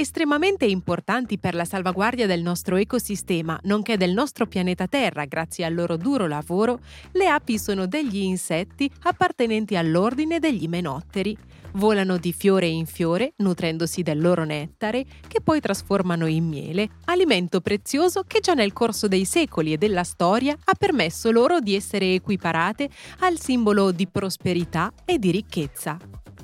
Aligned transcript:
Estremamente 0.00 0.64
importanti 0.64 1.40
per 1.40 1.56
la 1.56 1.64
salvaguardia 1.64 2.28
del 2.28 2.40
nostro 2.40 2.76
ecosistema, 2.76 3.58
nonché 3.64 3.96
del 3.96 4.12
nostro 4.12 4.46
pianeta 4.46 4.86
Terra 4.86 5.24
grazie 5.24 5.64
al 5.64 5.74
loro 5.74 5.96
duro 5.96 6.28
lavoro, 6.28 6.78
le 7.10 7.26
api 7.26 7.58
sono 7.58 7.88
degli 7.88 8.18
insetti 8.18 8.88
appartenenti 9.02 9.74
all'ordine 9.74 10.38
degli 10.38 10.62
imenotteri. 10.62 11.36
Volano 11.72 12.16
di 12.16 12.32
fiore 12.32 12.68
in 12.68 12.86
fiore, 12.86 13.32
nutrendosi 13.38 14.02
del 14.02 14.20
loro 14.20 14.44
nettare, 14.44 15.04
che 15.26 15.40
poi 15.40 15.58
trasformano 15.58 16.26
in 16.26 16.46
miele, 16.46 16.90
alimento 17.06 17.60
prezioso 17.60 18.22
che 18.24 18.38
già 18.38 18.54
nel 18.54 18.72
corso 18.72 19.08
dei 19.08 19.24
secoli 19.24 19.72
e 19.72 19.78
della 19.78 20.04
storia 20.04 20.56
ha 20.62 20.74
permesso 20.78 21.32
loro 21.32 21.58
di 21.58 21.74
essere 21.74 22.14
equiparate 22.14 22.88
al 23.18 23.40
simbolo 23.40 23.90
di 23.90 24.06
prosperità 24.06 24.92
e 25.04 25.18
di 25.18 25.32
ricchezza. 25.32 25.98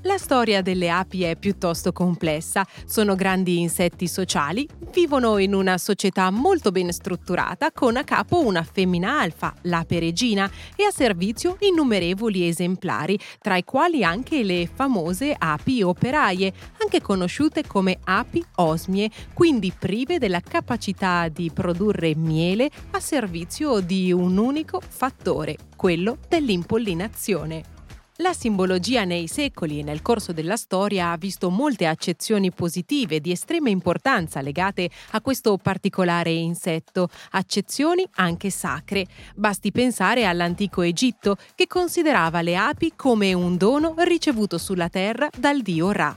La 0.06 0.18
storia 0.18 0.60
delle 0.60 0.90
api 0.90 1.22
è 1.22 1.34
piuttosto 1.34 1.90
complessa, 1.90 2.66
sono 2.84 3.14
grandi 3.14 3.60
insetti 3.60 4.06
sociali, 4.06 4.68
vivono 4.92 5.38
in 5.38 5.54
una 5.54 5.78
società 5.78 6.28
molto 6.28 6.70
ben 6.70 6.92
strutturata 6.92 7.72
con 7.72 7.96
a 7.96 8.04
capo 8.04 8.44
una 8.44 8.62
femmina 8.62 9.18
alfa, 9.18 9.54
l'ape 9.62 9.98
regina, 10.00 10.50
e 10.76 10.84
a 10.84 10.90
servizio 10.90 11.56
innumerevoli 11.60 12.46
esemplari, 12.46 13.18
tra 13.40 13.56
i 13.56 13.64
quali 13.64 14.04
anche 14.04 14.42
le 14.42 14.68
famose 14.72 15.34
api 15.36 15.80
operaie, 15.80 16.52
anche 16.82 17.00
conosciute 17.00 17.66
come 17.66 17.98
api 18.04 18.44
osmie, 18.56 19.10
quindi 19.32 19.72
prive 19.76 20.18
della 20.18 20.40
capacità 20.40 21.28
di 21.28 21.50
produrre 21.50 22.14
miele 22.14 22.68
a 22.90 23.00
servizio 23.00 23.80
di 23.80 24.12
un 24.12 24.36
unico 24.36 24.82
fattore, 24.86 25.56
quello 25.74 26.18
dell'impollinazione. 26.28 27.73
La 28.18 28.32
simbologia 28.32 29.02
nei 29.02 29.26
secoli 29.26 29.80
e 29.80 29.82
nel 29.82 30.00
corso 30.00 30.32
della 30.32 30.54
storia 30.54 31.10
ha 31.10 31.16
visto 31.16 31.50
molte 31.50 31.84
accezioni 31.84 32.52
positive 32.52 33.18
di 33.18 33.32
estrema 33.32 33.70
importanza 33.70 34.40
legate 34.40 34.88
a 35.10 35.20
questo 35.20 35.56
particolare 35.56 36.30
insetto, 36.30 37.08
accezioni 37.32 38.06
anche 38.14 38.50
sacre. 38.50 39.06
Basti 39.34 39.72
pensare 39.72 40.26
all'antico 40.26 40.82
Egitto 40.82 41.36
che 41.56 41.66
considerava 41.66 42.40
le 42.40 42.54
api 42.54 42.92
come 42.94 43.32
un 43.32 43.56
dono 43.56 43.94
ricevuto 43.98 44.58
sulla 44.58 44.88
terra 44.88 45.28
dal 45.36 45.60
dio 45.60 45.90
Ra. 45.90 46.16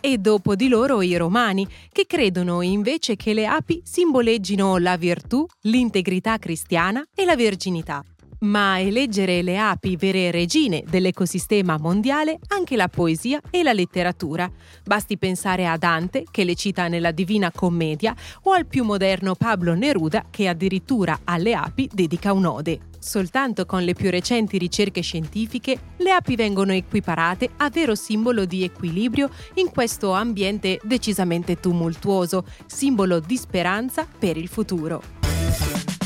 E 0.00 0.18
dopo 0.18 0.56
di 0.56 0.66
loro 0.66 1.02
i 1.02 1.16
romani, 1.16 1.68
che 1.92 2.06
credono 2.08 2.62
invece 2.62 3.14
che 3.14 3.32
le 3.32 3.46
api 3.46 3.80
simboleggino 3.84 4.76
la 4.78 4.96
virtù, 4.96 5.46
l'integrità 5.62 6.36
cristiana 6.38 7.06
e 7.14 7.24
la 7.24 7.36
verginità 7.36 8.02
ma 8.40 8.80
eleggere 8.80 9.42
le 9.42 9.58
api 9.58 9.96
vere 9.96 10.30
regine 10.30 10.84
dell'ecosistema 10.88 11.76
mondiale 11.78 12.38
anche 12.48 12.76
la 12.76 12.88
poesia 12.88 13.40
e 13.50 13.62
la 13.62 13.72
letteratura. 13.72 14.50
Basti 14.84 15.18
pensare 15.18 15.66
a 15.66 15.76
Dante, 15.76 16.24
che 16.30 16.44
le 16.44 16.54
cita 16.54 16.88
nella 16.88 17.10
Divina 17.10 17.50
Commedia, 17.50 18.14
o 18.42 18.52
al 18.52 18.66
più 18.66 18.84
moderno 18.84 19.34
Pablo 19.34 19.74
Neruda, 19.74 20.26
che 20.30 20.48
addirittura 20.48 21.20
alle 21.24 21.54
api 21.54 21.88
dedica 21.92 22.32
un'ode. 22.32 22.80
Soltanto 22.98 23.64
con 23.64 23.84
le 23.84 23.94
più 23.94 24.10
recenti 24.10 24.58
ricerche 24.58 25.02
scientifiche 25.02 25.78
le 25.98 26.10
api 26.10 26.34
vengono 26.34 26.72
equiparate 26.72 27.50
a 27.58 27.70
vero 27.70 27.94
simbolo 27.94 28.44
di 28.44 28.64
equilibrio 28.64 29.30
in 29.54 29.70
questo 29.70 30.12
ambiente 30.12 30.80
decisamente 30.82 31.60
tumultuoso, 31.60 32.44
simbolo 32.66 33.20
di 33.20 33.36
speranza 33.36 34.06
per 34.18 34.36
il 34.36 34.48
futuro. 34.48 35.97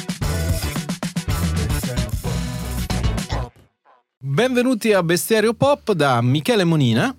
Benvenuti 4.25 4.93
a 4.93 5.03
Bestiario 5.03 5.53
Pop 5.53 5.91
da 5.95 6.21
Michele 6.21 6.63
Monina 6.63 7.13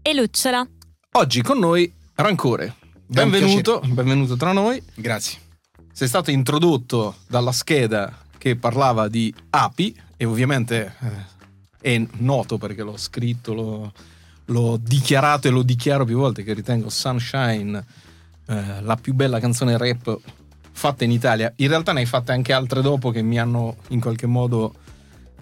e 0.00 0.14
Lucciola. 0.14 0.66
Oggi 1.12 1.42
con 1.42 1.58
noi 1.58 1.92
Rancore. 2.14 2.76
Benvenuto, 3.04 3.82
benvenuto 3.84 4.38
tra 4.38 4.52
noi. 4.52 4.82
Grazie. 4.94 5.38
Sei 5.92 6.08
stato 6.08 6.30
introdotto 6.30 7.16
dalla 7.28 7.52
scheda 7.52 8.16
che 8.38 8.56
parlava 8.56 9.08
di 9.08 9.34
api 9.50 9.94
e 10.16 10.24
ovviamente 10.24 10.94
eh, 11.82 11.92
è 11.94 12.06
noto 12.20 12.56
perché 12.56 12.82
l'ho 12.84 12.96
scritto, 12.96 13.52
l'ho, 13.52 13.92
l'ho, 14.46 14.78
dichiarato 14.82 15.46
e 15.46 15.50
lo 15.50 15.62
dichiaro 15.62 16.06
più 16.06 16.16
volte 16.16 16.42
che 16.42 16.54
ritengo 16.54 16.88
Sunshine 16.88 17.84
eh, 18.46 18.80
la 18.80 18.96
più 18.96 19.12
bella 19.12 19.40
canzone 19.40 19.76
rap 19.76 20.18
fatta 20.72 21.04
in 21.04 21.10
Italia. 21.10 21.52
In 21.56 21.68
realtà 21.68 21.92
ne 21.92 22.00
hai 22.00 22.06
fatte 22.06 22.32
anche 22.32 22.54
altre 22.54 22.80
dopo 22.80 23.10
che 23.10 23.20
mi 23.20 23.38
hanno 23.38 23.76
in 23.88 24.00
qualche 24.00 24.26
modo 24.26 24.72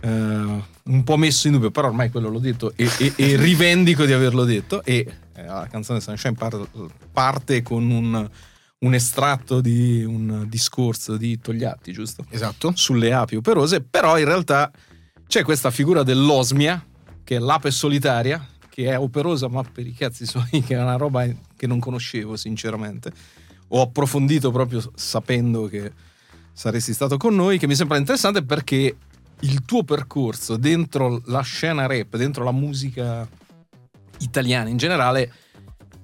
eh, 0.00 0.08
un 0.08 1.04
po' 1.04 1.16
messo 1.16 1.46
in 1.46 1.54
dubbio, 1.54 1.70
però 1.70 1.88
ormai 1.88 2.10
quello 2.10 2.28
l'ho 2.28 2.38
detto 2.38 2.72
e, 2.76 2.88
e, 2.98 3.12
e 3.16 3.36
rivendico 3.40 4.04
di 4.04 4.12
averlo 4.12 4.44
detto. 4.44 4.82
E 4.84 5.06
eh, 5.34 5.44
la 5.44 5.66
canzone 5.70 6.00
Sunshine 6.00 6.34
parte, 6.34 6.68
parte 7.12 7.62
con 7.62 7.90
un, 7.90 8.28
un, 8.78 8.94
estratto 8.94 9.60
di 9.60 10.04
un 10.04 10.46
discorso 10.48 11.16
di 11.16 11.38
Togliatti, 11.38 11.92
giusto? 11.92 12.24
Esatto. 12.30 12.72
Sulle 12.74 13.12
api 13.12 13.36
operose, 13.36 13.82
però 13.82 14.18
in 14.18 14.24
realtà 14.24 14.70
c'è 15.26 15.42
questa 15.42 15.70
figura 15.70 16.02
dell'osmia, 16.02 16.84
che 17.22 17.36
è 17.36 17.38
l'ape 17.38 17.70
solitaria, 17.70 18.44
che 18.68 18.86
è 18.86 18.98
operosa, 18.98 19.48
ma 19.48 19.62
per 19.62 19.86
i 19.86 19.92
cazzi 19.92 20.24
suoi, 20.24 20.62
che 20.66 20.74
è 20.74 20.80
una 20.80 20.96
roba 20.96 21.26
che 21.56 21.66
non 21.66 21.78
conoscevo, 21.78 22.36
sinceramente. 22.36 23.12
Ho 23.68 23.82
approfondito 23.82 24.50
proprio 24.50 24.80
sapendo 24.94 25.66
che 25.66 25.92
saresti 26.52 26.92
stato 26.92 27.16
con 27.16 27.34
noi, 27.34 27.58
che 27.58 27.66
mi 27.66 27.74
sembra 27.74 27.98
interessante 27.98 28.42
perché 28.42 28.96
il 29.40 29.62
tuo 29.62 29.84
percorso 29.84 30.56
dentro 30.56 31.22
la 31.26 31.42
scena 31.42 31.86
rap, 31.86 32.16
dentro 32.16 32.44
la 32.44 32.52
musica 32.52 33.28
italiana 34.18 34.68
in 34.68 34.76
generale, 34.76 35.32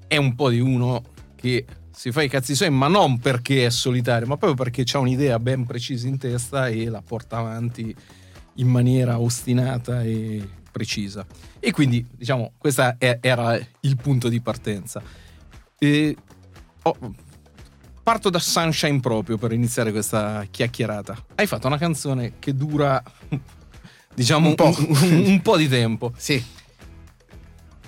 è 0.07 0.17
un 0.17 0.35
po' 0.35 0.51
di 0.51 0.61
uno 0.61 1.03
che 1.35 1.65
si 1.91 2.11
fa 2.13 2.23
i 2.23 2.29
cazzi 2.29 2.55
suoi, 2.55 2.71
ma 2.71 2.89
non 2.89 3.19
perché 3.19 3.67
è 3.67 3.71
solitario, 3.71 4.27
ma 4.27 4.37
proprio 4.37 4.65
perché 4.65 4.85
ha 4.97 4.99
un'idea 4.99 5.39
ben 5.39 5.65
precisa 5.65 6.09
in 6.09 6.19
testa 6.19 6.69
e 6.69 6.89
la 6.89 7.03
porta 7.03 7.39
avanti 7.39 7.95
in 8.55 8.69
maniera 8.69 9.19
ostinata 9.19 10.03
e 10.03 10.47
precisa. 10.71 11.25
E 11.61 11.71
quindi, 11.71 12.05
diciamo, 12.11 12.53
questo 12.59 12.97
era 12.99 13.59
il 13.81 13.97
punto 13.97 14.29
di 14.29 14.41
partenza. 14.41 15.03
E, 15.79 16.17
oh, 16.83 16.97
Parto 18.05 18.29
da 18.29 18.39
Sunshine 18.39 19.01
proprio 19.01 19.39
per 19.39 19.53
iniziare 19.53 19.91
questa 19.91 20.47
chiacchierata. 20.51 21.25
Hai 21.37 21.47
fatto 21.47 21.69
una 21.69 21.79
canzone 21.79 22.35
che 22.39 22.55
dura, 22.55 23.03
diciamo, 24.15 24.49
un 24.49 24.55
po', 24.55 24.75
un, 24.77 25.25
un 25.25 25.41
po 25.41 25.57
di 25.57 25.69
tempo. 25.69 26.13
Sì. 26.19 26.45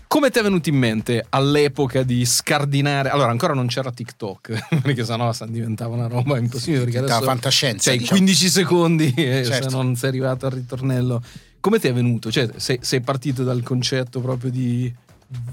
Come 0.08 0.30
ti 0.30 0.38
è 0.38 0.42
venuto 0.42 0.70
in 0.70 0.76
mente 0.76 1.26
all'epoca 1.28 2.02
di 2.02 2.24
scardinare? 2.24 3.10
Allora, 3.10 3.28
ancora 3.28 3.52
non 3.52 3.66
c'era 3.66 3.90
TikTok, 3.90 4.80
perché 4.80 5.04
sennò 5.04 5.30
diventava 5.48 5.94
una 5.94 6.06
roba 6.06 6.38
impossibile. 6.38 6.84
Perché 6.84 6.98
adesso 6.98 7.20
fantascienza. 7.20 7.90
Cioè, 7.90 7.98
diciamo. 7.98 8.18
15 8.18 8.48
secondi 8.48 9.12
certo. 9.14 9.68
se 9.68 9.76
non 9.76 9.96
sei 9.96 10.08
arrivato 10.08 10.46
al 10.46 10.52
ritornello. 10.52 11.22
Come 11.60 11.78
ti 11.78 11.88
è 11.88 11.92
venuto? 11.92 12.30
Cioè, 12.30 12.48
sei, 12.56 12.78
sei 12.80 13.02
partito 13.02 13.44
dal 13.44 13.62
concetto 13.62 14.20
proprio 14.20 14.50
di 14.50 14.90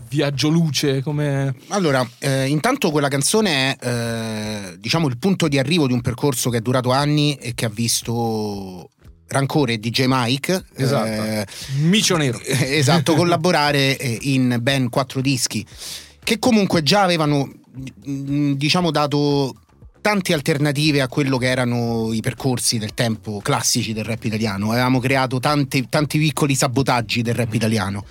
viaggio 0.10 0.50
luce? 0.50 1.02
Come... 1.02 1.56
Allora, 1.70 2.08
eh, 2.20 2.48
intanto 2.48 2.92
quella 2.92 3.08
canzone 3.08 3.76
è 3.76 3.88
eh, 3.88 4.78
diciamo 4.78 5.08
il 5.08 5.18
punto 5.18 5.48
di 5.48 5.58
arrivo 5.58 5.88
di 5.88 5.94
un 5.94 6.02
percorso 6.02 6.50
che 6.50 6.58
è 6.58 6.62
durato 6.62 6.92
anni 6.92 7.36
e 7.36 7.54
che 7.56 7.66
ha 7.66 7.70
visto 7.70 8.90
Rancore 9.28 9.74
e 9.74 9.78
DJ 9.80 10.06
Mike 10.08 10.64
esatto. 10.76 11.08
eh, 11.08 11.46
Micio 11.82 12.18
Nero 12.18 12.40
esatto 12.46 13.16
collaborare 13.16 13.98
eh, 13.98 14.18
in 14.22 14.58
ben 14.62 14.90
quattro 14.90 15.22
dischi 15.22 15.66
che 16.24 16.40
comunque 16.40 16.84
già 16.84 17.02
avevano 17.02 17.52
mm, 18.08 18.54
diciamo 18.54 18.92
dato 18.92 19.56
tante 20.02 20.34
alternative 20.34 21.02
a 21.02 21.08
quello 21.08 21.38
che 21.38 21.48
erano 21.48 22.12
i 22.14 22.20
percorsi 22.20 22.78
del 22.78 22.94
tempo 22.94 23.40
classici 23.42 23.94
del 23.94 24.04
rap 24.04 24.24
italiano 24.24 24.72
avevamo 24.72 25.00
creato 25.00 25.40
tanti, 25.40 25.88
tanti 25.90 26.20
piccoli 26.20 26.56
sabotaggi 26.56 27.22
del 27.22 27.34
rap 27.34 27.54
italiano 27.54 28.06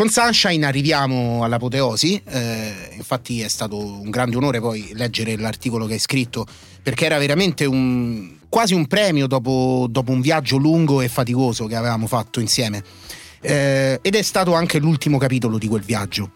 con 0.00 0.08
Sunshine 0.08 0.64
arriviamo 0.64 1.44
all'apoteosi, 1.44 2.22
eh, 2.24 2.88
infatti 2.94 3.42
è 3.42 3.48
stato 3.48 3.76
un 3.76 4.08
grande 4.08 4.34
onore 4.34 4.58
poi 4.58 4.92
leggere 4.94 5.36
l'articolo 5.36 5.84
che 5.84 5.92
hai 5.92 5.98
scritto 5.98 6.46
perché 6.82 7.04
era 7.04 7.18
veramente 7.18 7.66
un, 7.66 8.38
quasi 8.48 8.72
un 8.72 8.86
premio 8.86 9.26
dopo, 9.26 9.86
dopo, 9.90 10.10
un 10.10 10.22
viaggio 10.22 10.56
lungo 10.56 11.02
e 11.02 11.08
faticoso 11.08 11.66
che 11.66 11.76
avevamo 11.76 12.06
fatto 12.06 12.40
insieme 12.40 12.82
eh, 13.42 13.98
ed 14.00 14.14
è 14.14 14.22
stato 14.22 14.54
anche 14.54 14.78
l'ultimo 14.78 15.18
capitolo 15.18 15.58
di 15.58 15.68
quel 15.68 15.82
viaggio. 15.82 16.32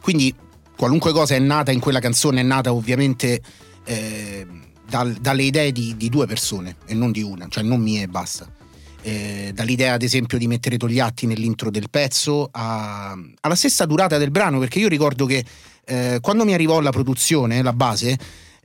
Quindi 0.00 0.32
qualunque 0.76 1.10
cosa 1.10 1.34
è 1.34 1.40
nata 1.40 1.72
in 1.72 1.80
quella 1.80 1.98
canzone 1.98 2.42
è 2.42 2.44
nata 2.44 2.72
ovviamente 2.72 3.42
eh, 3.84 4.46
dal, 4.88 5.14
dalle 5.14 5.42
idee 5.42 5.72
di, 5.72 5.96
di 5.96 6.08
due 6.08 6.28
persone 6.28 6.76
e 6.86 6.94
non 6.94 7.10
di 7.10 7.22
una, 7.22 7.48
cioè 7.48 7.64
non 7.64 7.80
mie 7.80 8.02
e 8.02 8.06
basta 8.06 8.61
eh, 9.02 9.50
dall'idea 9.52 9.94
ad 9.94 10.02
esempio 10.02 10.38
di 10.38 10.46
mettere 10.46 10.76
Togliatti 10.76 11.26
nell'intro 11.26 11.70
del 11.70 11.90
pezzo 11.90 12.48
a, 12.50 13.16
alla 13.40 13.54
stessa 13.54 13.84
durata 13.84 14.18
del 14.18 14.30
brano, 14.30 14.58
perché 14.58 14.78
io 14.78 14.88
ricordo 14.88 15.26
che 15.26 15.44
eh, 15.84 16.18
quando 16.20 16.44
mi 16.44 16.54
arrivò 16.54 16.80
la 16.80 16.90
produzione, 16.90 17.62
la 17.62 17.72
base, 17.72 18.16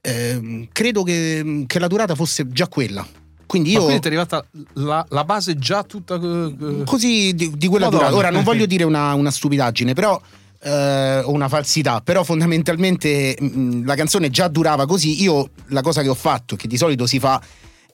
eh, 0.01 0.67
credo 0.71 1.03
che, 1.03 1.65
che, 1.67 1.79
la 1.79 1.87
durata 1.87 2.15
fosse 2.15 2.47
già 2.49 2.67
quella. 2.67 3.05
Quindi 3.45 3.71
io. 3.71 3.79
Ma 3.79 3.85
quindi 3.85 4.03
è 4.03 4.07
arrivata 4.07 4.45
la, 4.73 5.05
la, 5.09 5.23
base 5.23 5.55
già 5.57 5.83
tutta. 5.83 6.19
Così 6.85 7.33
di, 7.33 7.51
di 7.57 7.67
quella 7.67 7.85
Madonna. 7.85 8.09
durata. 8.09 8.15
Ora 8.15 8.29
non 8.29 8.43
voglio 8.43 8.65
dire 8.65 8.83
una, 8.83 9.13
una 9.13 9.31
stupidaggine, 9.31 9.93
però. 9.93 10.21
eh, 10.61 11.19
o 11.19 11.31
una 11.31 11.47
falsità, 11.47 12.01
però 12.01 12.23
fondamentalmente 12.23 13.37
mh, 13.39 13.85
la 13.85 13.95
canzone 13.95 14.29
già 14.29 14.47
durava 14.47 14.85
così. 14.85 15.21
Io 15.21 15.49
la 15.67 15.81
cosa 15.81 16.01
che 16.01 16.09
ho 16.09 16.15
fatto, 16.15 16.55
che 16.55 16.67
di 16.67 16.77
solito 16.77 17.05
si 17.05 17.19
fa, 17.19 17.41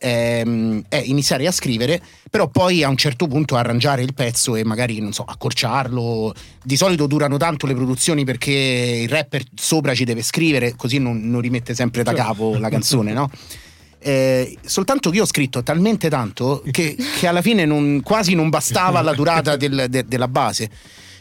ehm, 0.03 0.83
è 0.89 1.01
iniziare 1.05 1.47
a 1.47 1.51
scrivere, 1.51 2.01
però 2.29 2.49
poi 2.49 2.83
a 2.83 2.89
un 2.89 2.97
certo 2.97 3.27
punto 3.27 3.55
arrangiare 3.55 4.03
il 4.03 4.13
pezzo 4.13 4.55
e 4.55 4.65
magari, 4.65 4.99
non 4.99 5.13
so, 5.13 5.23
accorciarlo. 5.23 6.33
Di 6.61 6.75
solito 6.75 7.07
durano 7.07 7.37
tanto 7.37 7.65
le 7.65 7.73
produzioni 7.73 8.25
perché 8.25 9.01
il 9.03 9.09
rapper 9.09 9.43
sopra 9.55 9.95
ci 9.95 10.03
deve 10.03 10.21
scrivere, 10.21 10.75
così 10.75 10.97
non, 10.97 11.29
non 11.29 11.39
rimette 11.39 11.73
sempre 11.73 12.03
da 12.03 12.13
capo 12.13 12.57
la 12.57 12.69
canzone, 12.69 13.13
no? 13.13 13.29
Eh, 14.05 14.57
soltanto 14.65 15.09
che 15.09 15.15
io 15.15 15.23
ho 15.23 15.25
scritto 15.25 15.63
talmente 15.63 16.09
tanto 16.09 16.61
che, 16.71 16.93
che 17.17 17.25
alla 17.25 17.41
fine 17.41 17.63
non, 17.63 18.01
quasi 18.03 18.35
non 18.35 18.49
bastava 18.49 18.99
la 18.99 19.13
durata 19.13 19.55
del, 19.55 19.85
de, 19.87 20.03
della 20.05 20.27
base. 20.27 20.69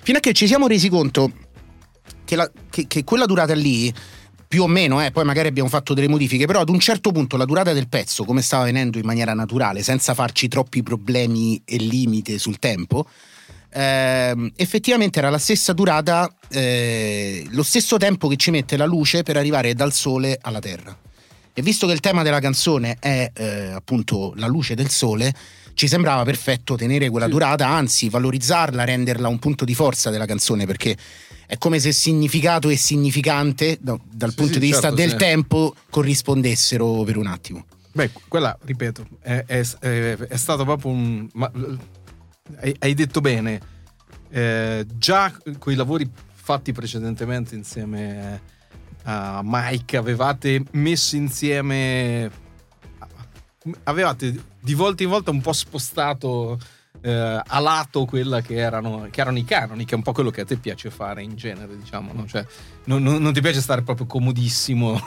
Fino 0.02 0.18
a 0.18 0.20
che 0.20 0.32
ci 0.32 0.48
siamo 0.48 0.66
resi 0.66 0.88
conto 0.88 1.30
che, 2.24 2.34
la, 2.34 2.50
che, 2.68 2.88
che 2.88 3.04
quella 3.04 3.26
durata 3.26 3.54
lì 3.54 3.94
più 4.52 4.64
o 4.64 4.66
meno, 4.66 5.02
eh, 5.02 5.10
poi 5.12 5.24
magari 5.24 5.48
abbiamo 5.48 5.70
fatto 5.70 5.94
delle 5.94 6.08
modifiche, 6.08 6.44
però 6.44 6.60
ad 6.60 6.68
un 6.68 6.78
certo 6.78 7.10
punto 7.10 7.38
la 7.38 7.46
durata 7.46 7.72
del 7.72 7.88
pezzo, 7.88 8.24
come 8.24 8.42
stava 8.42 8.64
venendo 8.64 8.98
in 8.98 9.06
maniera 9.06 9.32
naturale, 9.32 9.82
senza 9.82 10.12
farci 10.12 10.46
troppi 10.46 10.82
problemi 10.82 11.62
e 11.64 11.78
limite 11.78 12.36
sul 12.36 12.58
tempo, 12.58 13.06
eh, 13.72 14.52
effettivamente 14.54 15.20
era 15.20 15.30
la 15.30 15.38
stessa 15.38 15.72
durata, 15.72 16.30
eh, 16.50 17.46
lo 17.48 17.62
stesso 17.62 17.96
tempo 17.96 18.28
che 18.28 18.36
ci 18.36 18.50
mette 18.50 18.76
la 18.76 18.84
luce 18.84 19.22
per 19.22 19.38
arrivare 19.38 19.72
dal 19.72 19.94
sole 19.94 20.36
alla 20.38 20.60
terra. 20.60 20.94
E 21.54 21.62
visto 21.62 21.86
che 21.86 21.94
il 21.94 22.00
tema 22.00 22.22
della 22.22 22.40
canzone 22.40 22.98
è 23.00 23.30
eh, 23.32 23.70
appunto 23.70 24.34
la 24.36 24.48
luce 24.48 24.74
del 24.74 24.90
sole, 24.90 25.34
ci 25.72 25.88
sembrava 25.88 26.24
perfetto 26.24 26.76
tenere 26.76 27.08
quella 27.08 27.26
durata, 27.26 27.68
anzi 27.68 28.10
valorizzarla, 28.10 28.84
renderla 28.84 29.28
un 29.28 29.38
punto 29.38 29.64
di 29.64 29.74
forza 29.74 30.10
della 30.10 30.26
canzone, 30.26 30.66
perché 30.66 30.94
è 31.52 31.58
come 31.58 31.78
se 31.80 31.92
significato 31.92 32.70
e 32.70 32.78
significante 32.78 33.76
no, 33.82 34.00
dal 34.10 34.30
sì, 34.30 34.36
punto 34.36 34.54
sì, 34.54 34.58
di 34.58 34.66
vista 34.68 34.88
certo, 34.88 34.96
del 34.96 35.10
sì. 35.10 35.16
tempo 35.16 35.74
corrispondessero 35.90 37.02
per 37.02 37.18
un 37.18 37.26
attimo. 37.26 37.66
Beh, 37.92 38.10
quella, 38.26 38.56
ripeto, 38.64 39.06
è, 39.20 39.44
è, 39.46 39.62
è, 39.80 40.16
è 40.16 40.36
stato 40.38 40.64
proprio 40.64 40.92
un... 40.92 41.28
Ma, 41.34 41.52
hai, 42.56 42.74
hai, 42.78 42.94
detto 42.94 43.20
bene, 43.20 43.60
eh, 44.30 44.86
già 44.94 45.30
con 45.58 45.74
i 45.74 45.76
lavori 45.76 46.10
fatti 46.32 46.72
precedentemente 46.72 47.54
insieme 47.54 48.40
a 49.02 49.42
Mike 49.44 49.98
avevate 49.98 50.62
messo 50.70 51.16
insieme 51.16 52.30
avevate 53.82 54.42
di 54.58 54.72
volta 54.72 55.02
in 55.02 55.10
volta 55.10 55.30
un 55.30 55.42
po' 55.42 55.52
spostato 55.52 56.58
eh, 57.02 57.42
a 57.44 57.58
lato 57.58 58.04
quella 58.04 58.40
che 58.40 58.54
erano, 58.54 59.08
che 59.10 59.20
erano, 59.20 59.38
i 59.38 59.44
canoni, 59.44 59.84
che 59.84 59.92
è 59.92 59.96
un 59.96 60.02
po' 60.02 60.12
quello 60.12 60.30
che 60.30 60.42
a 60.42 60.44
te 60.44 60.56
piace 60.56 60.90
fare 60.90 61.22
in 61.22 61.36
genere, 61.36 61.76
diciamo, 61.76 62.12
no? 62.12 62.26
cioè, 62.26 62.44
non, 62.84 63.02
non, 63.02 63.20
non 63.20 63.32
ti 63.32 63.40
piace 63.40 63.60
stare 63.60 63.82
proprio 63.82 64.06
comodissimo 64.06 65.00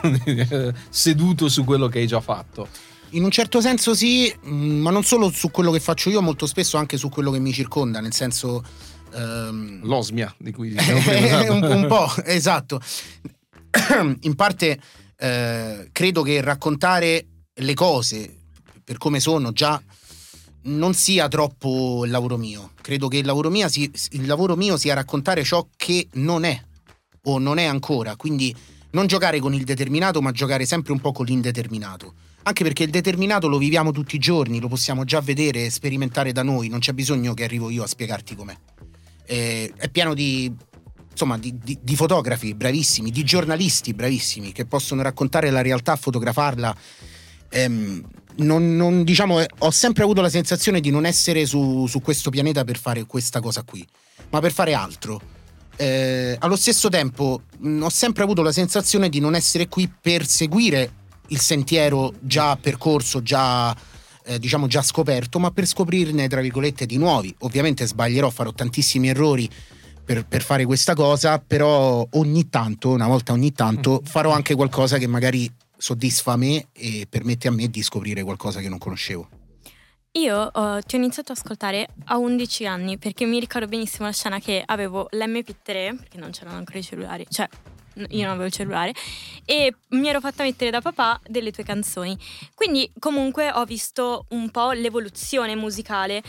seduto 0.90 1.48
su 1.48 1.64
quello 1.64 1.88
che 1.88 2.00
hai 2.00 2.06
già 2.06 2.20
fatto. 2.20 2.68
In 3.10 3.24
un 3.24 3.30
certo 3.30 3.60
senso 3.60 3.94
sì, 3.94 4.32
mm, 4.46 4.80
ma 4.80 4.90
non 4.90 5.04
solo 5.04 5.30
su 5.30 5.50
quello 5.50 5.70
che 5.70 5.80
faccio 5.80 6.10
io, 6.10 6.20
molto 6.20 6.46
spesso 6.46 6.76
anche 6.76 6.98
su 6.98 7.08
quello 7.08 7.30
che 7.30 7.38
mi 7.38 7.52
circonda, 7.52 8.00
nel 8.00 8.12
senso... 8.12 8.62
Um... 9.14 9.80
L'osmia 9.84 10.34
di 10.36 10.52
cui 10.52 10.70
diciamo 10.76 11.00
prima. 11.00 11.52
un, 11.52 11.62
un 11.62 11.86
po', 11.86 12.12
esatto. 12.24 12.80
In 14.20 14.34
parte 14.34 14.78
eh, 15.16 15.88
credo 15.92 16.22
che 16.22 16.40
raccontare 16.42 17.26
le 17.54 17.74
cose 17.74 18.36
per 18.84 18.98
come 18.98 19.18
sono 19.18 19.52
già 19.52 19.80
non 20.66 20.94
sia 20.94 21.28
troppo 21.28 22.04
il 22.04 22.10
lavoro 22.10 22.36
mio. 22.36 22.72
Credo 22.80 23.08
che 23.08 23.18
il 23.18 23.26
lavoro, 23.26 23.50
si, 23.68 23.90
il 24.10 24.26
lavoro 24.26 24.56
mio 24.56 24.76
sia 24.76 24.94
raccontare 24.94 25.42
ciò 25.42 25.66
che 25.76 26.08
non 26.14 26.44
è 26.44 26.60
o 27.24 27.38
non 27.38 27.58
è 27.58 27.64
ancora. 27.64 28.16
Quindi 28.16 28.54
non 28.90 29.06
giocare 29.06 29.40
con 29.40 29.54
il 29.54 29.64
determinato, 29.64 30.22
ma 30.22 30.30
giocare 30.30 30.64
sempre 30.64 30.92
un 30.92 31.00
po' 31.00 31.12
con 31.12 31.26
l'indeterminato. 31.26 32.14
Anche 32.44 32.62
perché 32.62 32.84
il 32.84 32.90
determinato 32.90 33.48
lo 33.48 33.58
viviamo 33.58 33.90
tutti 33.90 34.16
i 34.16 34.20
giorni, 34.20 34.60
lo 34.60 34.68
possiamo 34.68 35.04
già 35.04 35.20
vedere 35.20 35.64
e 35.64 35.70
sperimentare 35.70 36.32
da 36.32 36.42
noi, 36.42 36.68
non 36.68 36.78
c'è 36.78 36.92
bisogno 36.92 37.34
che 37.34 37.44
arrivo 37.44 37.70
io 37.70 37.82
a 37.82 37.88
spiegarti 37.88 38.36
com'è. 38.36 38.56
Eh, 39.24 39.72
è 39.76 39.88
pieno 39.88 40.14
di, 40.14 40.54
insomma, 41.10 41.36
di, 41.38 41.58
di, 41.58 41.76
di, 41.82 41.96
fotografi 41.96 42.54
bravissimi, 42.54 43.10
di 43.10 43.24
giornalisti 43.24 43.92
bravissimi 43.94 44.52
che 44.52 44.64
possono 44.64 45.02
raccontare 45.02 45.50
la 45.50 45.60
realtà, 45.60 45.96
fotografarla. 45.96 46.76
Ehm, 47.48 48.04
non, 48.36 48.76
non, 48.76 49.04
diciamo, 49.04 49.40
eh, 49.40 49.48
ho 49.58 49.70
sempre 49.70 50.02
avuto 50.02 50.20
la 50.20 50.28
sensazione 50.28 50.80
di 50.80 50.90
non 50.90 51.06
essere 51.06 51.46
su, 51.46 51.86
su, 51.86 52.00
questo 52.00 52.30
pianeta 52.30 52.64
per 52.64 52.78
fare 52.78 53.04
questa 53.04 53.40
cosa 53.40 53.62
qui, 53.62 53.86
ma 54.30 54.40
per 54.40 54.52
fare 54.52 54.74
altro. 54.74 55.20
Eh, 55.76 56.36
allo 56.38 56.56
stesso 56.56 56.88
tempo 56.88 57.42
mh, 57.58 57.68
mm, 57.68 57.82
ho 57.82 57.90
sempre 57.90 58.22
avuto 58.22 58.42
la 58.42 58.52
sensazione 58.52 59.08
di 59.08 59.20
non 59.20 59.34
essere 59.34 59.68
qui 59.68 59.90
per 60.00 60.26
seguire 60.26 61.04
il 61.28 61.40
sentiero 61.40 62.14
già 62.20 62.56
percorso, 62.56 63.22
già, 63.22 63.76
eh, 64.24 64.38
diciamo 64.38 64.66
già 64.66 64.82
scoperto, 64.82 65.38
ma 65.38 65.50
per 65.50 65.66
scoprirne, 65.66 66.28
tra 66.28 66.40
virgolette, 66.40 66.86
di 66.86 66.96
nuovi. 66.98 67.34
Ovviamente 67.40 67.86
sbaglierò, 67.86 68.30
farò 68.30 68.52
tantissimi 68.52 69.08
errori 69.08 69.48
per, 70.04 70.24
per 70.24 70.42
fare 70.42 70.64
questa 70.64 70.94
cosa, 70.94 71.38
però 71.38 72.06
ogni 72.12 72.48
tanto, 72.48 72.90
una 72.90 73.08
volta 73.08 73.32
ogni 73.32 73.52
tanto, 73.52 74.00
mm. 74.02 74.06
farò 74.06 74.32
anche 74.32 74.54
qualcosa 74.54 74.98
che 74.98 75.06
magari 75.06 75.50
soddisfa 75.76 76.36
me 76.36 76.68
e 76.72 77.06
permette 77.08 77.48
a 77.48 77.50
me 77.50 77.68
di 77.68 77.82
scoprire 77.82 78.22
qualcosa 78.22 78.60
che 78.60 78.68
non 78.68 78.78
conoscevo. 78.78 79.28
Io 80.12 80.50
uh, 80.52 80.80
ti 80.80 80.94
ho 80.94 80.98
iniziato 80.98 81.32
ad 81.32 81.38
ascoltare 81.38 81.88
a 82.04 82.16
11 82.16 82.66
anni 82.66 82.96
perché 82.96 83.26
mi 83.26 83.38
ricordo 83.38 83.66
benissimo 83.66 84.06
la 84.06 84.12
scena 84.12 84.38
che 84.38 84.62
avevo 84.64 85.08
l'MP3, 85.12 85.96
perché 85.96 86.16
non 86.16 86.30
c'erano 86.30 86.56
ancora 86.56 86.78
i 86.78 86.82
cellulari, 86.82 87.26
cioè 87.28 87.46
io 87.96 88.22
non 88.22 88.32
avevo 88.32 88.46
il 88.46 88.52
cellulare, 88.52 88.92
e 89.44 89.74
mi 89.90 90.08
ero 90.08 90.20
fatta 90.20 90.42
mettere 90.42 90.70
da 90.70 90.80
papà 90.80 91.20
delle 91.26 91.50
tue 91.50 91.64
canzoni. 91.64 92.16
Quindi 92.54 92.90
comunque 92.98 93.50
ho 93.52 93.64
visto 93.64 94.24
un 94.30 94.50
po' 94.50 94.72
l'evoluzione 94.72 95.54
musicale 95.54 96.22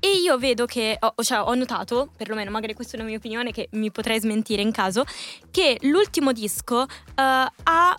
e 0.00 0.16
io 0.16 0.38
vedo 0.38 0.66
che, 0.66 0.96
ho, 0.98 1.14
cioè 1.22 1.40
ho 1.40 1.54
notato, 1.54 2.10
perlomeno 2.16 2.50
magari 2.50 2.74
questa 2.74 2.96
è 2.96 3.00
una 3.00 3.08
mia 3.08 3.18
opinione 3.18 3.52
che 3.52 3.68
mi 3.72 3.90
potrei 3.90 4.18
smentire 4.18 4.62
in 4.62 4.72
caso, 4.72 5.04
che 5.50 5.78
l'ultimo 5.82 6.32
disco 6.32 6.78
uh, 6.78 6.86
ha 7.14 7.96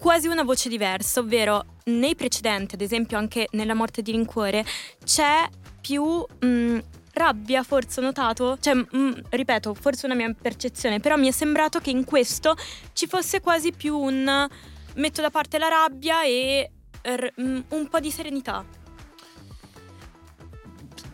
quasi 0.00 0.28
una 0.28 0.44
voce 0.44 0.70
diversa, 0.70 1.20
ovvero 1.20 1.76
nei 1.84 2.14
precedenti, 2.14 2.74
ad 2.74 2.80
esempio 2.80 3.18
anche 3.18 3.46
nella 3.50 3.74
morte 3.74 4.00
di 4.00 4.12
Rincuore, 4.12 4.64
c'è 5.04 5.46
più 5.78 6.02
mh, 6.04 6.46
mm, 6.46 6.78
rabbia, 7.12 7.62
forse 7.62 8.00
ho 8.00 8.02
notato, 8.02 8.56
cioè 8.60 8.74
mh, 8.74 8.86
mm, 8.96 9.12
ripeto, 9.28 9.74
forse 9.74 10.06
una 10.06 10.14
mia 10.14 10.34
percezione, 10.40 11.00
però 11.00 11.16
mi 11.16 11.28
è 11.28 11.32
sembrato 11.32 11.80
che 11.80 11.90
in 11.90 12.04
questo 12.04 12.56
ci 12.94 13.06
fosse 13.06 13.40
quasi 13.40 13.72
più 13.72 13.94
un 13.94 14.48
metto 14.94 15.20
da 15.20 15.28
parte 15.28 15.58
la 15.58 15.68
rabbia 15.68 16.24
e 16.24 16.70
r- 17.02 17.32
mh, 17.36 17.42
mm, 17.42 17.60
un 17.68 17.88
po' 17.88 18.00
di 18.00 18.10
serenità. 18.10 18.64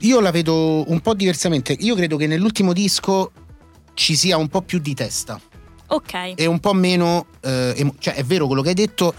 Io 0.01 0.21
la 0.21 0.31
vedo 0.31 0.89
un 0.89 1.01
po' 1.01 1.15
diversamente. 1.15 1.75
Io 1.81 1.97
credo 1.97 2.17
che 2.17 2.29
nell'ultimo 2.29 2.73
disco 2.73 3.33
ci 3.95 4.15
sia 4.15 4.37
un 4.37 4.49
po' 4.49 4.63
più 4.63 4.79
di 4.79 4.95
testa. 4.95 5.41
Ok. 5.89 6.35
E 6.35 6.47
un 6.47 6.61
po' 6.61 6.73
meno. 6.73 7.27
Eh, 7.41 7.93
cioè, 7.99 8.15
è 8.15 8.25
vero 8.25 8.47
quello 8.47 8.63
che 8.63 8.71
hai 8.71 8.75
detto, 8.75 9.15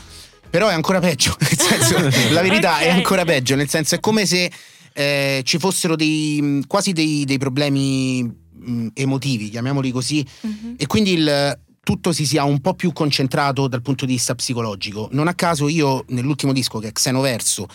però 0.49 0.69
è 0.69 0.73
ancora 0.73 0.99
peggio. 0.99 1.35
Nel 1.39 1.57
senso, 1.57 2.33
la 2.33 2.41
verità 2.41 2.75
okay. 2.75 2.85
è 2.85 2.89
ancora 2.89 3.23
peggio. 3.25 3.55
Nel 3.55 3.69
senso, 3.69 3.95
è 3.95 3.99
come 3.99 4.25
se 4.25 4.51
eh, 4.93 5.41
ci 5.43 5.59
fossero 5.59 5.95
dei, 5.95 6.63
quasi 6.67 6.91
dei, 6.93 7.23
dei 7.25 7.37
problemi 7.37 8.23
mh, 8.23 8.87
emotivi, 8.93 9.49
chiamiamoli 9.49 9.91
così. 9.91 10.25
Mm-hmm. 10.45 10.73
E 10.77 10.87
quindi 10.87 11.13
il 11.13 11.59
tutto 11.87 12.11
si 12.11 12.25
sia 12.25 12.43
un 12.43 12.59
po' 12.59 12.73
più 12.73 12.91
concentrato 12.91 13.69
dal 13.69 13.81
punto 13.81 14.05
di 14.05 14.11
vista 14.11 14.35
psicologico. 14.35 15.07
Non 15.13 15.29
a 15.29 15.33
caso 15.33 15.69
io 15.69 16.03
nell'ultimo 16.09 16.51
disco 16.51 16.79
che 16.79 16.89
è 16.89 16.91
Xenoverso, 16.91 17.65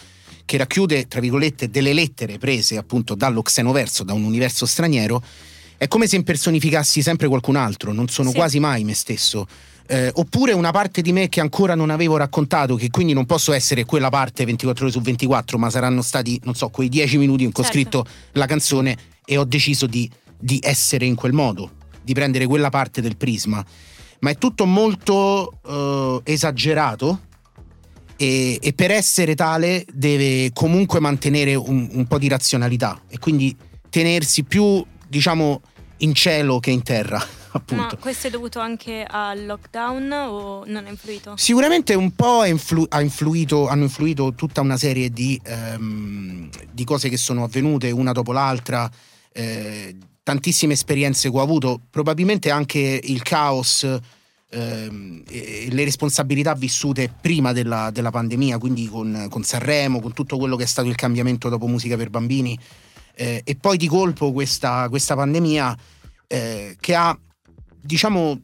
che 0.44 0.58
racchiude, 0.58 1.08
tra 1.08 1.18
virgolette, 1.18 1.70
delle 1.70 1.94
lettere 1.94 2.37
prese 2.37 2.76
appunto 2.76 3.14
dallo 3.14 3.40
Xenoverso, 3.40 4.04
da 4.04 4.12
un 4.12 4.25
universo 4.25 4.66
straniero, 4.66 5.22
è 5.83 5.89
come 5.89 6.07
se 6.07 6.15
impersonificassi 6.15 7.03
sempre 7.03 7.27
qualcun 7.27 7.57
altro, 7.57 7.93
non 7.93 8.07
sono 8.07 8.29
sì. 8.29 8.37
quasi 8.37 8.61
mai 8.61 8.85
me 8.85 8.95
stesso. 8.95 9.49
Eh, 9.89 10.12
oppure 10.15 10.53
una 10.53 10.71
parte 10.71 11.03
di 11.03 11.11
me 11.11 11.29
che 11.29 11.41
ancora 11.41 11.75
non 11.75 11.91
avevo 11.91 12.17
raccontato, 12.17 12.77
che 12.77 12.89
quindi 12.89 13.12
non 13.15 13.27
posso 13.27 13.53
essere 13.53 13.85
quella 13.85 14.09
parte 14.09 14.45
24 14.45 14.85
ore 14.85 14.93
su 14.93 15.01
24, 15.01 15.59
ma 15.59 15.71
saranno 15.71 16.01
stati, 16.01 16.41
non 16.45 16.55
so, 16.55 16.69
quei 16.69 16.89
10 16.89 17.19
minuti 17.19 17.43
in 17.43 17.51
cui 17.51 17.65
certo. 17.65 17.79
ho 17.79 17.81
scritto 17.81 18.07
la 18.35 18.47
canzone 18.47 18.97
e 19.25 19.37
ho 19.37 19.43
deciso 19.43 19.87
di, 19.87 20.09
di 20.39 20.61
essere 20.62 21.05
in 21.05 21.17
quel 21.17 21.33
modo, 21.33 21.73
di 22.01 22.15
prendere 22.15 22.47
quella 22.47 22.71
parte 22.71 23.01
del 23.01 23.17
prisma. 23.17 23.67
Ma 24.21 24.31
è 24.31 24.39
tutto 24.39 24.67
molto 24.67 25.59
uh, 25.65 26.21
esagerato 26.23 27.23
e, 28.15 28.57
e, 28.62 28.73
per 28.73 28.93
essere 28.93 29.35
tale 29.35 29.85
deve 29.93 30.53
comunque 30.53 31.01
mantenere 31.01 31.57
un, 31.57 31.89
un 31.91 32.07
po' 32.07 32.19
di 32.19 32.29
razionalità 32.29 33.03
e 33.09 33.19
quindi 33.19 33.57
tenersi 33.91 34.45
più, 34.45 34.81
diciamo, 35.09 35.61
in 36.02 36.14
cielo 36.14 36.61
che 36.61 36.71
in 36.71 36.82
terra. 36.82 37.25
Appunto. 37.54 37.82
Ma 37.82 37.97
questo 38.00 38.28
è 38.28 38.30
dovuto 38.30 38.61
anche 38.61 39.04
al 39.06 39.44
lockdown 39.44 40.11
o 40.12 40.64
non 40.66 40.87
ha 40.87 40.88
influito? 40.88 41.35
Sicuramente 41.37 41.94
un 41.94 42.14
po' 42.14 42.44
influ- 42.44 42.87
ha 42.88 43.02
influito, 43.02 43.68
hanno 43.68 43.82
influito 43.82 44.32
tutta 44.35 44.62
una 44.62 44.78
serie 44.78 45.11
di, 45.11 45.38
um, 45.47 46.49
di, 46.71 46.85
cose 46.85 47.11
che 47.11 47.18
sono 47.18 47.44
avvenute 47.44 47.90
una 47.90 48.12
dopo 48.12 48.32
l'altra, 48.32 48.90
eh, 49.32 49.94
tantissime 50.23 50.73
esperienze 50.73 51.30
che 51.30 51.37
ho 51.37 51.42
avuto, 51.42 51.78
probabilmente 51.90 52.50
anche 52.50 53.00
il 53.02 53.23
caos 53.23 53.87
ehm, 54.52 55.23
e 55.28 55.68
le 55.71 55.85
responsabilità 55.85 56.54
vissute 56.54 57.12
prima 57.21 57.52
della, 57.52 57.90
della 57.90 58.11
pandemia, 58.11 58.59
quindi 58.59 58.88
con, 58.88 59.26
con, 59.28 59.42
Sanremo, 59.42 60.00
con 60.00 60.12
tutto 60.12 60.37
quello 60.38 60.56
che 60.56 60.64
è 60.64 60.66
stato 60.66 60.88
il 60.88 60.94
cambiamento 60.94 61.49
dopo 61.49 61.66
Musica 61.66 61.97
per 61.97 62.11
Bambini, 62.11 62.59
eh, 63.14 63.42
e 63.45 63.57
poi 63.57 63.76
di 63.76 63.87
colpo 63.87 64.33
questa, 64.33 64.88
questa 64.88 65.14
pandemia 65.14 65.76
eh, 66.26 66.76
che 66.81 66.95
ha, 66.95 67.16
diciamo, 67.81 68.40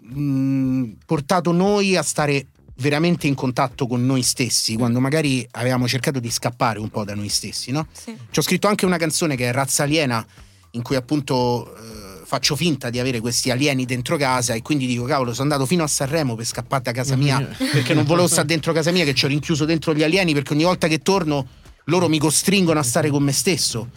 mh, 0.00 0.84
portato 1.06 1.52
noi 1.52 1.96
a 1.96 2.02
stare 2.02 2.46
veramente 2.76 3.26
in 3.26 3.34
contatto 3.34 3.86
con 3.86 4.04
noi 4.04 4.22
stessi, 4.22 4.76
quando 4.76 5.00
magari 5.00 5.46
avevamo 5.52 5.86
cercato 5.86 6.18
di 6.18 6.30
scappare 6.30 6.78
un 6.78 6.88
po' 6.88 7.04
da 7.04 7.14
noi 7.14 7.28
stessi, 7.28 7.70
no? 7.70 7.86
Sì. 7.92 8.16
Ci 8.30 8.38
ho 8.38 8.42
scritto 8.42 8.66
anche 8.66 8.86
una 8.86 8.96
canzone 8.96 9.36
che 9.36 9.48
è 9.48 9.52
Razza 9.52 9.84
Aliena, 9.84 10.24
in 10.72 10.82
cui 10.82 10.96
appunto 10.96 11.74
eh, 11.76 12.24
faccio 12.24 12.56
finta 12.56 12.90
di 12.90 12.98
avere 12.98 13.20
questi 13.20 13.50
alieni 13.50 13.84
dentro 13.84 14.16
casa 14.16 14.54
e 14.54 14.62
quindi 14.62 14.86
dico 14.86 15.04
cavolo 15.04 15.32
sono 15.32 15.42
andato 15.42 15.66
fino 15.66 15.84
a 15.84 15.86
Sanremo 15.86 16.34
per 16.34 16.46
scappare 16.46 16.82
da 16.82 16.92
casa 16.92 17.14
mia 17.14 17.46
perché 17.72 17.92
non 17.92 18.04
volevo 18.04 18.26
stare 18.26 18.46
dentro 18.46 18.72
casa 18.72 18.90
mia 18.90 19.04
che 19.04 19.12
ci 19.12 19.26
ho 19.26 19.28
rinchiuso 19.28 19.66
dentro 19.66 19.92
gli 19.92 20.02
alieni 20.02 20.32
perché 20.32 20.54
ogni 20.54 20.64
volta 20.64 20.88
che 20.88 21.00
torno 21.00 21.46
loro 21.86 22.08
mi 22.08 22.18
costringono 22.18 22.78
a 22.78 22.82
stare 22.82 23.10
con 23.10 23.22
me 23.22 23.32
stesso. 23.32 23.88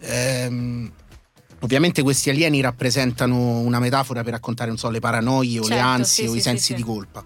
Ehm, 0.00 0.90
ovviamente 1.60 2.02
questi 2.02 2.30
alieni 2.30 2.60
rappresentano 2.60 3.58
una 3.58 3.78
metafora 3.78 4.22
per 4.22 4.32
raccontare, 4.32 4.68
non 4.68 4.78
so, 4.78 4.90
le 4.90 5.00
paranoie 5.00 5.58
o 5.58 5.62
Certo, 5.62 5.74
le 5.74 5.80
ansie 5.80 6.24
sì, 6.24 6.28
o 6.28 6.32
sì, 6.32 6.38
i 6.38 6.42
sensi 6.42 6.64
sì, 6.64 6.74
di 6.74 6.82
colpa. 6.82 7.22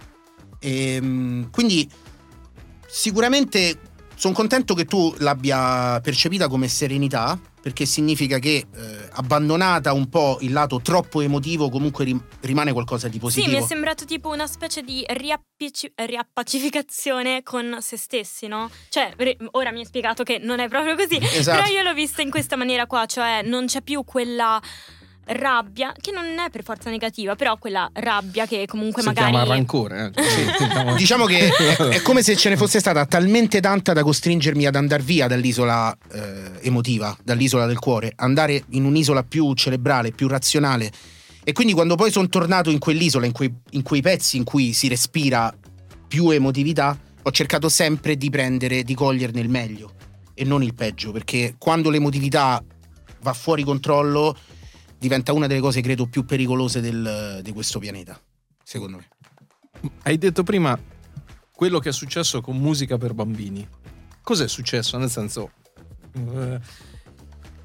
Ehm, 0.61 1.51
quindi 1.51 1.89
sicuramente 2.87 3.79
sono 4.15 4.35
contento 4.35 4.75
che 4.75 4.85
tu 4.85 5.15
l'abbia 5.19 6.01
percepita 6.01 6.49
come 6.49 6.69
serenità, 6.69 7.39
perché 7.63 7.87
significa 7.87 8.39
che 8.41 8.57
eh, 8.57 8.67
abbandonata 9.13 9.93
un 9.93 10.09
po' 10.09 10.39
il 10.41 10.53
lato 10.53 10.81
troppo 10.83 11.21
emotivo, 11.21 11.71
comunque 11.71 12.05
rim- 12.05 12.23
rimane 12.41 12.73
qualcosa 12.73 13.07
di 13.07 13.15
Sì, 13.15 13.21
positivo. 13.21 13.57
mi 13.57 13.63
è 13.63 13.67
sembrato 13.67 14.05
tipo 14.05 14.29
una 14.31 14.47
specie 14.49 14.83
di 14.83 15.05
riappici- 15.07 15.93
riappacificazione 15.95 17.43
con 17.43 17.79
se 17.81 17.97
stessi, 17.97 18.47
no? 18.49 18.71
Cioè, 18.89 19.13
re- 19.17 19.37
ora 19.53 19.71
mi 19.71 19.79
hai 19.81 19.85
spiegato 19.87 20.23
che 20.25 20.39
non 20.39 20.59
è 20.59 20.69
proprio 20.69 20.97
così, 20.97 21.19
Esatto. 21.23 21.61
però 21.63 21.73
io 21.73 21.83
l'ho 21.83 21.95
vista 21.95 22.21
in 22.21 22.31
questa 22.31 22.57
maniera 22.57 22.87
qua, 22.87 23.07
cioè 23.07 23.43
non 23.43 23.67
c'è 23.67 23.81
più 23.83 24.05
quella 24.05 24.61
rabbia, 25.25 25.95
che 25.99 26.11
non 26.11 26.25
è 26.25 26.51
per 26.51 26.63
forza 26.65 26.91
negativa, 26.91 27.37
però 27.37 27.57
quella 27.57 27.89
rabbia 27.93 28.47
che 28.47 28.67
comunque 28.67 29.03
si 29.03 29.09
magari... 29.09 29.31
chiama 29.31 29.47
rancore. 29.47 30.13
eh. 30.15 30.23
Sì, 30.23 30.45
diciamo- 30.65 30.95
Diciamo 30.97 31.25
che 31.27 31.49
è, 31.49 31.77
è 31.77 32.03
come 32.03 32.23
se 32.23 32.37
ce 32.37 32.49
ne 32.49 32.57
fosse 32.57 32.81
stata 32.81 33.07
talmente 33.07 33.61
tanta 33.61 33.93
da 33.93 34.03
costringermi 34.03 34.67
ad 34.67 34.75
andare 34.75 35.03
via 35.03 35.27
dall'isola 35.29 35.97
eh, 36.13 36.51
emotiva, 36.63 37.17
dall'isola 37.23 37.67
del 37.67 37.79
cuore, 37.79 38.13
andare 38.17 38.65
in 38.71 38.85
un'isola 38.85 39.23
più 39.23 39.53
cerebrale, 39.55 40.11
più 40.11 40.29
razionale. 40.29 40.91
E 41.45 41.53
quindi 41.53 41.73
quando 41.73 41.97
poi 41.97 42.11
sono 42.11 42.29
tornato 42.29 42.71
in 42.71 42.79
quell'isola, 42.79 43.27
in 43.27 43.33
quei, 43.33 43.53
in 43.71 43.83
quei 43.83 44.01
pezzi 44.01 44.37
in 44.37 44.45
cui 44.45 44.73
si 44.73 44.89
respira 44.89 45.53
più 46.07 46.31
emotività, 46.31 46.97
ho 47.23 47.31
cercato 47.31 47.69
sempre 47.69 48.17
di 48.17 48.31
prendere, 48.31 48.83
di 48.83 48.95
coglierne 48.95 49.41
il 49.41 49.49
meglio 49.49 49.93
e 50.35 50.45
non 50.45 50.63
il 50.63 50.75
peggio, 50.75 51.13
perché 51.13 51.55
quando 51.59 51.91
l'emotività 51.91 52.63
va 53.23 53.33
fuori 53.33 53.63
controllo 53.63 54.37
diventa 55.03 55.33
una 55.33 55.49
delle 55.49 55.59
cose, 55.61 55.81
credo, 55.81 56.07
più 56.07 56.25
pericolose 56.25 56.81
del- 56.81 57.41
di 57.43 57.53
questo 57.53 57.81
pianeta, 57.81 58.17
secondo 58.63 58.99
me. 58.99 59.09
Hai 60.05 60.17
detto 60.17 60.45
prima 60.45 60.79
quello 61.53 61.81
che 61.81 61.89
è 61.89 61.93
successo 61.93 62.41
con 62.41 62.57
musica 62.57 62.97
per 62.99 63.13
bambini. 63.13 63.67
Cos'è 64.23 64.47
successo? 64.47 64.97
Nel 64.99 65.11
senso, 65.11 65.51
eh, 66.15 66.61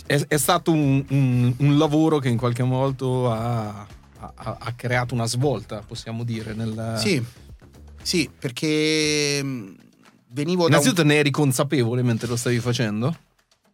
è, 0.07 0.25
è 0.27 0.37
stato 0.37 0.71
un, 0.71 1.05
un- 1.09 1.53
un 1.57 1.77
lavoro 1.77 2.17
che 2.17 2.29
in 2.29 2.37
qualche 2.37 2.63
modo 2.63 3.31
ha, 3.31 3.85
ha- 4.19 4.57
ha 4.59 4.73
creato 4.75 5.13
una 5.13 5.27
svolta, 5.27 5.81
possiamo 5.85 6.23
dire. 6.23 6.55
Nel... 6.55 6.95
Sì, 6.97 7.23
sì, 8.01 8.27
perché 8.35 9.43
mh, 9.43 9.75
venivo 10.29 10.61
da 10.61 10.65
un... 10.65 10.71
Innanzitutto 10.71 11.03
ne 11.03 11.15
eri 11.17 11.29
consapevole 11.29 12.01
mentre 12.01 12.27
lo 12.27 12.35
stavi 12.35 12.57
facendo? 12.59 13.15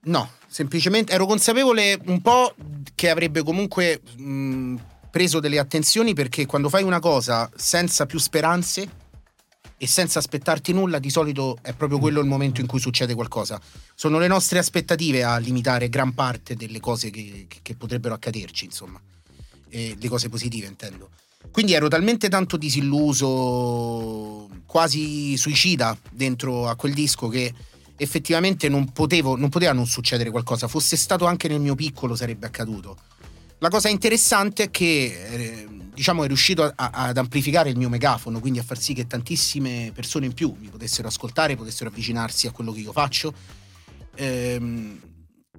No, 0.05 0.29
semplicemente 0.53 1.11
ero 1.13 1.25
consapevole 1.25 1.99
un 2.05 2.21
po' 2.21 2.53
che 2.93 3.09
avrebbe 3.09 3.41
comunque 3.41 4.01
mh, 4.17 4.75
preso 5.09 5.39
delle 5.39 5.57
attenzioni 5.57 6.13
perché 6.13 6.45
quando 6.45 6.69
fai 6.69 6.83
una 6.83 6.99
cosa 6.99 7.49
senza 7.55 8.05
più 8.05 8.19
speranze 8.19 8.87
e 9.75 9.87
senza 9.87 10.19
aspettarti 10.19 10.71
nulla, 10.71 10.99
di 10.99 11.09
solito 11.09 11.57
è 11.63 11.73
proprio 11.73 11.97
quello 11.97 12.19
il 12.19 12.27
momento 12.27 12.61
in 12.61 12.67
cui 12.67 12.79
succede 12.79 13.15
qualcosa. 13.15 13.59
Sono 13.95 14.19
le 14.19 14.27
nostre 14.27 14.59
aspettative 14.59 15.23
a 15.23 15.37
limitare 15.37 15.89
gran 15.89 16.13
parte 16.13 16.55
delle 16.55 16.79
cose 16.79 17.09
che, 17.09 17.47
che- 17.49 17.75
potrebbero 17.75 18.13
accaderci, 18.13 18.65
insomma. 18.65 19.01
E 19.69 19.97
le 19.99 20.07
cose 20.07 20.29
positive, 20.29 20.67
intendo. 20.67 21.09
Quindi 21.51 21.73
ero 21.73 21.87
talmente 21.87 22.29
tanto 22.29 22.57
disilluso, 22.57 24.47
quasi 24.67 25.35
suicida 25.35 25.97
dentro 26.11 26.69
a 26.69 26.75
quel 26.75 26.93
disco 26.93 27.27
che 27.27 27.51
effettivamente 27.97 28.69
non, 28.69 28.91
potevo, 28.91 29.35
non 29.35 29.49
poteva 29.49 29.73
non 29.73 29.85
succedere 29.85 30.29
qualcosa. 30.29 30.67
Fosse 30.67 30.95
stato 30.97 31.25
anche 31.25 31.47
nel 31.47 31.59
mio 31.59 31.75
piccolo 31.75 32.15
sarebbe 32.15 32.45
accaduto. 32.45 32.97
La 33.59 33.69
cosa 33.69 33.87
interessante 33.87 34.63
è 34.63 34.71
che 34.71 35.27
eh, 35.29 35.67
diciamo 35.93 36.23
è 36.23 36.27
riuscito 36.27 36.63
a- 36.63 36.73
ad 36.75 37.17
amplificare 37.17 37.69
il 37.69 37.77
mio 37.77 37.87
megafono, 37.87 38.39
quindi 38.39 38.59
a 38.59 38.63
far 38.63 38.77
sì 38.77 38.93
che 38.93 39.07
tantissime 39.07 39.91
persone 39.93 40.25
in 40.25 40.33
più 40.33 40.53
mi 40.59 40.67
potessero 40.67 41.07
ascoltare, 41.07 41.55
potessero 41.55 41.89
avvicinarsi 41.89 42.47
a 42.47 42.51
quello 42.51 42.73
che 42.73 42.81
io 42.81 42.91
faccio. 42.91 43.33
Ehm, 44.15 44.99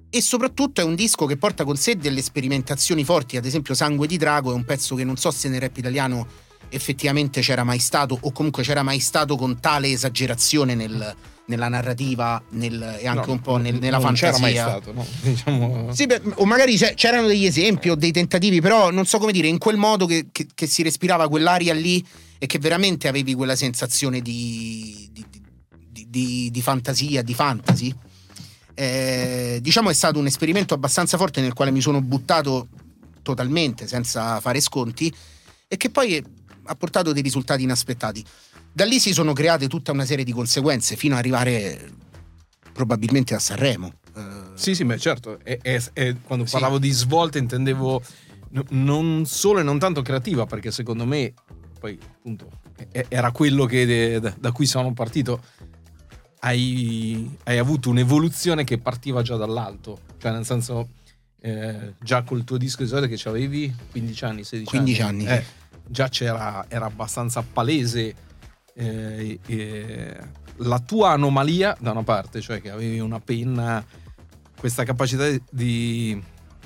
e 0.09 0.21
soprattutto 0.21 0.81
è 0.81 0.83
un 0.83 0.95
disco 0.95 1.25
che 1.25 1.35
porta 1.35 1.63
con 1.63 1.77
sé 1.77 1.97
delle 1.97 2.21
sperimentazioni 2.21 3.03
forti, 3.03 3.37
ad 3.37 3.45
esempio 3.45 3.73
Sangue 3.73 4.07
di 4.07 4.17
Drago 4.17 4.51
è 4.51 4.55
un 4.55 4.65
pezzo 4.65 4.95
che 4.95 5.03
non 5.03 5.17
so 5.17 5.31
se 5.31 5.49
nel 5.49 5.59
rap 5.59 5.75
italiano 5.75 6.27
effettivamente 6.69 7.41
c'era 7.41 7.63
mai 7.63 7.79
stato 7.79 8.17
o 8.21 8.31
comunque 8.31 8.63
c'era 8.63 8.83
mai 8.83 8.99
stato 8.99 9.35
con 9.35 9.59
tale 9.59 9.89
esagerazione 9.89 10.75
nel- 10.75 11.15
nella 11.47 11.67
narrativa 11.67 12.41
nel- 12.51 12.97
e 12.99 13.07
anche 13.07 13.27
No, 13.27 13.31
un 13.33 13.41
po' 13.41 13.57
nel- 13.57 13.75
nella 13.79 13.97
non 13.97 14.15
fantasia. 14.15 14.31
c'era 14.31 14.39
mai 14.39 14.55
stato, 14.55 14.93
no? 14.93 15.05
Diciamo... 15.21 15.93
Sì, 15.93 16.05
beh, 16.07 16.21
o 16.35 16.45
magari 16.45 16.75
c'erano 16.75 17.27
degli 17.27 17.45
esempi 17.45 17.89
o 17.89 17.95
dei 17.95 18.11
tentativi, 18.11 18.61
però 18.61 18.89
non 18.91 19.05
so 19.05 19.19
come 19.19 19.31
dire, 19.31 19.47
in 19.47 19.57
quel 19.57 19.77
modo 19.77 20.05
che, 20.05 20.27
che- 20.31 20.47
che 20.53 20.65
si 20.67 20.81
respirava 20.83 21.27
quell'aria 21.29 21.73
lì 21.73 22.03
e 22.37 22.45
che 22.47 22.57
veramente 22.59 23.07
avevi 23.07 23.33
quella 23.35 23.55
sensazione 23.55 24.21
di, 24.21 25.07
di- 25.11 25.25
di- 25.91 26.07
di- 26.09 26.49
di 26.51 26.61
fantasia, 26.61 27.21
di 27.21 27.33
fantasy. 27.33 27.93
Eh, 28.77 29.59
diciamo 29.61 29.89
è 29.89 29.93
stato 29.93 30.19
un 30.19 30.25
esperimento 30.25 30.73
abbastanza 30.73 31.15
forte 31.17 31.39
nel 31.39 31.53
quale 31.53 31.71
mi 31.71 31.79
sono 31.79 32.01
buttato 32.01 32.67
totalmente 33.21 33.87
senza 33.87 34.41
fare 34.41 34.59
sconti 34.59 35.11
e 35.67 35.77
che 35.77 35.89
poi 35.89 36.21
ha 36.65 36.75
portato 36.75 37.13
dei 37.13 37.21
risultati 37.21 37.63
inaspettati. 37.63 38.23
Da 38.75 38.83
lì 38.83 38.99
si 38.99 39.13
sono 39.13 39.31
create 39.31 39.69
tutta 39.69 39.93
una 39.93 40.03
serie 40.03 40.25
di 40.25 40.33
conseguenze 40.33 40.97
fino 40.97 41.13
ad 41.13 41.19
arrivare 41.21 41.93
probabilmente 42.73 43.33
a 43.33 43.39
Sanremo. 43.39 43.93
Eh, 44.13 44.21
Sì, 44.55 44.75
sì, 44.75 44.83
beh, 44.83 44.97
certo. 44.99 45.39
E- 45.45 45.59
e- 45.61 45.81
e 45.93 46.15
quando 46.21 46.43
Sì. 46.45 46.51
parlavo 46.51 46.77
di 46.77 46.89
svolta 46.91 47.37
intendevo 47.37 48.03
n- 48.51 48.63
non 48.71 49.23
solo 49.25 49.59
e 49.59 49.63
non 49.63 49.79
tanto 49.79 50.01
creativa, 50.01 50.45
perché 50.45 50.71
secondo 50.71 51.05
me 51.05 51.31
poi 51.79 51.97
appunto 52.05 52.49
e- 52.91 53.05
era 53.07 53.31
quello 53.31 53.63
che 53.63 53.85
de- 53.85 54.19
da, 54.19 54.33
da 54.37 54.51
cui 54.51 54.65
sono 54.65 54.91
partito. 54.91 55.41
Hai, 56.39 57.33
hai 57.45 57.57
avuto 57.57 57.89
un'evoluzione 57.89 58.65
che 58.65 58.77
partiva 58.77 59.21
già 59.21 59.37
dall'alto, 59.37 59.99
cioè 60.17 60.33
nel 60.33 60.43
senso 60.45 60.89
eh, 61.39 61.93
già 62.01 62.23
col 62.23 62.43
tuo 62.43 62.57
disco 62.57 62.83
di 62.83 62.89
solito 62.89 63.15
che 63.15 63.29
avevi 63.29 63.73
15 63.91 64.25
anni, 64.25 64.43
16 64.43 64.69
15 64.69 65.01
anni, 65.01 65.27
anni, 65.27 65.37
eh, 65.37 65.45
già 65.87 66.09
c'era, 66.09 66.65
era 66.67 66.85
abbastanza 66.87 67.41
palese 67.41 68.15
eh, 68.77 69.39
eh, 69.45 70.17
la 70.57 70.79
tua 70.79 71.11
anomalia 71.11 71.75
da 71.79 71.91
una 71.91 72.03
parte, 72.03 72.41
cioè 72.41 72.61
che 72.61 72.69
avevi 72.69 72.99
una 72.99 73.19
penna, 73.19 73.83
questa 74.57 74.83
capacità 74.83 75.25
di, 75.49 76.21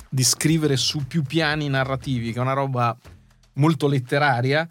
di 0.09 0.23
scrivere 0.23 0.75
su 0.75 1.05
più 1.05 1.21
piani 1.23 1.67
narrativi, 1.69 2.31
che 2.31 2.39
è 2.39 2.41
una 2.41 2.53
roba 2.53 2.97
molto 3.53 3.87
letteraria 3.87 4.67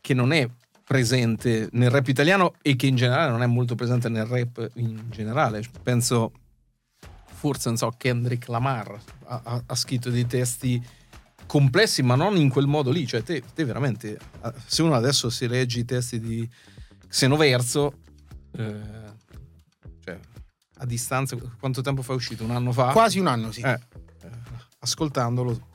che 0.00 0.14
non 0.14 0.32
è 0.32 0.48
presente 0.84 1.68
nel 1.72 1.88
rap 1.88 2.08
italiano 2.08 2.54
e 2.60 2.76
che 2.76 2.86
in 2.86 2.96
generale 2.96 3.30
non 3.30 3.42
è 3.42 3.46
molto 3.46 3.74
presente 3.74 4.10
nel 4.10 4.26
rap 4.26 4.70
in 4.74 5.04
generale. 5.08 5.62
Penso, 5.82 6.32
forse, 7.24 7.68
non 7.68 7.78
so, 7.78 7.94
Kendrick 7.96 8.48
Lamar 8.48 9.00
ha, 9.26 9.40
ha- 9.42 9.62
ha 9.64 9.74
scritto 9.74 10.10
dei 10.10 10.26
testi 10.26 10.82
complessi, 11.46 12.02
ma 12.02 12.14
non 12.14 12.36
in 12.36 12.50
quel 12.50 12.66
modo 12.66 12.90
lì. 12.90 13.06
Cioè, 13.06 13.22
te, 13.22 13.42
te 13.54 13.64
veramente, 13.64 14.18
se 14.66 14.82
uno 14.82 14.94
adesso 14.94 15.30
si 15.30 15.46
legge 15.48 15.80
i 15.80 15.84
testi 15.86 16.20
di 16.20 16.46
Xenoverso, 17.18 17.92
eh, 18.58 18.74
cioè, 20.04 20.18
a 20.78 20.84
distanza, 20.84 21.36
quanto 21.60 21.80
tempo 21.80 22.02
fa 22.02 22.12
è 22.12 22.16
uscito? 22.16 22.42
Un 22.42 22.50
anno 22.50 22.72
fa? 22.72 22.86
Quasi 22.90 23.20
un 23.20 23.28
anno, 23.28 23.52
sì. 23.52 23.60
Eh, 23.60 23.70
eh, 23.70 24.28
ascoltandolo 24.80 25.68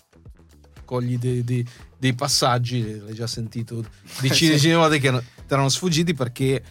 cogli 0.83 1.17
dei, 1.17 1.45
dei- 1.45 1.65
dei 1.97 2.13
passaggi, 2.13 2.99
l'hai 2.99 3.13
già 3.13 3.25
sentito 3.25 3.85
decine 4.19 4.49
e 4.51 4.53
decine 4.55 4.73
di 4.73 4.79
volte 4.79 4.99
che 4.99 5.11
ti 5.11 5.53
erano 5.53 5.69
sfuggiti 5.69 6.13
perché 6.13 6.61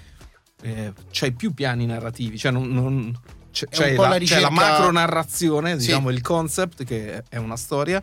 eh, 0.60 0.92
c'hai 1.12 1.32
più 1.32 1.54
piani 1.54 1.86
narrativi, 1.86 2.36
cioè 2.36 2.50
non, 2.52 2.68
non- 2.70 3.18
c'è, 3.50 3.66
c'è 3.68 3.94
la, 3.94 4.02
la 4.02 4.02
c'è 4.02 4.08
la 4.10 4.16
ricerca- 4.18 4.50
macro 4.50 4.92
narrazione, 4.92 5.78
Sì. 5.80 5.86
diciamo 5.86 6.10
il 6.10 6.20
concept 6.20 6.84
che 6.84 7.22
è 7.26 7.36
una 7.38 7.56
storia, 7.56 8.02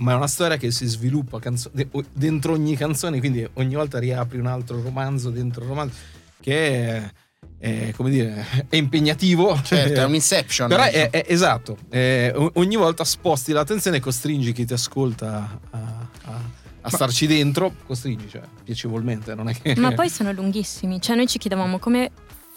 ma 0.00 0.12
è 0.12 0.14
una 0.14 0.26
storia 0.26 0.56
che 0.56 0.70
si 0.70 0.86
sviluppa 0.86 1.38
canzo- 1.38 1.70
dentro 2.12 2.52
ogni 2.52 2.76
canzone, 2.76 3.18
quindi 3.18 3.46
ogni 3.54 3.74
volta 3.74 3.98
riapri 3.98 4.38
un 4.38 4.46
altro 4.46 4.80
romanzo 4.82 5.30
dentro 5.30 5.62
il 5.62 5.68
romanzo 5.68 5.94
che 6.40 6.86
è, 6.96 7.10
è, 7.58 7.92
come 7.94 8.08
dire, 8.10 8.44
è 8.68 8.76
impegnativo. 8.76 9.60
Certo, 9.62 10.00
è 10.00 10.04
un 10.04 10.14
Inception. 10.14 10.68
Però 10.68 10.82
è, 10.84 11.10
è- 11.10 11.24
esatto, 11.28 11.76
è- 11.90 12.32
ogni 12.54 12.76
volta 12.76 13.04
sposti 13.04 13.52
l'attenzione 13.52 13.98
e 13.98 14.00
costringi 14.00 14.52
chi 14.52 14.64
ti 14.64 14.72
ascolta 14.72 15.60
a, 15.70 15.78
a- 16.24 16.58
a 16.82 16.88
starci 16.88 17.26
dentro, 17.26 17.74
costringi, 17.86 18.26
cioè, 18.30 18.40
piacevolmente, 18.64 19.34
non 19.34 19.50
è 19.50 19.54
che... 19.60 19.74
Ma 19.78 19.92
poi 19.92 20.08
sono 20.08 20.32
lunghissimi, 20.32 20.98
cioè 20.98 21.14
noi 21.14 21.26
ci 21.26 21.36
chiedevamo 21.36 21.78
come 21.78 22.10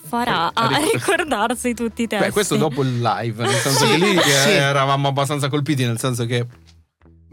farà 0.05 0.45
a 0.53 0.67
a 0.67 0.77
ric- 0.77 0.93
ricordarsi 0.93 1.73
tutti 1.73 2.03
i 2.03 2.07
testi. 2.07 2.25
Beh, 2.27 2.31
questo 2.31 2.55
dopo 2.55 2.83
il 2.83 3.01
live, 3.01 3.43
nel 3.43 3.53
senso 3.59 3.85
Sì, 3.85 3.91
che 3.91 3.97
lì 3.97 4.15
eh, 4.15 4.21
sì. 4.21 4.49
eravamo 4.51 5.09
abbastanza 5.09 5.49
colpiti, 5.49 5.83
nel 5.85 5.99
senso 5.99 6.25
che 6.25 6.45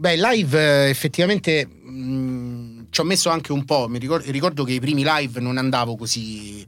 Beh, 0.01 0.15
live 0.15 0.57
eh, 0.59 0.89
effettivamente 0.89 1.63
mh, 1.63 2.87
ci 2.89 3.01
ho 3.01 3.03
messo 3.03 3.29
anche 3.29 3.51
un 3.51 3.65
po'. 3.65 3.87
Mi 3.87 3.99
ricordo, 3.99 4.31
ricordo 4.31 4.63
che 4.63 4.73
i 4.73 4.79
primi 4.79 5.03
live 5.05 5.39
non 5.39 5.59
andavo 5.59 5.95
così, 5.95 6.65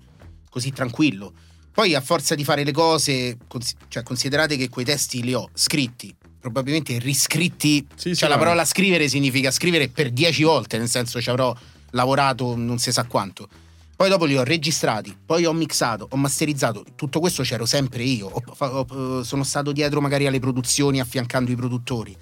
così 0.51 0.71
tranquillo. 0.71 1.33
Poi, 1.71 1.95
a 1.95 2.01
forza 2.01 2.35
di 2.35 2.43
fare 2.43 2.63
le 2.63 2.71
cose, 2.71 3.39
cons- 3.47 3.73
cioè, 3.87 4.03
considerate 4.03 4.55
che 4.55 4.69
quei 4.69 4.85
testi 4.85 5.23
li 5.23 5.33
ho 5.33 5.49
scritti, 5.51 6.15
probabilmente 6.39 6.99
riscritti. 6.99 7.83
Sì, 7.95 8.09
sì, 8.09 8.17
cioè, 8.17 8.29
la 8.29 8.35
no. 8.35 8.41
parola 8.43 8.65
scrivere 8.65 9.07
significa 9.07 9.49
scrivere 9.49 9.89
per 9.89 10.11
dieci 10.11 10.43
volte, 10.43 10.77
nel 10.77 10.87
senso 10.87 11.19
ci 11.19 11.31
avrò 11.31 11.55
lavorato 11.89 12.55
non 12.55 12.77
si 12.77 12.91
sa 12.91 13.05
quanto. 13.05 13.49
Poi 13.95 14.09
dopo 14.09 14.25
li 14.25 14.37
ho 14.37 14.43
registrati, 14.43 15.17
poi 15.25 15.45
ho 15.45 15.53
mixato, 15.53 16.05
ho 16.07 16.17
masterizzato, 16.17 16.85
tutto 16.95 17.19
questo 17.19 17.41
c'ero 17.41 17.65
sempre 17.65 18.03
io. 18.03 18.27
Ho 18.27 18.43
ho- 18.59 19.23
sono 19.23 19.43
stato 19.43 19.71
dietro 19.71 20.01
magari 20.01 20.27
alle 20.27 20.39
produzioni 20.39 20.99
affiancando 20.99 21.49
i 21.49 21.55
produttori. 21.55 22.15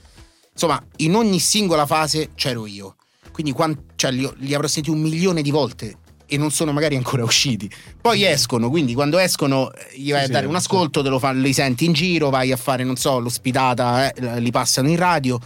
Insomma, 0.54 0.82
in 0.98 1.16
ogni 1.16 1.40
singola 1.40 1.86
fase 1.86 2.32
c'ero 2.36 2.66
io. 2.66 2.96
Quindi 3.32 3.52
quan- 3.54 3.78
cioè, 3.96 4.12
li, 4.12 4.30
li 4.38 4.54
avrò 4.54 4.68
sentiti 4.68 4.94
un 4.94 5.02
milione 5.02 5.42
di 5.42 5.52
volte 5.52 5.98
e 6.26 6.38
non 6.38 6.52
sono 6.52 6.72
magari 6.72 6.96
ancora 6.96 7.24
usciti. 7.26 7.70
Poi 8.00 8.24
escono, 8.26 8.70
quindi 8.70 8.94
quando 8.94 9.18
escono 9.18 9.72
gli 9.94 10.12
vai 10.12 10.26
Sì, 10.26 10.30
a 10.30 10.34
dare 10.34 10.48
un 10.48 10.56
ascolto, 10.56 11.02
te 11.02 11.10
lo 11.10 11.20
fa- 11.20 11.32
li 11.32 11.54
senti 11.54 11.86
in 11.86 11.94
giro, 11.94 12.30
vai 12.30 12.52
a 12.52 12.58
fare, 12.58 12.84
non 12.84 12.96
so, 12.98 13.20
l'ospitata, 13.20 14.12
eh, 14.12 14.40
li 14.40 14.52
passano 14.52 14.90
in 14.90 14.98
radio. 14.98 15.40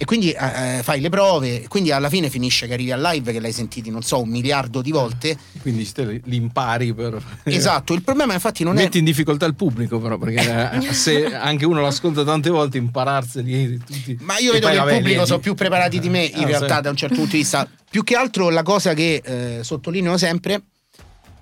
E 0.00 0.06
quindi 0.06 0.30
eh, 0.30 0.78
eh, 0.78 0.82
fai 0.82 0.98
le 0.98 1.10
prove, 1.10 1.68
quindi 1.68 1.92
alla 1.92 2.08
fine 2.08 2.30
finisce 2.30 2.66
che 2.66 2.72
arrivi 2.72 2.90
al 2.90 3.02
live 3.02 3.32
che 3.32 3.38
l'hai 3.38 3.52
sentiti, 3.52 3.90
non 3.90 4.00
so, 4.00 4.22
un 4.22 4.30
miliardo 4.30 4.80
di 4.80 4.92
volte. 4.92 5.36
quindi 5.60 5.92
te 5.92 6.22
li 6.24 6.36
impari 6.36 6.94
per... 6.94 7.22
Esatto, 7.42 7.92
il 7.92 8.00
problema 8.00 8.32
infatti 8.32 8.64
non 8.64 8.78
è... 8.78 8.84
Metti 8.84 8.96
in 8.96 9.04
difficoltà 9.04 9.44
il 9.44 9.54
pubblico 9.54 10.00
però, 10.00 10.16
perché 10.16 10.78
eh, 10.88 10.92
se 10.94 11.26
anche 11.34 11.66
uno 11.66 11.82
l'ascolta 11.82 12.24
tante 12.24 12.48
volte 12.48 12.78
impararseli 12.78 13.78
tutti... 13.84 14.16
Ma 14.22 14.38
io 14.38 14.52
vedo 14.52 14.68
che 14.68 14.74
il 14.74 14.96
pubblico 14.96 15.26
sono 15.26 15.38
più 15.38 15.52
preparati 15.54 15.98
di 15.98 16.08
me 16.08 16.24
in 16.24 16.44
Ah, 16.44 16.46
realtà 16.46 16.76
sì. 16.76 16.80
da 16.80 16.88
un 16.88 16.96
certo 16.96 17.14
punto 17.16 17.32
di 17.32 17.36
vista. 17.36 17.68
Più 17.90 18.02
che 18.02 18.14
altro 18.16 18.48
la 18.48 18.62
cosa 18.62 18.94
che 18.94 19.20
eh, 19.22 19.62
sottolineo 19.62 20.16
sempre 20.16 20.62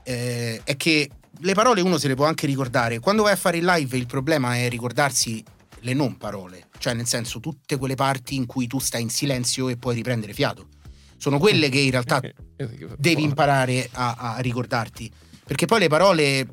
eh, 0.03 0.61
è 0.65 0.77
che 0.77 1.09
le 1.43 1.55
parole 1.55 1.81
uno 1.81 1.97
se 1.97 2.09
le 2.09 2.17
può 2.17 2.25
anche 2.27 2.47
ricordare. 2.47 2.99
Quando 2.99 3.23
vai 3.23 3.35
a 3.35 3.37
fare 3.37 3.59
il 3.59 3.65
live 3.65 3.97
il 3.97 4.07
problema 4.07 4.57
è 4.57 4.69
ricordarsi 4.69 5.45
le 5.83 5.95
non 5.95 6.17
parole, 6.17 6.65
cioè 6.79 6.95
nel 6.95 7.07
senso 7.07 7.41
tutte 7.41 7.77
quelle 7.77 7.95
parti 7.95 8.35
in 8.37 8.47
cui 8.47 8.67
tu 8.67 8.79
stai 8.79 9.03
in 9.03 9.11
silenzio 9.11 9.69
e 9.69 9.77
puoi 9.77 9.95
riprendere 9.95 10.33
fiato. 10.33 10.69
Sono 11.17 11.39
quelle 11.39 11.69
che 11.69 11.79
in 11.81 11.91
realtà 11.91 12.21
Eh, 12.61 12.65
eh, 12.65 12.89
devi 12.97 13.23
imparare 13.23 13.89
a, 13.93 14.15
a 14.35 14.39
ricordarti. 14.39 15.11
Perché 15.45 15.67
poi 15.67 15.79
le 15.81 15.89
parole, 15.89 16.47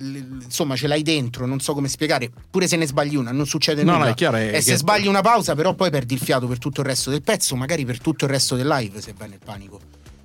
insomma, 0.00 0.76
ce 0.76 0.86
l'hai 0.86 1.02
dentro, 1.02 1.46
non 1.46 1.60
so 1.60 1.74
come 1.74 1.88
spiegare. 1.88 2.30
Pure 2.50 2.66
se 2.68 2.76
ne 2.76 2.86
sbagli 2.86 3.16
una, 3.16 3.32
non 3.32 3.46
succede 3.46 3.82
No, 3.84 3.92
nulla. 3.92 4.04
no, 4.06 4.10
è 4.10 4.14
chiaro. 4.14 4.36
è 4.36 4.54
E 4.54 4.60
se 4.60 4.76
sbagli 4.76 5.06
una 5.06 5.20
pausa, 5.22 5.54
però 5.54 5.74
poi 5.74 5.90
perdi 5.90 6.14
il 6.14 6.20
fiato 6.20 6.46
per 6.46 6.58
tutto 6.58 6.80
il 6.80 6.86
resto 6.86 7.10
del 7.10 7.22
pezzo, 7.22 7.56
magari 7.56 7.84
per 7.84 8.00
tutto 8.00 8.24
il 8.24 8.30
resto 8.30 8.56
del 8.56 8.66
live 8.68 9.00
se 9.00 9.14
vai 9.16 9.28
nel 9.28 9.38
panico. 9.44 9.80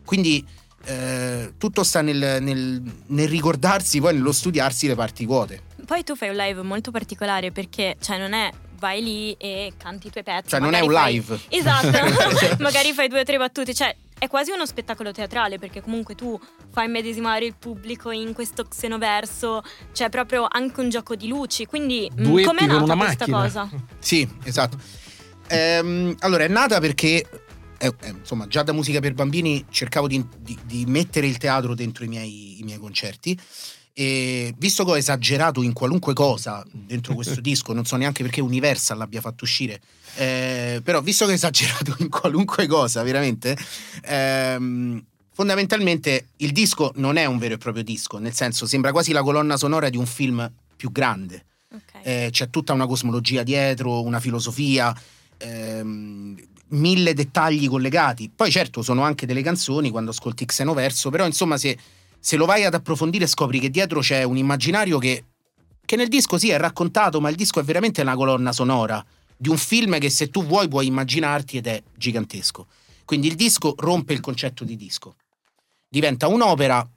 Quindi 0.06 0.46
eh, 0.86 1.54
tutto 1.58 1.84
sta 1.84 2.02
nel, 2.02 2.38
nel- 2.42 2.82
nel 3.08 3.28
ricordarsi, 3.28 4.00
poi 4.00 4.14
nello 4.16 4.32
studiarsi 4.32 4.88
le 4.88 4.96
parti 4.96 5.26
vuote. 5.26 5.62
Poi 5.86 6.04
tu 6.04 6.16
fai 6.16 6.30
un 6.30 6.36
live 6.36 6.62
molto 6.62 6.92
particolare 6.92 7.52
perché, 7.52 7.98
cioè, 8.02 8.18
non 8.18 8.34
è 8.34 8.50
vai 8.84 9.02
lì 9.02 9.32
e 9.40 9.72
canti 9.78 10.08
i 10.08 10.12
tuoi 10.12 10.24
pezzi. 10.26 10.50
Cioè, 10.50 10.60
non 10.60 10.74
è 10.74 10.82
un 10.82 10.92
fai- 10.92 11.14
live. 11.14 11.40
Esatto, 11.48 11.88
magari 12.62 12.92
fai 12.92 13.08
due 13.08 13.22
o 13.22 13.24
tre 13.24 13.38
battute, 13.38 13.74
cioè 13.74 13.96
è 14.20 14.28
quasi 14.28 14.52
uno 14.52 14.66
spettacolo 14.66 15.12
teatrale 15.14 15.58
perché 15.58 15.82
comunque 15.82 16.16
tu 16.16 16.38
fai 16.72 16.90
medesimare 16.90 17.46
il 17.46 17.56
pubblico 17.58 18.12
in 18.12 18.34
questo 18.34 18.66
xenoverso, 18.66 19.64
c'è 19.94 20.10
proprio 20.10 20.46
anche 20.50 20.82
un 20.82 20.90
gioco 20.90 21.16
di 21.16 21.28
luci, 21.30 21.66
quindi 21.66 22.10
mh, 22.14 22.24
Duetti 22.24 22.48
com'è 22.48 22.66
nata 22.66 22.96
questa 22.96 23.26
macchina. 23.28 23.42
cosa? 23.42 23.70
Sì, 24.00 24.28
esatto. 24.44 24.78
Ehm, 25.48 26.16
allora, 26.20 26.44
è 26.44 26.48
nata 26.48 26.80
perché, 26.80 27.26
eh, 27.78 27.94
eh, 28.02 28.10
insomma, 28.10 28.48
già 28.48 28.64
da 28.64 28.74
musica 28.74 29.00
per 29.00 29.14
bambini 29.14 29.66
cercavo 29.70 30.08
di, 30.08 30.26
di- 30.40 30.58
di 30.64 30.86
mettere 30.88 31.28
il 31.28 31.38
teatro 31.38 31.74
dentro 31.74 32.04
i 32.04 32.08
miei, 32.08 32.60
i 32.60 32.64
miei 32.64 32.78
concerti. 32.80 33.38
E 33.94 34.54
visto 34.58 34.84
che 34.84 34.92
ho 34.92 34.98
esagerato 34.98 35.62
in 35.62 35.72
qualunque 35.72 36.14
cosa 36.14 36.66
dentro 36.72 37.14
questo 37.14 37.40
disco, 37.42 37.74
non 37.74 37.86
so 37.86 37.96
neanche 37.96 38.24
perché 38.24 38.42
Universal 38.42 38.98
l'abbia 38.98 39.22
fatto 39.22 39.44
uscire, 39.44 39.80
eh, 40.16 40.82
però 40.84 41.02
visto 41.02 41.26
che 41.26 41.32
ho 41.32 41.36
esagerato 41.36 41.96
in 42.00 42.10
qualunque 42.10 42.66
cosa, 42.66 43.04
veramente, 43.04 43.56
ehm, 44.04 45.04
fondamentalmente 45.32 46.28
il 46.38 46.52
disco 46.52 46.92
non 46.96 47.18
è 47.18 47.26
un 47.26 47.38
vero 47.38 47.54
e 47.54 47.58
proprio 47.58 47.84
disco, 47.84 48.18
nel 48.18 48.34
senso 48.34 48.66
sembra 48.66 48.92
quasi 48.92 49.12
la 49.12 49.22
colonna 49.22 49.58
sonora 49.58 49.90
di 49.90 49.98
un 49.98 50.08
film 50.08 50.52
più 50.76 50.92
grande. 50.92 51.46
Ok. 51.72 52.00
Eh, 52.02 52.30
c'è 52.32 52.50
tutta 52.50 52.74
una 52.74 52.86
cosmologia 52.86 53.44
dietro, 53.44 54.02
una 54.02 54.20
filosofia, 54.20 54.96
ehm, 55.38 56.36
mille 56.70 57.14
dettagli 57.14 57.68
collegati. 57.68 58.32
Poi 58.34 58.52
certo 58.52 58.82
sono 58.82 59.04
anche 59.04 59.26
delle 59.26 59.42
canzoni 59.42 59.90
quando 59.90 60.12
ascolti 60.12 60.46
Xenoverso, 60.46 61.10
però 61.10 61.26
insomma 61.26 61.58
se, 61.58 61.78
se 62.26 62.38
lo 62.38 62.46
vai 62.46 62.64
ad 62.64 62.74
approfondire 62.74 63.28
scopri 63.28 63.60
che 63.60 63.70
dietro 63.70 64.00
c'è 64.00 64.24
un 64.24 64.38
immaginario 64.38 64.98
che, 64.98 65.26
che 65.84 65.98
nel 65.98 66.08
disco 66.08 66.38
sì 66.38 66.52
è 66.52 66.58
raccontato, 66.58 67.20
ma 67.20 67.28
il 67.28 67.36
disco 67.36 67.60
è 67.60 67.64
veramente 67.64 68.00
una 68.00 68.16
colonna 68.16 68.54
sonora 68.54 69.06
di 69.36 69.50
un 69.50 69.58
film 69.58 70.00
che 70.00 70.10
se 70.10 70.30
tu 70.30 70.46
vuoi 70.46 70.70
puoi 70.70 70.88
immaginarti 70.88 71.58
ed 71.58 71.68
è 71.68 71.84
gigantesco. 71.94 72.68
Quindi 73.04 73.28
il 73.28 73.36
disco 73.36 73.76
rompe 73.78 74.14
il 74.14 74.22
concetto 74.22 74.64
di 74.64 74.78
disco. 74.78 75.16
Diventa 75.90 76.28
un'opera, 76.28 76.90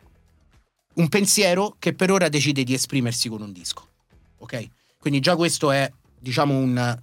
un 0.95 1.09
pensiero 1.09 1.75
che 1.81 1.93
per 1.93 2.13
ora 2.13 2.29
decide 2.29 2.63
di 2.63 2.75
esprimersi 2.75 3.29
con 3.29 3.43
un 3.43 3.51
disco. 3.51 3.85
Ok? 4.39 4.69
Quindi 4.97 5.19
già 5.19 5.35
questo 5.35 5.73
è, 5.73 5.91
diciamo, 6.21 6.57
un, 6.57 6.99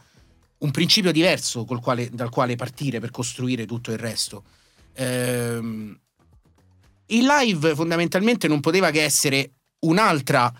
un 0.59 0.71
principio 0.71 1.12
diverso 1.12 1.65
quale- 1.65 2.09
dal 2.09 2.29
quale 2.29 2.55
partire 2.55 3.01
per 3.01 3.12
costruire 3.12 3.65
tutto 3.65 3.91
il 3.91 3.97
resto. 3.97 4.45
Ehm, 4.93 5.99
il 7.17 7.26
live 7.26 7.76
fondamentalmente 7.76 8.47
non 8.47 8.60
poteva 8.60 8.91
che 8.91 9.04
essere 9.04 9.52
un'altra 9.80 10.52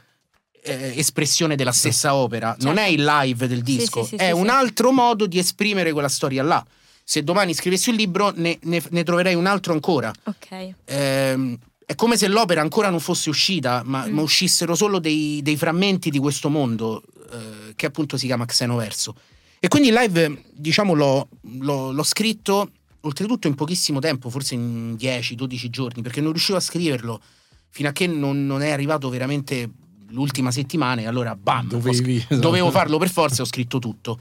eh, 0.64 0.94
espressione 0.98 1.56
della 1.56 1.72
stessa 1.72 2.16
opera. 2.16 2.56
Non 2.62 2.78
è 2.78 2.88
il 2.88 3.04
live 3.04 3.48
del 3.48 3.62
disco, 3.64 4.04
sì, 4.04 4.10
sì, 4.10 4.16
è 4.16 4.32
un 4.32 4.50
altro 4.50 4.92
modo 4.92 5.26
di 5.28 5.38
esprimere 5.40 5.92
quella 5.92 6.08
storia 6.10 6.44
là. 6.44 6.66
Se 7.04 7.22
domani 7.24 7.54
scrivessi 7.54 7.90
un 7.90 7.96
libro, 7.98 8.32
ne, 8.36 8.58
ne- 8.64 8.82
ne 8.90 9.04
troverei 9.04 9.36
un 9.36 9.46
altro 9.46 9.74
ancora. 9.74 10.12
Ok. 10.24 10.74
Ehm, 10.86 11.58
è 11.86 11.96
come 11.96 12.16
se 12.16 12.28
l'opera 12.30 12.62
ancora 12.62 12.90
non 12.90 13.02
fosse 13.02 13.30
uscita, 13.30 13.82
ma, 13.84 14.06
Mm. 14.08 14.14
ma 14.14 14.22
uscissero 14.22 14.74
solo 14.74 15.00
dei, 15.00 15.42
dei 15.44 15.58
frammenti 15.58 16.10
di 16.10 16.18
questo 16.20 16.50
mondo, 16.50 17.04
eh, 17.32 17.74
che 17.76 17.86
appunto 17.88 18.16
si 18.16 18.26
chiama 18.26 18.46
Xenoverso. 18.46 19.16
E 19.60 19.68
quindi 19.68 19.90
il 19.90 19.94
live, 19.96 20.44
diciamo, 20.54 20.94
l'ho, 20.94 21.28
l'ho- 21.60 21.92
l'ho 21.92 22.04
scritto 22.04 22.72
oltretutto 23.06 23.48
in 23.48 23.56
pochissimo 23.56 24.00
tempo, 24.00 24.30
forse 24.30 24.56
in 24.56 24.96
10-12 25.00 25.70
giorni, 25.70 26.02
perché 26.02 26.22
non 26.22 26.32
riuscivo 26.32 26.58
a 26.58 26.62
scriverlo 26.62 27.22
fino 27.70 27.90
a 27.90 27.92
che 27.92 28.08
non, 28.08 28.46
non 28.46 28.62
è 28.62 28.72
arrivato 28.72 29.10
veramente 29.10 29.70
l'ultima 30.10 30.52
settimana 30.52 31.02
e 31.02 31.08
allora 31.08 31.36
bam, 31.36 31.68
Dovevi, 31.70 32.20
scr- 32.20 32.36
dovevo 32.36 32.70
farlo 32.70 32.98
per 33.00 33.10
forza 33.10 33.40
e 33.40 33.42
ho 33.42 33.46
scritto 33.46 33.80
tutto. 33.80 34.20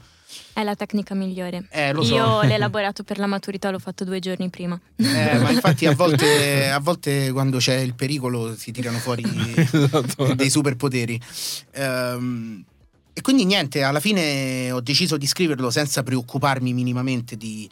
È 0.51 0.63
la 0.63 0.75
tecnica 0.75 1.13
migliore. 1.13 1.67
Eh, 1.69 1.93
lo 1.93 2.01
so. 2.03 2.15
Io 2.15 2.25
l'ho 2.41 2.41
elaborato 2.41 3.03
per 3.03 3.19
la 3.19 3.27
maturità, 3.27 3.69
l'ho 3.69 3.79
fatto 3.79 4.03
due 4.03 4.19
giorni 4.19 4.49
prima. 4.49 4.79
Eh, 4.95 5.37
ma 5.39 5.51
infatti 5.51 5.85
a 5.85 5.93
volte, 5.95 6.69
a 6.69 6.79
volte 6.79 7.31
quando 7.31 7.57
c'è 7.59 7.77
il 7.77 7.93
pericolo 7.93 8.55
si 8.55 8.71
tirano 8.71 8.97
fuori 8.97 9.23
Esatto. 9.55 10.33
dei 10.33 10.49
superpoteri. 10.49 11.21
Ehm, 11.73 12.63
e 13.13 13.21
quindi 13.21 13.45
niente, 13.45 13.83
alla 13.83 13.99
fine 13.99 14.71
ho 14.71 14.81
deciso 14.81 15.17
di 15.17 15.27
scriverlo 15.27 15.69
senza 15.69 16.01
preoccuparmi 16.01 16.73
minimamente 16.73 17.37
di, 17.37 17.69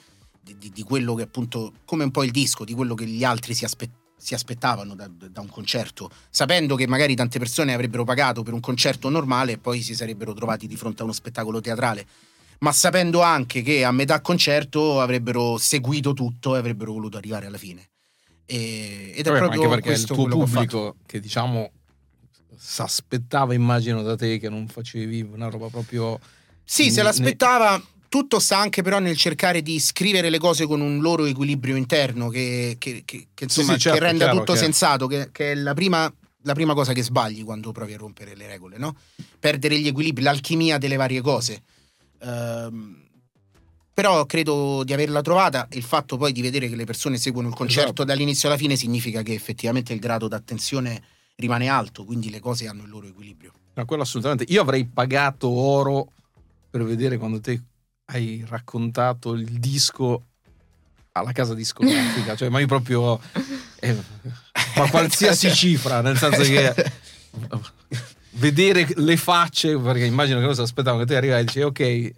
di- 0.57 0.71
di- 0.71 0.83
quello 0.83 1.13
che 1.15 1.23
appunto, 1.23 1.73
come 1.85 2.03
un 2.03 2.11
po' 2.11 2.23
il 2.23 2.31
disco, 2.31 2.63
di 2.63 2.73
quello 2.73 2.95
che 2.95 3.05
gli 3.05 3.23
altri 3.23 3.53
si, 3.53 3.65
aspe- 3.65 3.89
si 4.17 4.33
aspettavano 4.33 4.95
da, 4.95 5.07
da 5.07 5.41
un 5.41 5.49
concerto, 5.49 6.09
sapendo 6.29 6.75
che 6.75 6.87
magari 6.87 7.15
tante 7.15 7.39
persone 7.39 7.73
avrebbero 7.73 8.03
pagato 8.03 8.43
per 8.43 8.53
un 8.53 8.59
concerto 8.59 9.09
normale 9.09 9.53
e 9.53 9.57
poi 9.57 9.81
si 9.81 9.95
sarebbero 9.95 10.33
trovati 10.33 10.67
di 10.67 10.75
fronte 10.75 11.01
a 11.01 11.05
uno 11.05 11.13
spettacolo 11.13 11.59
teatrale. 11.61 12.05
Ma 12.59 12.71
sapendo 12.71 13.21
anche 13.21 13.63
che 13.63 13.83
a 13.83 13.91
metà 13.91 14.21
concerto 14.21 15.01
avrebbero 15.01 15.57
seguito 15.57 16.13
tutto 16.13 16.55
e 16.55 16.59
avrebbero 16.59 16.93
voluto 16.93 17.17
arrivare 17.17 17.47
alla 17.47 17.57
fine. 17.57 17.89
E- 18.45 19.13
ed 19.15 19.25
è 19.25 19.29
Vabbè, 19.29 19.37
proprio 19.39 19.61
anche 19.63 19.75
perché 19.81 19.99
il 19.99 20.05
tuo 20.05 20.15
quello 20.15 20.37
che 20.37 20.51
pubblico, 20.51 20.95
che 21.07 21.19
diciamo 21.19 21.71
si 22.55 22.81
aspettava, 22.81 23.55
immagino, 23.55 24.03
da 24.03 24.15
te 24.15 24.37
che 24.37 24.49
non 24.49 24.67
facevi 24.67 25.21
una 25.21 25.49
roba 25.49 25.69
proprio... 25.69 26.19
Sì, 26.63 26.91
se 26.91 26.97
ne- 26.97 27.03
l'aspettava. 27.03 27.81
Tutto 28.12 28.39
sta 28.39 28.58
anche 28.58 28.82
però 28.82 29.00
nel 29.00 29.15
cercare 29.15 29.62
di 29.62 29.80
scrivere 29.80 30.30
le 30.30 30.38
cose 30.38 30.65
con 30.65 30.82
un 30.82 31.00
loro 31.00 31.24
equilibrio 31.24 31.78
interno 31.78 32.28
che, 32.28 32.76
che- 32.78 33.04
che- 33.06 33.28
che, 33.34 33.43
insomma, 33.45 33.71
sì, 33.76 33.80
certo, 33.80 34.00
che 34.00 34.04
renda 34.04 34.26
chiaro, 34.26 34.39
tutto 34.39 34.52
chiaro. 34.52 34.67
sensato, 34.67 35.08
che, 35.08 35.30
che 35.32 35.52
è 35.54 35.56
la 35.56 35.74
prima, 35.74 36.13
la 36.41 36.54
prima 36.54 36.74
cosa 36.74 36.91
che 36.91 37.04
sbagli 37.04 37.45
quando 37.45 37.71
provi 37.71 37.93
a 37.93 37.97
rompere 37.97 38.36
le 38.36 38.47
regole, 38.47 38.78
no? 38.78 38.97
Perdere 39.39 39.80
gli 39.80 39.88
equilibri, 39.88 40.24
l'alchimia 40.24 40.78
delle 40.78 40.97
varie 40.97 41.21
cose. 41.21 41.62
Ehm, 42.19 43.08
però 43.93 44.26
credo 44.26 44.84
di 44.84 44.91
averla 44.91 45.21
trovata 45.21 45.69
e 45.69 45.78
il 45.78 45.84
fatto 45.84 46.17
poi 46.17 46.34
di 46.34 46.41
vedere 46.41 46.67
che 46.67 46.76
le 46.76 46.84
persone 46.84 47.15
seguono 47.15 47.47
il 47.47 47.56
concerto 47.56 47.84
Esatto. 47.91 48.04
dall'inizio 48.04 48.50
alla 48.50 48.58
fine 48.58 48.76
significa 48.76 49.21
che 49.21 49.34
effettivamente 49.34 49.93
il 49.93 50.00
grado 50.00 50.28
d'attenzione 50.28 51.02
rimane 51.36 51.69
alto, 51.69 52.04
quindi 52.04 52.30
le 52.30 52.41
cose 52.41 52.67
hanno 52.67 52.84
il 52.84 52.89
loro 52.89 53.08
equilibrio. 53.08 53.54
No, 53.76 53.86
quello 53.86 54.04
assolutamente. 54.04 54.43
Io 54.50 54.62
avrei 54.62 54.86
pagato 54.86 55.47
oro 55.47 56.12
per 56.69 56.84
vedere 56.84 57.17
quando 57.17 57.39
te 57.39 57.62
hai 58.12 58.43
raccontato 58.47 59.34
il 59.34 59.45
disco 59.60 60.24
alla 61.13 61.32
casa 61.32 61.54
discografica. 61.54 62.36
cioè, 62.36 62.50
ma 62.50 62.60
io 62.60 62.67
proprio. 62.67 63.19
eh, 63.80 63.95
ma 64.76 64.89
qualsiasi 64.89 65.52
cifra, 65.56 66.02
nel 66.02 66.17
senso 66.17 66.41
che. 66.43 66.74
Vedere 68.34 68.88
le 68.95 69.17
facce, 69.17 69.78
perché 69.78 70.06
immagino 70.06 70.45
che 70.45 70.54
si 70.56 70.62
aspettavano 70.62 71.04
che 71.04 71.10
te 71.10 71.17
arrivavi 71.17 71.41
e 71.41 71.45
dici, 71.45 71.62
ok, 71.62 72.12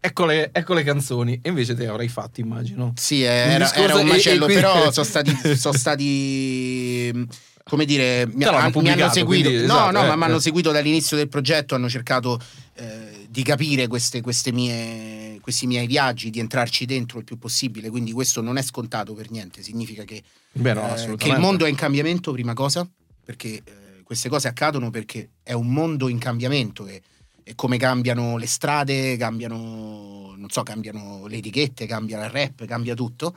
ecco 0.00 0.24
le, 0.24 0.48
ecco 0.50 0.72
le 0.72 0.82
canzoni, 0.82 1.38
e 1.42 1.48
invece 1.50 1.74
te 1.74 1.86
avrai 1.86 2.08
fatto, 2.08 2.40
immagino. 2.40 2.94
Sì, 2.96 3.20
era, 3.22 3.64
discorso- 3.64 3.82
era 3.82 3.94
un 3.96 4.00
e- 4.00 4.10
e 4.10 4.12
macello, 4.12 4.44
quindi- 4.46 4.62
però 4.62 4.90
sono 4.90 5.04
stati, 5.06 5.56
sono 5.56 5.76
stati 5.76 7.26
come 7.64 7.84
dire, 7.84 8.26
mi, 8.32 8.44
han- 8.44 8.72
mi 8.74 8.90
hanno 8.90 9.10
seguito. 9.12 9.48
quindi, 9.50 9.66
no, 9.66 9.74
esatto, 9.74 9.90
no, 9.92 10.04
eh, 10.04 10.06
ma 10.08 10.16
mi 10.16 10.22
hanno 10.24 10.36
eh. 10.36 10.40
seguito 10.40 10.70
dall'inizio 10.72 11.16
del 11.18 11.28
progetto, 11.28 11.74
hanno 11.74 11.88
cercato 11.90 12.40
eh, 12.76 13.13
di 13.34 13.42
capire 13.42 13.88
queste, 13.88 14.20
queste 14.20 14.52
mie, 14.52 15.40
questi 15.40 15.66
miei 15.66 15.88
viaggi, 15.88 16.30
di 16.30 16.38
entrarci 16.38 16.84
dentro 16.84 17.18
il 17.18 17.24
più 17.24 17.36
possibile. 17.36 17.90
Quindi 17.90 18.12
questo 18.12 18.40
non 18.40 18.58
è 18.58 18.62
scontato 18.62 19.12
per 19.12 19.32
niente. 19.32 19.60
Significa 19.60 20.04
che, 20.04 20.22
Beh, 20.52 20.72
no, 20.72 20.94
eh, 20.94 21.16
che 21.16 21.30
il 21.30 21.40
mondo 21.40 21.64
è 21.64 21.68
in 21.68 21.74
cambiamento, 21.74 22.30
prima 22.30 22.54
cosa, 22.54 22.88
perché 23.24 23.54
eh, 23.54 24.02
queste 24.04 24.28
cose 24.28 24.46
accadono 24.46 24.90
perché 24.90 25.30
è 25.42 25.52
un 25.52 25.66
mondo 25.66 26.06
in 26.06 26.18
cambiamento 26.18 26.86
e, 26.86 27.02
e 27.42 27.56
come 27.56 27.76
cambiano 27.76 28.36
le 28.36 28.46
strade, 28.46 29.16
cambiano, 29.16 30.34
non 30.36 30.48
so, 30.50 30.62
cambiano 30.62 31.26
le 31.26 31.38
etichette, 31.38 31.86
cambia 31.86 32.22
il 32.22 32.30
rap, 32.30 32.64
cambia 32.66 32.94
tutto. 32.94 33.36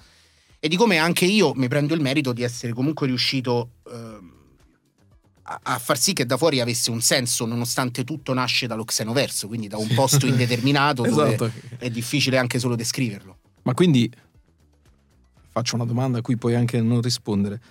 E 0.59 0.67
di 0.67 0.75
come 0.75 0.97
anche 0.97 1.25
io 1.25 1.53
mi 1.55 1.67
prendo 1.67 1.95
il 1.95 2.01
merito 2.01 2.33
di 2.33 2.43
essere 2.43 2.71
comunque 2.71 3.07
riuscito 3.07 3.71
ehm, 3.91 4.33
a, 5.63 5.79
far 5.79 5.97
sì 5.97 6.13
che 6.13 6.25
da 6.25 6.35
fuori 6.35 6.59
avesse 6.59 6.91
un 6.91 7.01
senso, 7.01 7.45
nonostante 7.45 8.03
tutto 8.03 8.33
nasce 8.33 8.67
dallo 8.67 8.83
xenoverso, 8.83 9.47
quindi 9.47 9.67
da 9.67 9.77
un 9.77 9.87
posto 9.95 10.25
indeterminato 10.27 11.03
dove 11.03 11.33
Esatto. 11.35 11.51
è 11.77 11.89
difficile 11.89 12.37
anche 12.37 12.59
solo 12.59 12.75
descriverlo. 12.75 13.37
Ma 13.63 13.73
quindi 13.73 14.11
faccio 15.49 15.75
una 15.75 15.85
domanda 15.85 16.19
a 16.19 16.21
cui 16.21 16.37
puoi 16.37 16.55
anche 16.55 16.81
non 16.81 17.01
rispondere. 17.01 17.61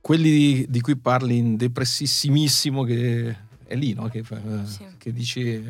Quelli 0.00 0.30
di, 0.30 0.66
di 0.68 0.80
cui 0.80 0.96
parli 0.96 1.36
in 1.36 1.56
depressissimissimo 1.56 2.84
che 2.84 3.36
è 3.66 3.74
lì, 3.74 3.92
no? 3.92 4.08
Che, 4.08 4.18
eh, 4.18 4.66
Sì. 4.66 4.84
che 4.96 5.12
dici, 5.12 5.62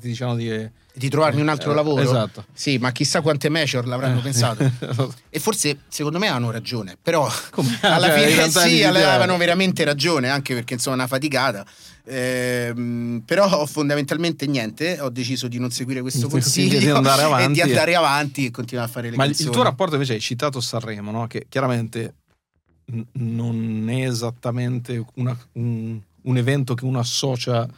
ti, 0.00 0.08
dicevano 0.08 0.36
di... 0.36 0.70
Di 0.98 1.08
trovarmi 1.08 1.40
un 1.40 1.48
altro 1.48 1.70
eh, 1.70 1.74
lavoro? 1.76 2.02
Esatto. 2.02 2.44
Sì, 2.52 2.78
ma 2.78 2.90
chissà 2.90 3.20
quante 3.20 3.48
major 3.48 3.86
l'avranno 3.86 4.18
Eh. 4.18 4.22
pensato. 4.22 4.68
E 5.30 5.38
forse, 5.38 5.80
secondo 5.88 6.18
me, 6.18 6.26
hanno 6.26 6.50
ragione. 6.50 6.96
Però, 7.00 7.28
Come? 7.50 7.78
alla 7.82 8.06
Cioè, 8.08 8.26
in 8.26 8.50
fine, 8.50 8.50
sì, 8.50 8.82
avevano 8.82 9.34
eh, 9.34 9.38
veramente 9.38 9.84
ragione, 9.84 10.28
anche 10.28 10.54
perché 10.54 10.74
insomma 10.74 10.96
è 10.96 10.98
una 10.98 11.06
faticata. 11.08 11.64
Ehm, 12.04 13.22
però, 13.24 13.64
fondamentalmente, 13.66 14.46
niente. 14.46 14.98
Ho 15.00 15.10
deciso 15.10 15.46
di 15.48 15.58
non 15.58 15.70
seguire 15.70 16.00
questo 16.00 16.26
consiglio 16.28 16.78
di 16.78 16.88
andare 16.88 17.22
e 17.22 17.24
avanti. 17.24 17.52
di 17.52 17.60
andare 17.60 17.94
avanti 17.94 18.46
e 18.46 18.50
continuare 18.50 18.88
a 18.88 18.92
fare 18.92 19.10
le 19.10 19.16
Ma 19.16 19.24
il 19.24 19.30
canzoni. 19.30 19.52
tuo 19.52 19.62
rapporto 19.62 19.94
invece 19.94 20.14
hai 20.14 20.20
citato 20.20 20.60
Sanremo, 20.60 21.10
no? 21.10 21.26
Che 21.26 21.46
chiaramente 21.48 22.14
n- 22.92 23.04
non 23.12 23.86
è 23.88 24.06
esattamente 24.08 25.04
una- 25.14 25.36
un, 25.52 26.00
un 26.22 26.36
evento 26.36 26.74
che 26.74 26.84
uno 26.84 26.98
associa 26.98 27.68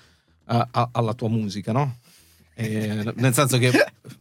a- 0.46 0.68
a- 0.70 0.88
alla 0.92 1.12
tua 1.14 1.28
musica, 1.28 1.72
no? 1.72 1.98
Eh, 2.64 3.12
nel 3.16 3.32
senso 3.34 3.58
che 3.58 3.72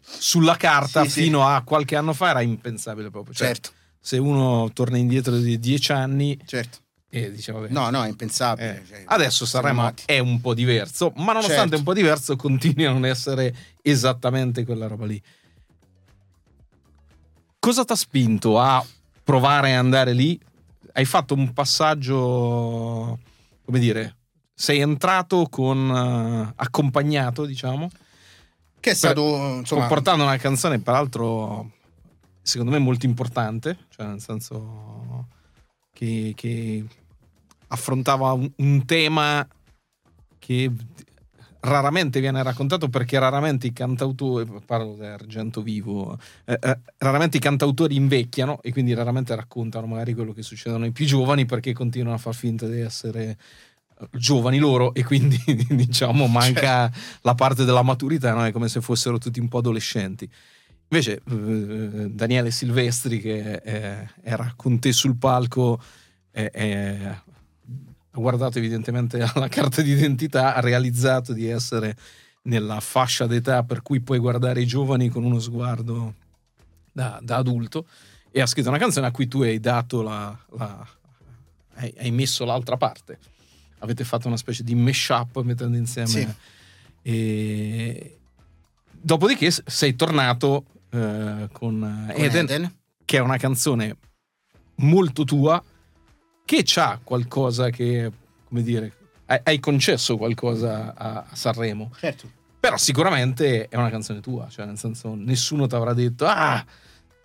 sulla 0.02 0.56
carta 0.56 1.04
Sì, 1.06 1.10
sì. 1.10 1.22
fino 1.24 1.46
a 1.48 1.62
qualche 1.64 1.96
anno 1.96 2.14
fa 2.14 2.30
era 2.30 2.42
impensabile 2.42 3.10
proprio. 3.10 3.34
Cioè, 3.34 3.48
Certo, 3.48 3.72
se 4.00 4.18
uno 4.18 4.70
torna 4.74 4.98
indietro 4.98 5.38
di 5.38 5.60
dieci 5.60 5.92
anni 5.92 6.40
certo. 6.46 6.80
e 7.10 7.32
dice 7.32 7.52
vabbè. 7.52 7.68
No, 7.70 7.90
no, 7.90 8.04
è 8.04 8.08
impensabile. 8.08 8.82
eh, 8.82 8.88
cioè, 8.88 9.04
adesso 9.08 9.46
Sanremo 9.46 9.92
è 10.06 10.20
un 10.20 10.40
po' 10.42 10.54
diverso, 10.54 11.12
ma 11.18 11.34
nonostante 11.34 11.56
Certo. 11.62 11.76
un 11.78 11.84
po' 11.84 11.94
diverso 11.94 12.36
continua 12.36 12.90
a 12.90 12.94
non 12.94 13.06
essere 13.06 13.56
esattamente 13.82 14.64
quella 14.66 14.88
roba 14.88 15.06
lì. 15.06 15.22
Cosa 17.60 17.84
ti 17.84 17.92
ha 17.92 17.96
spinto 17.96 18.60
a 18.60 18.84
provare 19.24 19.76
a 19.76 19.80
andare 19.80 20.14
lì? 20.14 20.40
Hai 20.94 21.06
fatto 21.06 21.34
un 21.34 21.52
passaggio, 21.54 23.20
come 23.66 23.80
dire, 23.80 24.16
sei 24.54 24.80
entrato 24.80 25.46
con 25.50 26.48
eh, 26.50 26.54
accompagnato, 26.56 27.46
diciamo, 27.46 27.90
Che 28.80 28.92
è 28.92 28.94
stato, 28.94 29.58
insomma, 29.60 29.88
portando 29.88 30.24
una 30.24 30.38
canzone 30.38 30.80
peraltro 30.80 31.72
secondo 32.42 32.72
me 32.72 32.80
molto 32.80 33.06
importante, 33.06 33.78
cioè 33.90 34.08
nel 34.08 34.22
senso 34.22 35.28
che, 35.94 36.34
che 36.36 36.86
affrontava 37.68 38.32
un, 38.32 38.50
un 38.58 38.86
tema 38.86 39.48
che 40.40 40.72
raramente 41.62 42.22
viene 42.22 42.42
raccontato 42.42 42.88
perché 42.90 43.20
raramente 43.20 43.68
i 43.68 43.74
cantautori, 43.74 44.50
parlo 44.66 44.96
di 44.96 45.06
Argento 45.06 45.62
Vivo, 45.62 46.18
eh, 46.46 46.58
eh, 46.60 46.80
raramente 46.98 47.38
i 47.38 47.42
cantautori 47.42 47.96
invecchiano 47.96 48.62
e 48.62 48.72
quindi 48.72 48.94
raramente 48.94 49.36
raccontano 49.36 49.88
magari 49.88 50.14
quello 50.14 50.34
che 50.34 50.42
succedono 50.42 50.86
ai 50.86 50.92
più 50.92 51.06
giovani 51.06 51.46
perché 51.46 51.74
continuano 51.74 52.16
a 52.16 52.20
far 52.20 52.34
finta 52.34 52.66
di 52.66 52.80
essere 52.80 53.38
giovani 54.12 54.58
loro 54.58 54.94
e 54.94 55.04
quindi 55.04 55.42
diciamo 55.70 56.28
manca 56.28 56.92
la 57.22 57.36
parte 57.36 57.66
della 57.66 57.84
maturità, 57.84 58.34
no? 58.34 58.46
è 58.46 58.52
come 58.52 58.70
se 58.70 58.82
fossero 58.82 59.18
tutti 59.18 59.40
un 59.40 59.48
po' 59.48 59.60
adolescenti. 59.60 60.30
Invece 60.92 61.22
eh, 61.30 62.10
Daniele 62.10 62.52
Silvestri 62.52 63.20
che 63.20 63.62
eh, 63.64 64.10
era 64.24 64.54
con 64.56 64.80
te 64.80 64.92
sul 64.92 65.18
palco 65.18 65.80
eh, 66.32 66.50
eh, 66.54 67.06
ha 67.06 68.20
guardato 68.20 68.58
evidentemente 68.58 69.22
alla 69.34 69.48
carta 69.48 69.82
d'identità, 69.82 70.56
ha 70.56 70.60
realizzato 70.62 71.34
di 71.34 71.48
essere 71.48 71.96
nella 72.44 72.80
fascia 72.80 73.28
d'età 73.28 73.64
per 73.64 73.82
cui 73.82 74.00
puoi 74.00 74.18
guardare 74.18 74.62
i 74.62 74.66
giovani 74.66 75.10
con 75.10 75.24
uno 75.24 75.40
sguardo 75.40 76.16
da, 76.92 77.20
da 77.22 77.36
adulto 77.36 77.86
e 78.32 78.42
ha 78.42 78.46
scritto 78.46 78.70
una 78.70 78.78
canzone 78.78 79.08
a 79.08 79.12
cui 79.12 79.28
tu 79.28 79.42
hai 79.42 79.60
dato 79.60 80.02
la, 80.02 80.38
la- 80.58 80.88
hai, 81.76 81.94
hai 81.98 82.12
messo 82.12 82.46
l'altra 82.46 82.78
parte. 82.78 83.18
Avete 83.80 84.04
fatto 84.04 84.28
una 84.28 84.38
specie 84.38 84.64
di 84.64 84.76
mashup 84.76 85.42
mettendo 85.42 85.78
insieme 85.78 86.08
Sì. 86.08 86.28
e 87.02 88.18
dopodiché 88.92 89.50
sei 89.52 89.96
tornato 89.96 90.66
eh, 90.90 91.48
con 91.52 91.80
con 91.80 92.24
Eden, 92.24 92.46
Eden. 92.46 92.76
che 93.06 93.18
è 93.18 93.22
una 93.22 93.38
canzone 93.38 93.96
molto 94.76 95.24
tua, 95.24 95.62
che 96.46 96.62
c'ha 96.66 97.00
qualcosa 97.04 97.70
che, 97.70 98.12
come 98.48 98.64
dire, 98.64 98.94
hai, 99.26 99.40
hai 99.44 99.60
concesso 99.60 100.18
qualcosa 100.18 100.94
a, 100.96 101.26
a 101.30 101.36
Sanremo, 101.36 101.92
Certo. 102.00 102.30
però 102.60 102.76
sicuramente 102.78 103.68
è 103.68 103.76
una 103.78 103.90
canzone 103.90 104.20
tua, 104.20 104.48
cioè 104.50 104.66
nel 104.66 104.78
senso 104.78 105.14
nessuno 105.16 105.68
ti 105.68 105.76
avrà 105.76 105.94
detto 105.94 106.26
ah, 106.28 106.66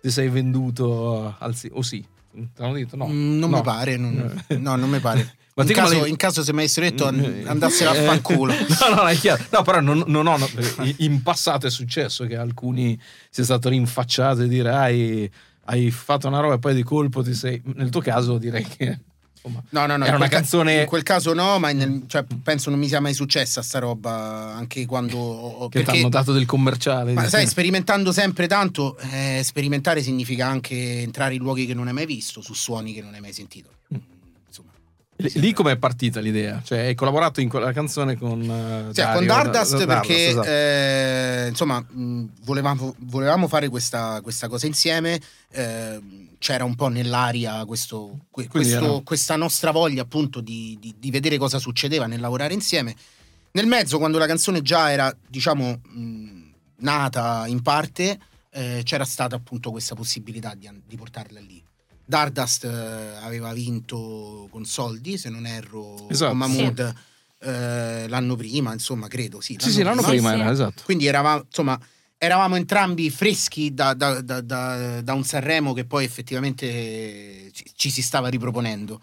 ti 0.01 0.09
sei 0.11 0.29
venduto 0.29 1.35
al 1.39 1.55
sì, 1.55 1.69
o 1.73 1.81
sì, 1.81 2.05
te 2.31 2.47
l'hanno 2.61 2.73
detto 2.73 2.95
no. 2.95 3.07
Mm, 3.07 3.39
non 3.39 3.49
no. 3.49 3.57
mi 3.57 3.63
pare, 3.63 3.97
non- 3.97 4.43
no, 4.59 4.75
non 4.75 4.89
mi 4.89 4.99
pare. 4.99 5.35
Ma 5.57 5.63
in, 5.63 5.69
caso, 5.71 5.99
l'hai- 6.01 6.09
in 6.09 6.15
caso 6.17 6.43
se 6.43 6.51
mi 6.51 6.59
avessero 6.59 6.85
detto 6.89 7.05
an- 7.07 7.19
Eh, 7.23 7.43
andassero 7.47 7.89
a 7.91 7.95
eh, 7.95 8.05
fanculo. 8.05 8.53
No, 8.89 8.95
no, 8.95 9.07
è 9.07 9.15
chiaro. 9.15 9.41
No, 9.51 9.61
però 9.61 9.79
non, 9.79 10.03
non 10.07 10.27
ho- 10.27 10.37
in 10.97 11.21
passato 11.23 11.65
è 11.67 11.71
successo 11.71 12.25
che 12.25 12.35
alcuni 12.35 12.99
sia 13.29 13.43
stato 13.45 13.69
rinfacciato 13.69 14.41
e 14.41 14.47
dire 14.49 14.69
hai, 14.71 15.31
hai 15.65 15.91
fatto 15.91 16.27
una 16.27 16.39
roba 16.41 16.55
e 16.55 16.59
poi 16.59 16.75
di 16.75 16.83
colpo 16.83 17.23
ti 17.23 17.33
sei... 17.33 17.61
Nel 17.75 17.89
tuo 17.89 18.01
caso 18.01 18.37
direi 18.37 18.65
che... 18.67 18.99
Insomma, 19.45 19.63
No, 19.69 19.85
no, 19.85 19.95
no. 19.95 20.03
Era 20.05 20.17
una 20.17 20.27
canzone- 20.27 20.81
In 20.81 20.87
quel 20.87 21.03
caso 21.03 21.31
no, 21.33 21.57
ma 21.57 21.71
nel- 21.71 22.03
cioè, 22.07 22.25
penso 22.43 22.69
non 22.69 22.77
mi 22.77 22.87
sia 22.89 22.99
mai 22.99 23.13
successa 23.13 23.61
sta 23.61 23.79
roba 23.79 24.53
anche 24.55 24.85
quando. 24.85 25.67
che 25.71 25.79
ti 25.79 25.85
perché- 25.85 25.99
hanno 26.01 26.09
dato 26.09 26.33
del 26.33 26.45
commerciale. 26.45 27.13
Ma 27.13 27.29
sai, 27.29 27.47
sperimentando 27.47 28.11
sempre 28.11 28.47
tanto, 28.47 28.97
eh, 29.11 29.39
sperimentare 29.43 30.01
significa 30.01 30.47
anche 30.47 30.99
entrare 31.01 31.35
in 31.35 31.41
luoghi 31.41 31.65
che 31.65 31.73
non 31.73 31.87
hai 31.87 31.93
mai 31.93 32.05
visto, 32.07 32.41
su 32.41 32.53
suoni 32.53 32.91
che 32.93 33.01
non 33.01 33.13
hai 33.13 33.21
mai 33.21 33.31
sentito. 33.33 33.69
Mm. 33.93 33.97
Insomma, 35.17 35.45
Lì, 35.45 35.53
com'è 35.53 35.77
partita 35.77 36.19
l'idea? 36.19 36.61
Cioè, 36.63 36.79
hai 36.87 36.93
collaborato 36.95 37.39
in 37.39 37.47
quella 37.47 37.71
canzone 37.71 38.17
con 38.17 38.41
uh, 38.41 38.87
Sì, 38.87 38.99
Dario, 39.01 39.17
con 39.17 39.25
Dardust 39.25 39.71
da- 39.77 39.85
da- 39.85 39.85
perché 39.85 40.27
esatto. 40.27 40.47
eh, 40.49 41.45
insomma 41.49 41.79
mh, 41.79 42.25
volevamo, 42.43 42.93
volevamo 42.99 43.47
fare 43.47 43.69
questa, 43.69 44.19
questa 44.21 44.47
cosa 44.49 44.65
insieme. 44.67 45.19
eh, 45.51 46.01
c'era 46.37 46.65
un 46.65 46.75
po' 46.75 46.89
nell'aria 46.89 47.63
questo- 47.65 48.25
que- 48.29 48.47
questo- 48.49 49.01
questa 49.05 49.35
nostra 49.37 49.71
voglia 49.71 50.01
appunto 50.01 50.41
di, 50.41 50.77
di- 50.81 50.93
di 50.99 51.09
vedere 51.11 51.37
cosa 51.37 51.59
succedeva 51.59 52.07
nel 52.07 52.19
lavorare 52.19 52.53
insieme. 52.53 52.93
Nel 53.51 53.67
mezzo, 53.67 53.97
quando 53.99 54.17
la 54.17 54.27
canzone 54.27 54.61
già 54.61 54.91
era, 54.91 55.15
diciamo, 55.27 55.79
mh, 55.81 56.41
nata 56.79 57.45
in 57.47 57.61
parte, 57.61 58.19
eh, 58.51 58.81
c'era 58.83 59.05
stata 59.05 59.35
appunto 59.37 59.71
questa 59.71 59.95
possibilità 59.95 60.53
di, 60.55 60.69
di 60.85 60.97
portarla 60.97 61.39
lì. 61.39 61.63
Dardust 62.05 62.63
eh, 62.65 62.69
aveva 63.23 63.51
vinto 63.53 64.47
con 64.51 64.63
soldi, 64.65 65.17
se 65.17 65.29
non 65.29 65.45
erro, 65.45 66.07
Esatto. 66.09 66.29
con 66.29 66.37
Mahmood 66.37 66.93
eh, 67.39 68.07
l'anno 68.07 68.35
prima, 68.35 68.71
insomma, 68.73 69.07
credo. 69.07 69.41
Sì, 69.41 69.57
Sì, 69.59 69.71
sì, 69.71 69.81
l'anno 69.83 70.01
Sì, 70.01 70.09
prima 70.09 70.29
sì. 70.33 70.39
era, 70.39 70.51
esatto. 70.51 70.83
Quindi 70.85 71.05
eravamo, 71.07 71.43
insomma, 71.45 71.79
eravamo 72.17 72.55
entrambi 72.55 73.09
freschi 73.09 73.73
da, 73.73 73.93
da- 73.93 74.21
da- 74.21 74.41
da- 74.41 75.01
da 75.01 75.13
un 75.13 75.23
Sanremo 75.23 75.73
che 75.73 75.85
poi 75.85 76.05
effettivamente 76.05 77.49
ci, 77.51 77.65
ci 77.75 77.89
si 77.89 78.01
stava 78.01 78.27
riproponendo. 78.29 79.01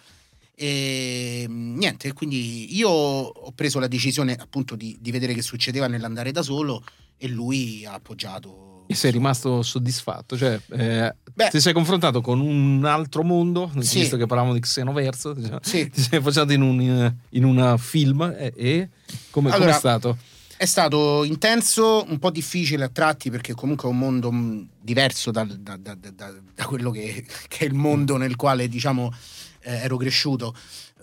E 0.55 1.47
niente, 1.49 2.13
quindi 2.13 2.77
io 2.77 2.89
ho 2.91 3.53
preso 3.53 3.79
la 3.79 3.89
decisione 3.89 4.35
appunto 4.39 4.77
di, 4.77 4.97
di 5.01 5.11
vedere 5.11 5.35
che 5.35 5.43
succedeva 5.43 5.87
nell'andare 5.89 6.31
da 6.31 6.43
solo 6.43 6.85
e 7.17 7.29
lui 7.29 7.85
ha 7.85 7.95
appoggiato. 7.95 8.82
E 8.93 8.95
sei 8.95 9.11
rimasto 9.11 9.63
soddisfatto? 9.63 10.37
Cioè, 10.37 10.61
eh, 10.73 11.15
Beh. 11.35 11.49
ti 11.51 11.61
sei 11.61 11.73
confrontato 11.73 12.21
con 12.21 12.41
un 12.41 12.85
altro 12.85 13.23
mondo, 13.23 13.71
Sì. 13.81 14.01
visto 14.01 14.17
che 14.17 14.27
parlavamo 14.27 14.53
di 14.55 14.61
Xenoverso, 14.61 15.33
diciamo, 15.33 15.59
Sì. 15.63 15.89
ti 15.91 16.01
sei 16.01 16.19
affacciato 16.19 16.53
in 16.53 16.61
un, 16.63 17.15
in 17.31 17.45
un 17.45 17.77
film 17.79 18.23
e, 18.37 18.53
e 18.57 18.89
come 19.31 19.51
Allora, 19.51 19.73
stato? 19.73 20.19
È 20.57 20.67
stato 20.67 21.25
intenso, 21.25 22.05
un 22.09 22.19
po' 22.19 22.31
difficile 22.31 22.85
a 22.85 22.89
tratti 22.89 23.31
perché 23.31 23.53
comunque 23.55 23.89
è 23.89 23.91
un 23.93 23.99
mondo 23.99 24.31
mh, 24.31 24.69
diverso 24.81 25.31
da, 25.33 25.45
da- 25.45 25.77
da- 25.77 25.95
da- 25.95 26.65
quello 26.67 26.91
che, 26.91 27.25
che 27.49 27.65
è 27.65 27.69
il 27.69 27.75
mondo 27.75 28.17
nel 28.17 28.37
quale 28.37 28.69
diciamo 28.69 29.13
eh, 29.63 29.73
ero 29.75 29.97
cresciuto. 29.97 30.55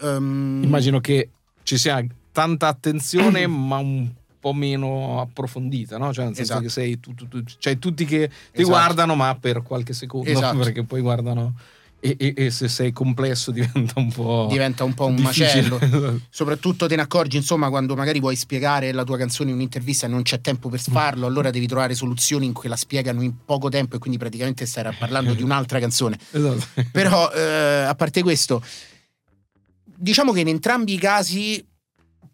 Ehm, 0.02 0.62
Immagino 0.64 1.02
che 1.02 1.30
ci 1.64 1.78
sia 1.78 2.02
tanta 2.32 2.68
attenzione, 2.68 3.46
ma 3.48 3.78
un 3.78 4.10
po' 4.40 4.54
meno 4.54 5.20
approfondita, 5.22 5.98
no? 5.98 6.14
Cioè, 6.14 6.26
nel 6.26 6.36
senso 6.36 6.54
Esatto. 6.54 6.62
che 6.66 6.70
sei 6.70 7.00
tu, 7.00 7.14
tu- 7.14 7.28
tu- 7.28 7.44
c'hai 7.60 7.78
tutti 7.80 8.06
che 8.06 8.28
ti 8.30 8.62
Esatto. 8.62 8.68
guardano, 8.70 9.16
ma 9.16 9.36
per 9.36 9.62
qualche 9.64 9.94
secondo, 9.94 10.30
Esatto. 10.30 10.58
perché 10.58 10.84
poi 10.84 11.02
guardano. 11.02 11.54
E, 12.02 12.16
e- 12.18 12.34
e 12.34 12.50
se 12.50 12.70
sei 12.70 12.94
complesso 12.94 13.52
diventa 13.52 13.96
un 14.00 14.10
po'. 14.10 14.48
diventa 14.50 14.86
un 14.86 14.94
po' 14.94 15.08
un 15.08 15.16
difficile. 15.16 15.64
macello. 15.70 16.22
Soprattutto 16.30 16.88
te 16.88 16.96
ne 16.96 17.02
accorgi, 17.02 17.36
insomma, 17.36 17.68
quando 17.68 17.94
magari 17.94 18.22
vuoi 18.22 18.38
spiegare 18.38 18.94
la 18.94 19.04
tua 19.04 19.18
canzone 19.18 19.50
in 19.50 19.58
un'intervista 19.58 20.06
e 20.06 20.10
non 20.10 20.22
c'è 20.22 20.40
tempo 20.40 20.70
per 20.70 20.80
farlo, 20.80 21.26
allora 21.28 21.50
devi 21.50 21.68
trovare 21.68 21.96
soluzioni 21.96 22.46
in 22.46 22.54
cui 22.54 22.70
la 22.70 22.78
spiegano 22.78 23.22
in 23.22 23.44
poco 23.44 23.68
tempo 23.68 23.98
e 23.98 24.00
quindi 24.00 24.18
praticamente 24.18 24.66
stai 24.66 24.96
parlando 24.98 25.34
di 25.34 25.44
un'altra 25.44 25.78
canzone. 25.80 26.18
Esatto. 26.32 26.86
Però, 26.94 27.30
eh, 27.34 27.82
a 27.84 27.96
parte 27.96 28.22
questo, 28.24 28.64
diciamo 29.84 30.32
che 30.32 30.40
in 30.40 30.48
entrambi 30.48 30.94
i 30.94 30.98
casi 30.98 31.66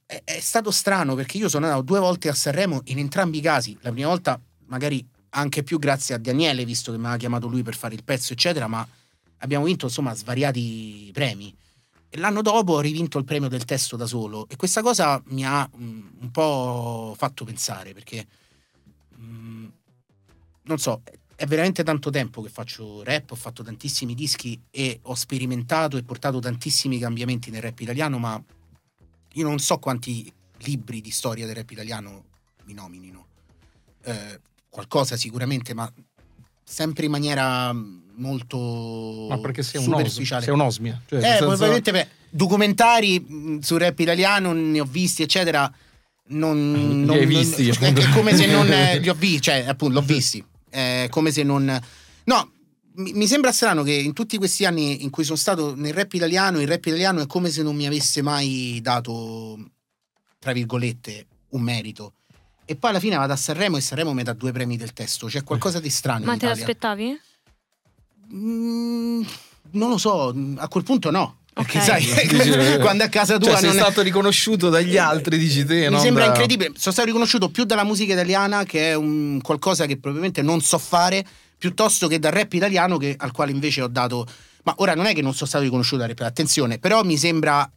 è, 0.06 0.22
è 0.24 0.40
stato 0.40 0.72
strano 0.72 1.16
perché 1.16 1.38
io 1.38 1.50
sono 1.50 1.66
andato 1.66 1.84
due 1.84 2.00
volte 2.00 2.30
a 2.30 2.34
Sanremo 2.34 2.82
in 2.86 3.00
entrambi 3.00 3.40
i 3.40 3.42
casi. 3.42 3.78
La 3.82 3.92
prima 3.92 4.08
volta, 4.08 4.40
magari 4.66 5.06
anche 5.30 5.64
più 5.64 5.80
grazie 5.80 6.16
a 6.16 6.18
Daniele, 6.18 6.66
visto 6.66 6.92
che 6.92 6.98
mi 6.98 7.04
aveva 7.06 7.20
chiamato 7.20 7.48
lui 7.48 7.64
per 7.64 7.76
fare 7.76 7.96
il 7.96 8.04
pezzo, 8.04 8.34
eccetera, 8.34 8.68
ma 8.68 8.88
abbiamo 9.40 9.66
vinto 9.66 9.86
insomma 9.86 10.14
svariati 10.14 11.10
premi. 11.14 11.54
E 12.10 12.18
l'anno 12.18 12.42
dopo 12.42 12.74
ho 12.74 12.80
rivinto 12.80 13.18
il 13.18 13.26
premio 13.26 13.50
del 13.50 13.66
testo 13.66 13.98
da 13.98 14.06
solo 14.06 14.48
e 14.48 14.56
questa 14.56 14.82
cosa 14.82 15.22
mi 15.28 15.46
ha 15.46 15.70
mm, 15.78 16.08
un 16.22 16.32
po' 16.32 17.14
fatto 17.18 17.44
pensare 17.44 17.94
perché 17.94 18.26
mm, 19.20 19.66
non 20.64 20.78
so, 20.78 21.02
è 21.36 21.46
veramente 21.46 21.84
tanto 21.84 22.10
tempo 22.10 22.42
che 22.42 22.48
faccio 22.48 23.04
rap, 23.04 23.32
ho 23.32 23.36
fatto 23.36 23.64
tantissimi 23.64 24.14
dischi 24.14 24.58
e 24.72 25.00
ho 25.02 25.16
sperimentato 25.16 25.98
e 25.98 26.04
portato 26.04 26.40
tantissimi 26.40 26.98
cambiamenti 26.98 27.50
nel 27.52 27.62
rap 27.62 27.80
italiano, 27.82 28.18
ma 28.18 28.42
io 29.36 29.44
non 29.48 29.60
so 29.60 29.78
quanti 29.78 30.32
libri 30.60 31.00
di 31.02 31.12
storia 31.12 31.46
del 31.46 31.56
rap 31.56 31.70
italiano 31.72 32.26
mi 32.66 32.74
nominino. 32.74 33.26
Eh, 34.04 34.40
qualcosa 34.70 35.16
sicuramente, 35.18 35.74
ma 35.74 35.92
sempre 36.64 37.06
in 37.06 37.12
maniera 37.12 37.72
molto 38.18 39.28
Ma 39.30 39.38
perché 39.40 39.62
sei 39.64 39.82
un 39.86 39.94
os- 39.94 40.00
superficiale. 40.00 40.44
sei 40.46 40.54
un'osmia. 40.54 41.02
Cioè, 41.08 41.20
Eh, 41.20 41.22
senso- 41.22 41.46
probabilmente 41.46 41.92
beh, 41.92 42.08
documentari 42.30 43.20
mh, 43.20 43.60
sul 43.60 43.80
rap 43.80 44.00
italiano 44.00 44.52
ne 44.54 44.80
ho 44.80 44.86
visti, 44.86 45.22
eccetera. 45.24 45.72
Non, 46.28 46.56
Li 46.74 46.80
non- 46.82 47.06
non- 47.06 47.26
visti? 47.26 47.68
è, 47.70 47.94
è 47.94 48.10
come 48.12 48.36
se 48.36 48.46
non 48.48 48.72
eh, 48.72 48.98
li 49.04 49.10
ho 49.10 49.14
visti, 49.14 49.42
cioè, 49.42 49.66
appunto, 49.68 49.96
l'ho 50.00 50.06
visti. 50.06 50.44
È 50.70 51.08
come 51.10 51.32
se 51.32 51.44
non. 51.44 51.80
No, 52.26 52.52
mi, 52.96 53.14
mi 53.14 53.28
sembra 53.28 53.52
strano 53.52 53.84
che 53.84 53.94
in 53.94 54.14
tutti 54.14 54.38
questi 54.38 54.66
anni 54.66 55.04
in 55.04 55.10
cui 55.10 55.24
sono 55.24 55.38
stato 55.38 55.76
nel 55.76 55.94
rap 55.94 56.14
italiano, 56.14 56.60
il 56.62 56.68
rap 56.68 56.86
italiano 56.86 57.22
è 57.22 57.28
come 57.28 57.50
se 57.50 57.62
non 57.64 57.76
mi 57.76 57.86
avesse 57.86 58.22
mai 58.22 58.80
dato, 58.82 59.58
tra 60.40 60.52
virgolette, 60.54 61.26
un 61.50 61.62
merito. 61.62 62.14
E 62.66 62.76
poi 62.76 62.90
alla 62.90 63.00
fine 63.00 63.16
vado 63.16 63.34
a 63.34 63.36
Sanremo 63.36 63.78
e 63.78 63.82
Sanremo 63.82 64.14
mi 64.14 64.24
dà 64.24 64.34
due 64.34 64.52
premi 64.52 64.76
del 64.78 64.92
testo. 64.94 65.28
C'è 65.28 65.44
qualcosa 65.44 65.80
di 65.80 65.90
strano. 65.90 66.26
Ma 66.26 66.34
in 66.34 66.40
te 66.40 66.46
Italia. 66.46 66.64
l'aspettavi? 66.66 67.20
Mm, 68.34 69.22
non 69.72 69.90
lo 69.90 69.98
so, 69.98 70.34
a 70.58 70.68
quel 70.68 70.84
punto 70.84 71.12
no. 71.12 71.40
Perché 71.54 71.78
Ok. 71.78 71.84
sai, 71.84 72.04
Dici, 72.28 72.78
quando 72.82 73.04
a 73.04 73.08
casa 73.08 73.38
tua 73.38 73.52
Cioè, 73.52 73.60
sei 73.60 73.70
non 73.70 73.78
è- 73.78 73.82
stato 73.82 74.02
riconosciuto 74.02 74.70
dagli 74.70 74.98
altri, 74.98 75.38
dici 75.38 75.64
te. 75.64 75.90
mi 75.90 76.00
sembra 76.00 76.24
da- 76.26 76.30
incredibile. 76.32 76.72
Sono 76.76 76.92
stato 76.92 77.06
riconosciuto 77.08 77.50
più 77.50 77.64
dalla 77.66 77.84
musica 77.84 78.14
italiana, 78.14 78.64
che 78.66 78.90
è 78.92 78.94
un 78.96 79.40
qualcosa 79.42 79.86
che 79.86 79.98
probabilmente 79.98 80.42
non 80.42 80.60
so 80.62 80.78
fare, 80.78 81.26
piuttosto 81.70 82.08
che 82.08 82.20
dal 82.20 82.32
rap 82.32 82.54
italiano, 82.54 82.98
che- 82.98 83.16
al 83.18 83.32
quale 83.32 83.50
invece 83.52 83.82
ho 83.82 83.88
dato. 83.88 84.28
Ma 84.64 84.76
ora 84.78 84.94
non 84.94 85.08
è 85.08 85.14
che 85.16 85.22
non 85.24 85.34
sono 85.34 85.48
stato 85.48 85.64
riconosciuto 85.64 85.98
dal 85.98 86.10
rap, 86.10 86.20
attenzione, 86.22 86.78
però 86.78 87.04
mi 87.04 87.18
sembra 87.18 87.68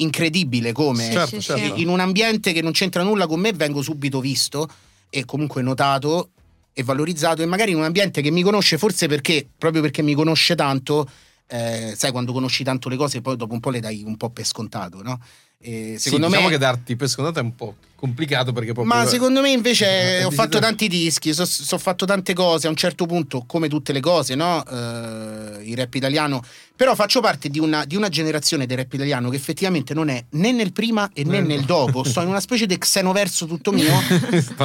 incredibile 0.00 0.72
come 0.72 1.04
Certo, 1.10 1.26
Sì, 1.26 1.40
sì, 1.40 1.42
certo. 1.42 1.74
sì. 1.76 1.82
in 1.82 1.88
un 1.88 2.00
ambiente 2.00 2.52
che 2.52 2.62
non 2.62 2.72
c'entra 2.72 3.02
nulla 3.02 3.26
con 3.26 3.40
me 3.40 3.52
vengo 3.52 3.82
subito 3.82 4.20
visto 4.20 4.68
e 5.10 5.24
comunque 5.24 5.60
notato 5.62 6.30
e 6.72 6.82
valorizzato 6.84 7.42
e 7.42 7.46
magari 7.46 7.72
in 7.72 7.78
un 7.78 7.82
ambiente 7.84 8.22
che 8.22 8.30
mi 8.30 8.42
conosce 8.42 8.78
forse 8.78 9.08
perché 9.08 9.48
proprio 9.58 9.82
perché 9.82 10.02
mi 10.02 10.14
conosce 10.14 10.54
tanto 10.54 11.08
eh, 11.48 11.94
sai 11.96 12.12
quando 12.12 12.32
conosci 12.32 12.62
tanto 12.62 12.88
le 12.88 12.96
cose 12.96 13.20
poi 13.20 13.36
dopo 13.36 13.54
un 13.54 13.60
po' 13.60 13.70
le 13.70 13.80
dai 13.80 14.02
un 14.04 14.16
po' 14.16 14.30
per 14.30 14.44
scontato 14.46 15.02
no? 15.02 15.18
E 15.60 15.94
Sì, 15.96 16.10
secondo 16.10 16.26
diciamo 16.28 16.46
me 16.46 16.52
che 16.52 16.58
darti 16.58 16.94
per 16.94 17.08
scontato 17.08 17.40
è 17.40 17.42
un 17.42 17.54
po' 17.56 17.74
complicato 17.98 18.52
perché 18.52 18.72
proprio... 18.72 18.94
ma 18.94 19.04
secondo 19.06 19.40
me 19.40 19.50
invece 19.50 20.22
ho 20.24 20.30
fatto 20.30 20.60
tanti 20.60 20.86
dischi, 20.86 21.30
ho 21.30 21.78
fatto 21.78 22.04
tante 22.04 22.32
cose, 22.32 22.68
a 22.68 22.70
un 22.70 22.76
certo 22.76 23.06
punto, 23.06 23.42
come 23.44 23.68
tutte 23.68 23.92
le 23.92 23.98
cose, 23.98 24.36
no? 24.36 24.64
Eh, 24.64 25.64
il 25.64 25.76
rap 25.76 25.92
italiano. 25.94 26.40
Però 26.76 26.94
faccio 26.94 27.20
parte 27.20 27.48
di 27.48 27.58
una, 27.58 27.84
di 27.84 27.96
una 27.96 28.08
generazione 28.08 28.64
del 28.64 28.76
rap 28.76 28.92
italiano 28.92 29.30
che 29.30 29.36
effettivamente 29.36 29.94
non 29.94 30.10
è 30.10 30.24
né 30.30 30.52
nel 30.52 30.72
prima 30.72 31.10
e 31.12 31.24
né 31.24 31.40
nel 31.40 31.64
dopo. 31.64 32.04
Sto 32.04 32.20
in 32.20 32.28
una 32.28 32.38
specie 32.38 32.66
di 32.66 32.78
xenoverso 32.78 33.46
tutto 33.46 33.72
mio. 33.72 33.90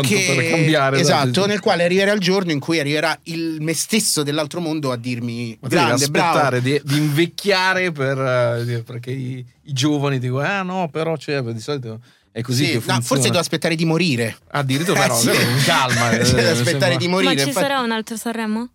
Che- 0.03 0.33
per 0.35 0.49
cambiare. 0.49 0.99
Esatto, 0.99 1.39
dai, 1.39 1.47
nel 1.47 1.59
quale 1.59 1.83
arriverà 1.83 2.11
il 2.11 2.19
giorno 2.19 2.51
in 2.51 2.59
cui 2.59 2.77
arriverà 2.77 3.17
il 3.23 3.57
me 3.61 3.73
stesso 3.73 4.21
dell'altro 4.21 4.59
mondo 4.59 4.91
a 4.91 4.95
dirmi 4.95 5.57
Ma 5.59 5.67
grande, 5.67 6.07
bravo. 6.07 6.29
aspettare 6.29 6.61
di, 6.61 6.79
di 6.83 6.97
invecchiare 6.97 7.91
per, 7.91 8.19
eh, 8.19 8.83
perché 8.85 9.09
i, 9.09 9.43
i 9.63 9.73
giovani 9.73 10.19
dicono 10.19 10.45
ah 10.45 10.61
no 10.61 10.89
però 10.91 11.15
c'è 11.15 11.41
di 11.41 11.59
solito 11.59 11.99
è 12.33 12.41
così 12.41 12.65
Sì, 12.65 12.71
che 12.71 12.73
no, 12.73 12.79
funziona 12.81 13.01
forse 13.01 13.23
devo 13.27 13.37
aspettare 13.39 13.75
di 13.75 13.85
morire. 13.85 14.37
addirittura 14.49 14.99
però 15.01 15.15
Eh, 15.17 15.19
sì. 15.21 15.27
però, 15.29 15.63
calma 15.63 16.09
mi 16.33 16.39
aspettare 16.47 16.97
di 16.97 17.07
morire. 17.07 17.33
Ma 17.35 17.39
ci 17.39 17.47
infatti- 17.47 17.65
sarà 17.67 17.79
un 17.81 17.91
altro 17.91 18.17
Sanremo? 18.17 18.69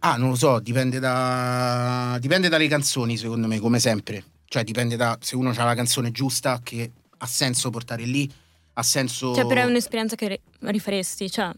Ah, 0.00 0.16
non 0.16 0.30
lo 0.30 0.34
so, 0.34 0.58
dipende 0.58 0.98
da 0.98 2.18
dipende 2.20 2.48
dalle 2.50 2.68
canzoni, 2.68 3.16
secondo 3.16 3.46
me, 3.46 3.58
come 3.58 3.78
sempre. 3.78 4.22
Cioè, 4.44 4.62
dipende 4.64 4.96
da 4.96 5.16
se 5.20 5.34
uno 5.36 5.50
ha 5.56 5.64
la 5.64 5.74
canzone 5.74 6.10
giusta 6.10 6.60
che 6.62 6.90
ha 7.16 7.26
senso 7.26 7.70
portare 7.70 8.02
lì, 8.04 8.30
ha 8.74 8.82
senso 8.82 9.34
Cioè, 9.34 9.46
però 9.46 9.62
è 9.62 9.64
un'esperienza 9.64 10.14
che 10.16 10.28
ri- 10.28 10.40
rifaresti, 10.58 11.30
cioè... 11.30 11.50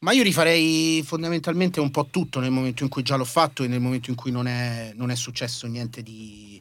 Ma 0.00 0.12
io 0.12 0.22
rifarei 0.22 1.02
fondamentalmente 1.04 1.80
un 1.80 1.90
po' 1.90 2.06
tutto 2.10 2.40
nel 2.40 2.50
momento 2.50 2.82
in 2.82 2.88
cui 2.88 3.02
già 3.02 3.16
l'ho 3.16 3.24
fatto 3.24 3.62
e 3.64 3.68
nel 3.68 3.80
momento 3.80 4.10
in 4.10 4.16
cui 4.16 4.30
non 4.32 4.46
è, 4.48 4.92
non 4.96 5.10
è 5.10 5.14
successo 5.14 5.66
niente 5.66 6.02
di 6.02 6.60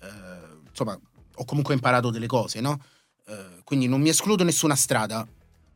eh, 0.00 0.06
insomma, 0.68 0.98
ho 1.34 1.44
comunque 1.44 1.74
imparato 1.74 2.10
delle 2.10 2.26
cose, 2.26 2.60
no? 2.60 2.80
Eh, 3.26 3.62
quindi 3.64 3.86
non 3.88 4.00
mi 4.00 4.08
escludo 4.08 4.44
nessuna 4.44 4.74
strada. 4.74 5.26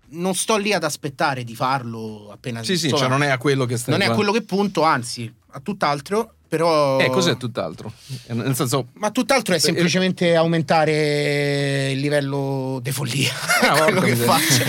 Non 0.09 0.35
sto 0.35 0.57
lì 0.57 0.73
ad 0.73 0.85
aspettare 0.85 1.43
di 1.43 1.57
farlo 1.57 2.31
appena 2.31 2.63
sì 2.63 2.79
sì 2.79 2.91
cioè 2.91 3.09
non 3.09 3.25
è 3.25 3.29
a 3.29 3.39
quello 3.39 3.65
che 3.65 3.77
stai 3.77 3.93
non 3.99 4.07
è 4.07 4.11
a 4.11 4.15
quello 4.15 4.31
che 4.31 4.43
punto, 4.43 4.83
anzi, 4.85 5.33
a 5.49 5.59
tutt'altro, 5.59 6.37
però 6.47 7.01
eh 7.01 7.09
cos'è 7.11 7.37
tutt'altro 7.37 7.93
Eh, 8.27 8.35
nel 8.35 8.55
senso 8.55 8.91
Ma 8.93 9.11
tutt'altro 9.11 9.57
è 9.57 9.59
semplicemente 9.59 10.37
aumentare 10.37 11.91
il 11.91 11.99
livello 11.99 12.79
di 12.81 12.93
follia. 12.93 13.33
Ah, 13.63 13.83
quello 13.91 14.01
che 14.03 14.15
faccio. 14.15 14.63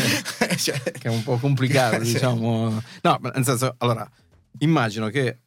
Cioè, 0.57 0.79
che 0.79 1.07
è 1.07 1.09
un 1.09 1.21
po' 1.21 1.37
complicato 1.37 1.99
diciamo 1.99 2.81
no 3.03 3.19
nel 3.21 3.43
senso 3.43 3.75
allora 3.77 4.09
immagino 4.59 5.09
che 5.09 5.41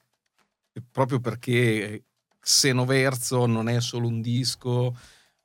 proprio 0.93 1.19
perché 1.19 2.05
Xenoverso 2.39 3.47
non 3.47 3.69
è 3.69 3.81
solo 3.81 4.07
un 4.07 4.21
disco, 4.21 4.97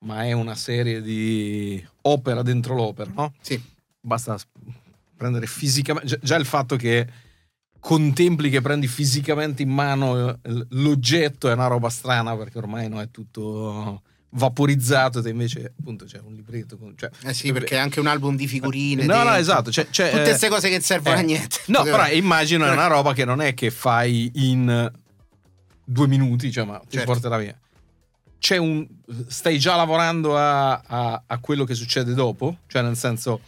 ma 0.06 0.24
è 0.24 0.32
una 0.32 0.56
serie 0.56 1.02
di 1.02 1.84
opera 2.02 2.42
dentro 2.44 2.76
l'opera, 2.76 3.12
no? 3.14 3.34
Sì. 3.42 3.62
Basta 4.00 4.38
prendere 5.18 5.48
fisicamente, 5.48 6.20
già, 6.22 6.36
il 6.36 6.46
fatto 6.46 6.76
che 6.76 7.08
contempli 7.80 8.50
che 8.50 8.62
prendi 8.62 8.88
fisicamente 8.88 9.62
in 9.64 9.70
mano 9.70 10.30
eh, 10.30 10.38
l'oggetto 10.70 11.50
è 11.50 11.54
una 11.54 11.68
roba 11.68 11.90
strana 11.90 12.36
perché 12.36 12.58
ormai 12.58 12.88
no, 12.90 13.02
è 13.02 13.10
tutto 13.10 14.02
vaporizzato 14.30 15.24
e 15.24 15.30
invece 15.30 15.74
appunto 15.80 16.06
c'è 16.06 16.20
un 16.24 16.34
libretto 16.34 16.78
con, 16.78 16.94
cioè, 16.98 17.10
Eh 17.24 17.34
sì, 17.34 17.52
perché 17.54 17.76
è 17.76 17.80
anche 17.80 18.00
un 18.00 18.08
album 18.08 18.36
di 18.36 18.48
figurine. 18.48 19.06
no 19.06 19.14
dentro. 19.14 19.30
no 19.30 19.36
esatto 19.38 19.70
c'è, 19.72 19.88
c'è, 19.90 20.10
Tutte 20.10 20.22
eh, 20.22 20.26
queste 20.26 20.50
cose 20.50 20.70
che 20.70 20.82
servono 20.82 21.16
eh, 21.16 21.20
a 21.20 21.22
niente. 21.24 21.62
no 21.68 21.84
però 21.84 22.08
immagino 22.10 22.66
è 22.66 22.72
una 22.72 22.88
roba 22.88 23.14
che 23.14 23.24
non 23.26 23.42
è 23.42 23.54
che 23.54 23.72
fai 23.72 24.30
in 24.36 24.92
due 25.84 26.08
minuti 26.08 26.52
cioè 26.52 26.66
ma 26.66 26.80
ti 26.80 26.98
Certo. 26.98 27.12
porterà 27.12 27.38
via 27.38 27.58
c'è 28.46 28.58
un 28.58 28.86
stai 29.28 29.58
già 29.58 29.76
lavorando 29.76 30.38
a, 30.38 30.74
a- 30.86 31.24
a 31.26 31.38
quello 31.40 31.64
che 31.64 31.74
succede 31.74 32.14
dopo 32.14 32.58
cioè 32.68 32.84
nel 32.84 32.96
senso 32.96 33.40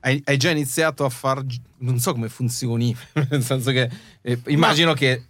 hai, 0.00 0.22
hai 0.24 0.38
già 0.38 0.48
iniziato 0.48 1.04
a 1.04 1.10
far 1.10 1.44
non 1.80 1.98
so 2.00 2.12
come 2.12 2.30
funzioni 2.30 2.96
nel 3.28 3.42
senso 3.44 3.72
che 3.72 3.90
eh, 4.22 4.38
immagino 4.46 4.94
che 4.94 5.24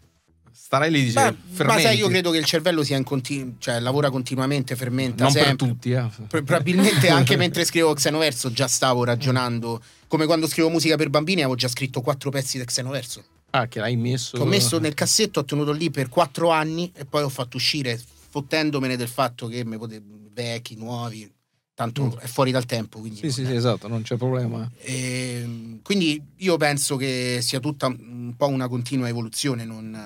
starai 0.53 0.89
lì 0.93 1.01
e 1.01 1.03
dici 1.03 1.15
Ma, 1.15 1.35
ma 1.65 1.81
sai, 1.81 1.97
io 1.99 2.07
credo 2.07 2.31
che 2.31 2.39
il 2.39 2.45
cervello 2.45 2.85
sia 2.85 2.97
in 2.97 3.03
continu- 3.03 3.55
cioè 3.59 3.81
lavora 3.81 4.09
continuamente, 4.11 4.77
fermenta 4.77 5.25
non 5.25 5.33
sempre. 5.33 5.57
per 5.57 5.69
tutti 5.69 5.91
eh. 5.91 6.07
Pro- 6.29 6.43
Probabilmente 6.45 7.09
anche 7.11 7.37
mentre 7.37 7.65
scrivevo 7.65 7.95
Xenoverso 7.95 8.53
già 8.53 8.69
stavo 8.69 9.03
ragionando. 9.03 9.83
Come 10.07 10.27
quando 10.27 10.47
scrivo 10.47 10.69
musica 10.69 10.95
per 10.97 11.09
bambini 11.11 11.41
avevo 11.41 11.57
già 11.57 11.69
scritto 11.69 12.03
quattro 12.03 12.31
pezzi 12.31 12.59
di 12.59 12.65
Xenoverso. 12.65 13.25
ah 13.51 13.67
che 13.67 13.81
l'hai 13.81 13.97
messo 13.97 14.37
ho 14.37 14.45
messo 14.45 14.79
nel 14.79 14.93
cassetto, 14.95 15.41
ho 15.41 15.45
tenuto 15.45 15.73
lì 15.73 15.91
per 15.91 16.09
quattro 16.11 16.51
anni 16.51 16.93
e 16.95 17.05
poi 17.07 17.23
ho 17.25 17.29
fatto 17.31 17.57
uscire 17.57 17.99
fottendomene 18.29 18.97
del 18.97 19.09
fatto 19.09 19.47
che 19.49 19.65
me 19.65 19.79
pote- 19.79 20.03
vecchi, 20.33 20.77
nuovi, 20.77 21.29
tanto 21.75 22.05
Mm. 22.05 22.19
è 22.21 22.27
fuori 22.27 22.51
dal 22.51 22.65
tempo. 22.67 23.01
Quindi, 23.01 23.19
sì 23.19 23.31
sì, 23.31 23.45
sì 23.45 23.55
esatto 23.55 23.89
non 23.89 24.03
c'è 24.03 24.17
problema 24.17 24.71
Ehm, 24.83 25.81
quindi 25.83 26.21
io 26.37 26.57
penso 26.57 26.97
che 26.97 27.39
sia 27.43 27.61
tutta 27.61 27.87
un 27.87 28.35
po' 28.37 28.47
una 28.49 28.69
continua 28.69 29.09
evoluzione, 29.09 29.65
non, 29.65 29.97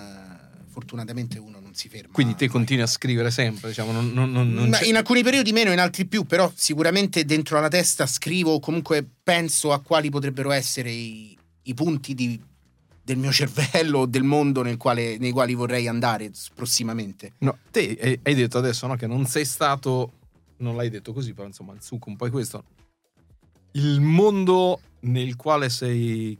fortunatamente 0.70 1.38
uno 1.38 1.60
non 1.60 1.74
si 1.74 1.88
ferma. 1.88 2.12
quindi 2.12 2.34
te 2.34 2.44
mai. 2.44 2.52
continui 2.54 2.82
a 2.82 2.86
scrivere 2.86 3.30
sempre 3.30 3.68
diciamo 3.68 3.92
non, 3.92 4.10
non- 4.12 4.30
non- 4.30 4.78
in 4.84 4.96
alcuni 4.96 5.22
periodi 5.22 5.52
meno, 5.52 5.70
in 5.72 5.78
altri 5.80 6.06
più, 6.06 6.24
però 6.24 6.50
sicuramente 6.54 7.24
dentro 7.26 7.60
la 7.60 7.68
testa 7.68 8.06
scrivo 8.06 8.58
comunque 8.60 9.06
penso 9.22 9.72
a 9.72 9.80
quali 9.80 10.08
potrebbero 10.10 10.50
essere 10.50 10.90
i, 10.90 11.36
i 11.64 11.74
punti 11.74 12.14
di- 12.14 12.40
del 13.04 13.16
mio 13.18 13.32
cervello 13.32 14.06
del 14.06 14.22
mondo 14.22 14.62
nel 14.62 14.76
quale- 14.76 15.18
nei 15.18 15.32
quali 15.32 15.54
vorrei 15.54 15.88
andare 15.88 16.30
prossimamente. 16.54 17.32
No, 17.38 17.58
te 17.70 18.20
hai- 18.22 18.34
detto 18.34 18.58
adesso 18.58 18.86
no, 18.86 18.94
che 18.96 19.06
non 19.06 19.26
sei 19.26 19.44
stato, 19.44 20.12
non 20.58 20.76
l'hai 20.76 20.88
detto 20.88 21.12
così, 21.12 21.32
però 21.34 21.46
insomma 21.46 21.72
il 21.72 21.82
succo 21.82 22.08
un 22.08 22.16
po' 22.16 22.26
è 22.26 22.30
questo. 22.30 22.64
Il 23.72 24.00
mondo 24.00 24.80
nel 25.00 25.34
quale 25.36 25.68
sei 25.68 26.38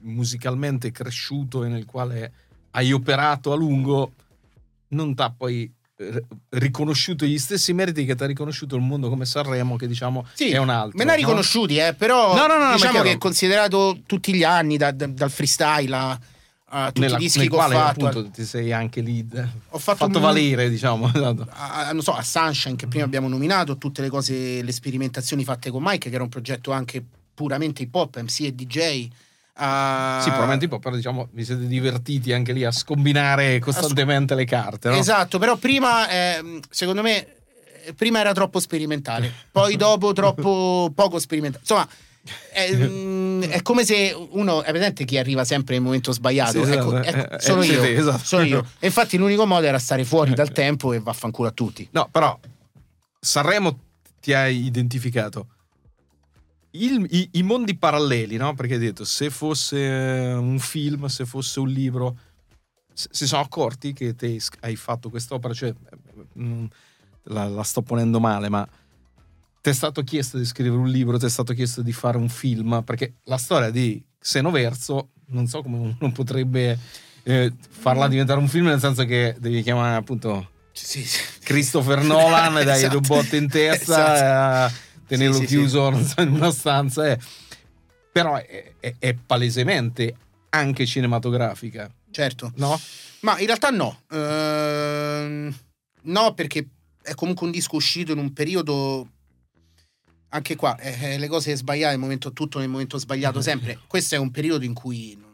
musicalmente 0.00 0.90
cresciuto 0.90 1.64
e 1.64 1.68
nel 1.68 1.84
quale 1.84 2.32
hai 2.70 2.92
operato 2.92 3.52
a 3.52 3.56
lungo 3.56 4.12
non 4.88 5.14
ti 5.14 5.22
ha 5.22 5.30
poi 5.30 5.70
riconosciuto 6.50 7.24
gli 7.24 7.38
stessi 7.38 7.72
meriti 7.72 8.04
che 8.04 8.14
ti 8.14 8.22
ha 8.22 8.26
riconosciuto 8.26 8.76
il 8.76 8.82
mondo 8.82 9.08
come 9.08 9.24
Sanremo, 9.24 9.76
che 9.76 9.86
diciamo 9.86 10.26
Sì, 10.32 10.50
è 10.50 10.58
un 10.58 10.68
altro. 10.70 10.96
Me 10.96 11.04
ne 11.04 11.10
ha 11.10 11.14
no? 11.14 11.20
riconosciuti, 11.20 11.76
eh, 11.78 11.94
però 11.94 12.34
No, 12.34 12.46
no, 12.46 12.56
no, 12.58 12.64
no, 12.64 12.70
è 12.70 12.74
diciamo 12.74 13.02
che 13.02 13.18
considerato 13.18 13.98
tutti 14.06 14.32
gli 14.34 14.44
anni, 14.44 14.76
da- 14.76 14.92
da- 14.92 15.06
dal 15.06 15.30
freestyle 15.30 15.94
a, 15.94 16.18
a 16.70 16.86
tutti 16.88 17.00
Nella- 17.00 17.16
i 17.16 17.20
dischi 17.20 17.48
che 17.48 17.54
ho 17.56 17.58
fatto, 17.68 18.06
appunto 18.06 18.30
ti 18.30 18.44
sei 18.44 18.72
anche 18.72 19.00
lì 19.00 19.26
eh, 19.34 19.40
ho 19.70 19.78
fatto, 19.78 19.98
fatto 20.04 20.18
un- 20.18 20.22
valere, 20.24 20.68
diciamo. 20.70 21.08
esatto. 21.12 21.46
a, 21.50 21.88
a- 21.88 21.92
non 21.92 22.02
so, 22.02 22.12
a 22.14 22.22
Sunshine 22.22 22.76
che 22.76 22.86
prima 22.86 23.04
abbiamo 23.04 23.28
nominato, 23.28 23.76
tutte 23.78 24.00
le 24.02 24.08
cose, 24.08 24.62
le 24.62 24.72
sperimentazioni 24.72 25.44
fatte 25.44 25.70
con 25.70 25.82
Mike, 25.82 26.08
che 26.08 26.14
era 26.14 26.22
un 26.24 26.28
progetto 26.30 26.70
anche 26.70 27.02
puramente 27.34 27.82
hip 27.82 27.94
hop, 27.94 28.20
MC 28.20 28.40
e 28.40 28.54
DJ. 28.54 29.08
A- 29.60 30.18
Sì, 30.22 30.28
probabilmente 30.28 30.64
un 30.66 30.70
po', 30.70 30.78
però 30.78 30.94
diciamo 30.94 31.28
vi 31.32 31.44
siete 31.44 31.66
divertiti 31.66 32.32
anche 32.32 32.52
lì 32.52 32.64
a 32.64 32.70
scombinare 32.70 33.58
costantemente 33.58 34.34
le 34.34 34.44
carte, 34.44 34.88
no? 34.88 34.96
Esatto, 34.96 35.38
però 35.38 35.56
prima, 35.56 36.08
ehm, 36.08 36.60
secondo 36.70 37.02
me, 37.02 37.26
eh, 37.84 37.92
prima 37.94 38.20
era 38.20 38.32
troppo 38.32 38.60
sperimentale, 38.60 39.32
poi 39.50 39.76
dopo 39.76 40.12
troppo 40.12 40.90
poco 40.94 41.18
sperimentale. 41.18 41.62
Insomma, 41.62 41.88
è, 42.52 42.74
mm, 42.74 43.42
è 43.44 43.62
come 43.62 43.84
se 43.84 44.14
uno 44.30 44.62
è 44.62 44.70
presente 44.70 45.04
chi 45.04 45.18
arriva 45.18 45.44
sempre 45.44 45.74
nel 45.74 45.82
momento 45.82 46.12
sbagliato. 46.12 46.64
Sì, 46.64 46.72
Ecco, 46.72 46.96
esatto, 46.98 47.18
ecco, 47.18 47.34
eh, 47.34 47.40
sono 47.40 47.62
eh, 47.62 47.66
io. 47.66 47.82
sì, 47.82 47.90
esatto. 47.92 48.24
sono 48.24 48.44
io. 48.44 48.66
E 48.78 48.86
infatti 48.86 49.16
l'unico 49.16 49.46
modo 49.46 49.66
era 49.66 49.78
stare 49.78 50.04
fuori 50.04 50.34
dal 50.34 50.50
tempo 50.52 50.92
e 50.92 51.00
vaffanculo 51.00 51.48
a 51.48 51.52
tutti. 51.52 51.88
No, 51.92 52.08
però 52.10 52.38
Sanremo 53.20 53.78
ti 54.20 54.32
hai 54.32 54.64
identificato. 54.66 55.46
Il- 56.72 57.06
i, 57.10 57.28
i 57.32 57.42
mondi 57.42 57.76
paralleli, 57.76 58.36
no? 58.36 58.54
Perché 58.54 58.74
hai 58.74 58.78
detto 58.80 59.04
se 59.04 59.30
fosse 59.30 59.78
eh, 59.78 60.34
un 60.34 60.58
film, 60.58 61.06
se 61.06 61.24
fosse 61.24 61.60
un 61.60 61.68
libro, 61.68 62.16
si 62.92 63.26
sono 63.26 63.42
accorti 63.42 63.92
che 63.92 64.14
te 64.14 64.38
hai 64.60 64.76
fatto 64.76 65.08
quest'opera, 65.08 65.54
cioè 65.54 65.68
eh, 65.70 66.40
mm, 66.42 66.64
la, 67.24 67.48
la 67.48 67.62
sto 67.62 67.82
ponendo 67.82 68.20
male, 68.20 68.48
ma 68.48 68.66
ti 69.60 69.70
è 69.70 69.72
stato 69.72 70.02
chiesto 70.02 70.36
di 70.38 70.44
scrivere 70.44 70.76
un 70.80 70.88
libro, 70.88 71.18
ti 71.18 71.26
è 71.26 71.30
stato 71.30 71.52
chiesto 71.54 71.82
di 71.82 71.92
fare 71.92 72.16
un 72.18 72.28
film, 72.28 72.82
perché 72.84 73.14
la 73.24 73.38
storia 73.38 73.70
di 73.70 74.02
Xenoverso, 74.18 75.10
non 75.28 75.46
so 75.46 75.62
come 75.62 75.96
uno 75.98 76.12
potrebbe 76.12 76.78
eh, 77.22 77.52
farla 77.68 78.08
diventare 78.08 78.38
un 78.40 78.48
film, 78.48 78.66
nel 78.66 78.80
senso 78.80 79.04
che 79.04 79.36
devi 79.38 79.62
chiamare 79.62 79.96
appunto 79.96 80.50
Sì, 80.72 81.04
sì. 81.04 81.20
Christopher 81.42 82.02
Nolan 82.02 82.58
e 82.58 82.64
dai 82.64 82.78
Esatto. 82.78 82.98
due 82.98 83.08
botte 83.08 83.36
in 83.36 83.48
testa 83.48 84.14
Esatto. 84.66 84.74
eh, 84.74 84.86
tenerlo 85.08 85.34
Sì, 85.34 85.40
sì, 85.40 85.56
chiuso 85.56 85.90
non 85.90 86.04
so, 86.06 86.20
in 86.20 86.32
una 86.32 86.50
stanza 86.52 87.10
eh. 87.10 87.18
però 88.12 88.36
è, 88.36 88.74
è- 88.78 88.94
è 88.98 89.14
palesemente 89.14 90.14
anche 90.50 90.86
cinematografica 90.86 91.90
Certo. 92.10 92.52
no? 92.56 92.80
Ma 93.20 93.38
in 93.38 93.46
realtà 93.46 93.70
no. 93.70 94.02
Ehm, 94.10 95.54
no, 96.02 96.34
perché 96.34 96.66
è 97.02 97.14
comunque 97.14 97.46
un 97.46 97.52
disco 97.52 97.76
uscito 97.76 98.12
in 98.12 98.18
un 98.18 98.32
periodo. 98.32 99.08
Anche 100.30 100.56
qua, 100.56 100.76
eh, 100.78 101.14
eh, 101.14 101.18
le 101.18 101.26
cose 101.28 101.54
sbagliate, 101.56 101.94
il 101.94 102.00
momento, 102.00 102.32
tutto 102.32 102.58
nel 102.58 102.68
momento 102.68 102.96
sbagliato 102.98 103.40
sempre. 103.40 103.80
Questo 103.86 104.14
è 104.14 104.18
un 104.18 104.30
periodo 104.30 104.64
in 104.64 104.72
cui 104.74 105.16
non- 105.20 105.26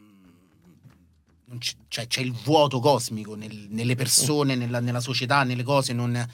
non 1.45 1.57
c- 1.59 1.75
cioè, 1.87 2.07
c'è 2.07 2.21
il 2.21 2.31
vuoto 2.33 2.79
cosmico 2.79 3.35
nel- 3.35 3.67
nelle 3.69 3.95
persone, 3.95 4.55
nella, 4.55 4.79
nella 4.79 4.99
società, 5.01 5.43
nelle 5.43 5.63
cose. 5.63 5.93
Non, 5.93 6.27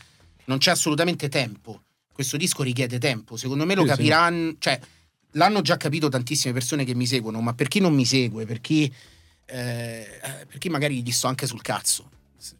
non 0.45 0.57
c'è 0.57 0.71
assolutamente 0.71 1.27
tempo. 1.29 1.81
Questo 2.13 2.37
disco 2.37 2.63
richiede 2.63 2.99
tempo. 2.99 3.37
Secondo 3.37 3.65
me 3.65 3.75
lo 3.75 3.81
Sì, 3.83 3.89
sì. 3.89 3.95
capiranno. 3.95 4.55
Cioè, 4.59 4.79
l'hanno 5.31 5.61
già 5.61 5.77
capito 5.77 6.09
tantissime 6.09 6.53
persone 6.53 6.83
che 6.83 6.93
mi 6.95 7.05
seguono, 7.05 7.41
ma 7.41 7.53
per 7.53 7.67
chi 7.67 7.79
non 7.79 7.93
mi 7.93 8.05
segue, 8.05 8.45
per 8.45 8.61
chi, 8.61 8.91
eh, 9.45 10.19
per 10.47 10.57
chi 10.57 10.69
magari 10.69 11.01
gli 11.01 11.11
sto 11.11 11.27
anche 11.27 11.47
sul 11.47 11.61
cazzo, 11.61 12.09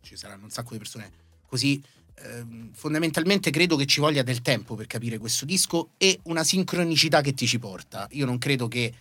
ci 0.01 0.15
saranno 0.15 0.45
un 0.45 0.51
sacco 0.51 0.71
di 0.73 0.77
persone 0.77 1.11
così. 1.47 1.81
ehm, 2.23 2.69
fondamentalmente 2.73 3.49
credo 3.49 3.75
che 3.75 3.87
ci 3.87 3.99
voglia 3.99 4.21
del 4.21 4.43
tempo 4.43 4.75
per 4.75 4.85
capire 4.85 5.17
questo 5.17 5.43
disco 5.43 5.89
e 5.97 6.19
una 6.25 6.43
sincronicità 6.43 7.21
che 7.21 7.33
ti 7.33 7.47
ci 7.47 7.57
porta. 7.57 8.07
Io 8.11 8.27
non 8.27 8.37
credo 8.37 8.67
che 8.67 8.93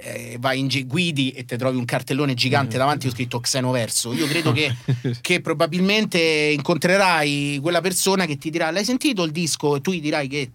eh, 0.00 0.36
vai 0.40 0.58
in 0.60 0.66
gi- 0.68 0.84
guidi 0.86 1.30
e 1.30 1.44
ti 1.44 1.56
trovi 1.56 1.76
un 1.76 1.84
cartellone 1.84 2.34
gigante 2.34 2.76
Mm. 2.76 2.78
davanti 2.78 3.06
ho 3.06 3.10
scritto 3.10 3.40
Xenoverso. 3.40 4.12
Io 4.12 4.26
credo 4.26 4.52
che 4.52 4.74
che 5.20 5.40
probabilmente 5.40 6.18
incontrerai 6.18 7.58
quella 7.60 7.80
persona 7.80 8.26
che 8.26 8.36
ti 8.38 8.50
dirà 8.50 8.70
l'hai 8.70 8.84
sentito 8.84 9.22
il 9.24 9.30
disco 9.32 9.76
e 9.76 9.80
tu 9.80 9.92
gli 9.92 10.00
dirai 10.00 10.28
che 10.28 10.50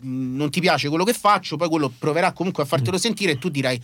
mh, 0.00 0.36
non 0.36 0.50
ti 0.50 0.60
piace 0.60 0.88
quello 0.88 1.04
che 1.04 1.12
faccio 1.12 1.56
poi 1.56 1.68
quello 1.68 1.92
proverà 1.96 2.32
comunque 2.32 2.62
a 2.62 2.66
fartelo 2.66 2.96
Mm. 2.96 3.00
sentire 3.00 3.32
e 3.32 3.38
tu 3.38 3.48
dirai 3.48 3.80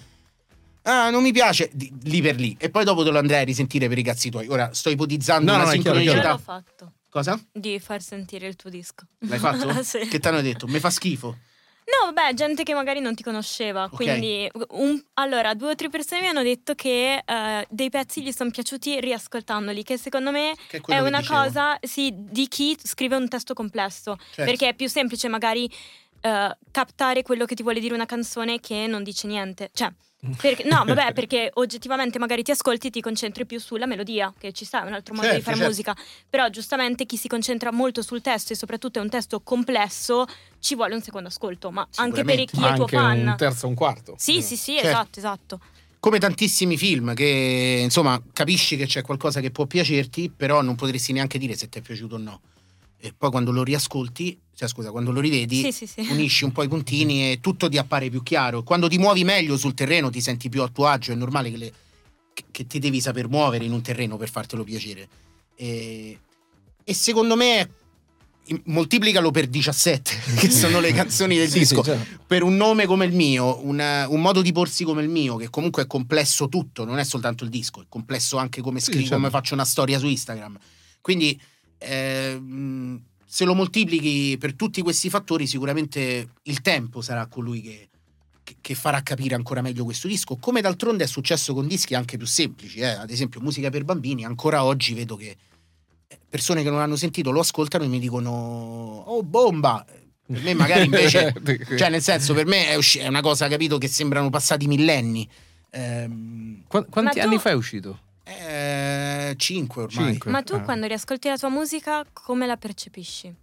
ah 0.83 1.11
non 1.11 1.23
mi 1.23 1.33
piace 1.33 1.69
di- 1.73 1.93
lì 2.05 2.23
per 2.23 2.37
lì 2.37 2.57
e 2.59 2.71
poi 2.71 2.85
dopo 2.85 3.03
te 3.05 3.11
lo 3.11 3.19
andrai 3.19 3.41
a 3.43 3.45
risentire 3.45 3.89
per 3.89 3.99
i 3.99 4.03
cazzi 4.03 4.31
tuoi 4.31 4.47
ora 4.49 4.73
sto 4.73 4.91
ipotizzando 4.91 5.51
No, 5.51 5.57
una 5.57 5.65
no, 5.65 5.71
è 5.71 5.75
Io 5.75 5.83
sincronicità 5.83 6.31
l'ho 6.31 6.39
fatto 6.39 6.93
cosa? 7.11 7.41
di 7.53 7.79
far 7.81 8.01
sentire 8.03 8.47
il 8.47 8.57
tuo 8.57 8.71
disco. 8.71 9.05
l'hai 9.21 9.39
fatto? 9.39 9.83
sì. 9.83 9.99
che 10.09 10.19
ti 10.21 10.29
hanno 10.29 10.43
detto? 10.43 10.67
mi 10.69 10.79
fa 10.79 10.91
schifo 10.91 11.37
No, 11.87 12.13
vabbè, 12.13 12.35
gente 12.35 12.65
che 12.65 12.75
magari 12.75 12.99
non 12.99 13.15
ti 13.15 13.23
conosceva. 13.23 13.85
Ok. 13.85 13.95
Quindi, 13.95 14.51
un- 14.71 15.01
allora, 15.15 15.55
due 15.55 15.71
o 15.71 15.75
tre 15.77 15.89
persone 15.89 16.21
mi 16.21 16.27
hanno 16.27 16.43
detto 16.43 16.75
che 16.75 17.23
eh, 17.25 17.67
dei 17.71 17.91
pezzi 17.91 18.23
gli 18.23 18.33
sono 18.33 18.51
piaciuti 18.51 18.99
riascoltandoli, 19.01 19.85
che 19.85 19.97
secondo 19.97 20.33
me 20.33 20.55
che 20.69 20.81
è, 20.85 20.95
è 20.95 21.01
una 21.01 21.25
cosa 21.25 21.79
sì, 21.81 22.11
di 22.13 22.49
chi 22.49 22.77
scrive 22.83 23.15
un 23.15 23.29
testo 23.29 23.55
complesso. 23.55 24.17
Certo. 24.17 24.45
Perché 24.45 24.69
è 24.71 24.75
più 24.75 24.89
semplice 24.89 25.29
magari 25.29 25.71
eh, 26.27 26.57
captare 26.71 27.23
quello 27.23 27.45
che 27.45 27.55
ti 27.55 27.63
vuole 27.63 27.81
dire 27.81 27.95
una 27.95 28.07
canzone 28.07 28.61
che 28.61 28.87
non 28.87 29.03
dice 29.03 29.27
niente. 29.27 29.71
Cioè, 29.73 29.93
perché- 30.41 30.65
no, 30.65 30.83
vabbè, 30.85 31.13
perché 31.15 31.51
oggettivamente 31.55 32.19
magari 32.19 32.43
ti 32.43 32.51
ascolti 32.51 32.89
e 32.89 32.91
ti 32.91 33.01
concentri 33.01 33.47
più 33.47 33.61
sulla 33.61 33.87
melodia, 33.87 34.33
che 34.37 34.53
ci 34.53 34.65
sta, 34.65 34.83
è 34.85 34.87
un 34.87 34.95
altro 34.95 35.15
modo 35.15 35.27
di 35.29 35.35
Certo, 35.35 35.45
fare 35.45 35.57
certo. 35.57 35.71
musica. 35.71 35.97
Però 36.29 36.49
giustamente 36.49 37.07
chi 37.07 37.17
si 37.17 37.29
concentra 37.29 37.71
molto 37.73 38.03
sul 38.03 38.21
testo 38.21 38.53
e 38.53 38.57
soprattutto 38.57 38.99
è 38.99 39.03
un 39.03 39.09
testo 39.09 39.41
complesso, 39.41 40.27
ci 40.59 40.75
vuole 40.75 40.95
un 40.95 41.03
secondo 41.03 41.29
ascolto, 41.29 41.71
ma 41.71 41.87
anche 41.97 42.25
per 42.25 42.45
chi 42.45 42.65
è 42.65 42.75
tuo 42.75 42.89
fan. 42.89 43.27
un 43.29 43.35
terzo 43.37 43.69
un 43.69 43.75
quarto 43.75 44.15
Sì, 44.19 44.43
sì, 44.43 44.57
sì, 44.57 44.73
Certo. 44.75 44.89
esatto, 44.89 45.19
esatto. 45.19 45.61
come 46.01 46.19
tantissimi 46.19 46.77
film 46.77 47.15
che 47.15 47.81
insomma 47.83 48.21
capisci 48.33 48.77
che 48.77 48.87
c'è 48.87 49.03
qualcosa 49.03 49.41
che 49.41 49.51
può 49.51 49.67
piacerti, 49.67 50.31
però 50.31 50.61
non 50.63 50.75
potresti 50.77 51.13
neanche 51.13 51.39
dire 51.39 51.55
se 51.57 51.69
ti 51.69 51.79
è 51.79 51.83
piaciuto 51.83 52.15
o 52.17 52.19
no. 52.19 52.41
E 52.99 53.13
poi 53.17 53.31
quando 53.31 53.51
lo 53.53 53.63
riascolti, 53.63 54.41
cioè 54.57 54.69
scusa, 54.69 54.91
quando 54.91 55.13
lo 55.13 55.21
rivedi, 55.21 55.61
Sì, 55.61 55.71
sì, 55.71 55.87
sì. 55.87 56.07
unisci 56.11 56.45
un 56.45 56.51
po' 56.53 56.63
i 56.63 56.69
puntini 56.69 57.31
e 57.31 57.41
tutto 57.41 57.69
ti 57.69 57.77
appare 57.77 58.09
più 58.09 58.23
chiaro. 58.23 58.63
Quando 58.63 58.89
ti 58.89 58.97
muovi 58.97 59.23
meglio 59.23 59.59
sul 59.59 59.75
terreno, 59.75 60.09
ti 60.09 60.23
senti 60.23 60.49
più 60.49 60.63
a 60.63 60.69
tuo 60.69 60.87
agio, 60.87 61.13
è 61.13 61.15
normale 61.15 61.51
che, 61.51 61.57
le- 61.59 61.73
che- 62.33 62.45
che 62.51 62.67
ti 62.67 62.79
devi 62.79 63.01
saper 63.01 63.29
muovere 63.29 63.65
in 63.67 63.73
un 63.73 63.83
terreno 63.83 64.17
per 64.17 64.31
fartelo 64.31 64.65
piacere. 64.65 65.09
E, 65.57 66.19
e 66.83 66.95
secondo 66.95 67.37
me 67.37 67.71
moltiplicalo 68.65 69.31
per 69.31 69.47
17, 69.49 70.11
che 70.41 70.51
sono 70.51 70.81
le 70.81 70.93
canzoni 70.93 71.37
del 71.37 71.49
Sì, 71.51 71.59
disco. 71.59 71.83
sì, 71.83 71.91
certo. 71.91 72.21
Per 72.27 72.43
un 72.43 72.57
nome 72.57 72.87
come 72.87 73.05
il 73.05 73.13
mio, 73.13 73.63
un, 73.63 74.07
un 74.09 74.21
modo 74.23 74.41
di 74.41 74.53
porsi 74.53 74.85
come 74.85 75.03
il 75.03 75.11
mio, 75.11 75.37
che 75.37 75.51
comunque 75.51 75.83
è 75.83 75.87
complesso 75.87 76.49
tutto, 76.49 76.87
non 76.87 76.99
è 76.99 77.05
soltanto 77.05 77.45
il 77.45 77.51
disco, 77.51 77.83
è 77.83 77.87
complesso 77.91 78.39
anche 78.39 78.63
come 78.63 78.79
Sì, 78.79 78.87
scrivo, 78.87 79.03
certo. 79.03 79.17
come 79.17 79.29
faccio 79.31 79.53
una 79.53 79.65
storia 79.67 79.99
su 79.99 80.07
Instagram. 80.07 80.59
Quindi 81.03 81.39
ehm, 81.79 83.03
se 83.37 83.45
lo 83.45 83.53
moltiplichi 83.55 84.39
per 84.41 84.55
tutti 84.55 84.81
questi 84.81 85.11
fattori, 85.11 85.47
sicuramente 85.47 86.29
il 86.45 86.63
tempo 86.63 87.03
sarà 87.03 87.27
colui 87.27 87.61
che, 87.61 87.89
che- 88.63 88.75
farà 88.75 89.03
capire 89.03 89.35
ancora 89.35 89.61
meglio 89.61 89.85
questo 89.85 90.09
disco. 90.09 90.37
Come 90.37 90.63
d'altronde 90.63 91.05
è 91.05 91.07
successo 91.07 91.53
con 91.53 91.67
dischi 91.67 91.95
anche 91.95 92.17
più 92.17 92.27
semplici, 92.27 92.79
eh. 92.79 92.87
ad 92.87 93.11
esempio 93.11 93.43
musica 93.43 93.69
per 93.69 93.85
bambini, 93.85 94.25
ancora 94.25 94.65
oggi 94.65 94.95
vedo 94.95 95.17
che 95.17 95.37
eh, 96.09 96.19
persone 96.27 96.63
che 96.63 96.71
non 96.71 96.81
hanno 96.81 96.97
sentito 96.97 97.31
lo 97.31 97.41
ascoltano 97.41 97.85
e 97.85 97.89
mi 97.89 97.99
dicono 97.99 98.31
oh 99.07 99.23
bomba 99.23 99.85
per 99.85 100.43
me 100.43 100.55
magari 100.55 100.87
invece 100.89 101.35
cioè 101.77 101.91
nel 101.91 102.01
senso 102.03 102.33
per 102.33 102.47
me 102.47 102.69
è, 102.69 102.75
usci- 102.77 103.01
è 103.01 103.07
una 103.09 103.21
cosa 103.21 103.49
capito 103.49 103.77
che 103.77 103.87
sembrano 103.89 104.31
passati 104.31 104.67
millenni 104.67 105.29
Ehm, 105.73 106.63
Qua- 106.69 106.87
quanti 106.87 107.21
tu- 107.21 107.27
anni 107.27 107.39
fa 107.39 107.51
è 107.51 107.55
uscito? 107.55 108.01
eh, 108.25 108.96
cinque 109.37 109.83
ormai 109.83 110.11
Cinque. 110.13 110.31
Ma 110.31 110.43
tu 110.43 110.55
Ah. 110.55 110.61
quando 110.61 110.87
riascolti 110.87 111.29
la 111.29 111.37
tua 111.37 111.49
musica 111.49 112.05
come 112.13 112.47
la 112.47 112.57
percepisci? 112.57 113.35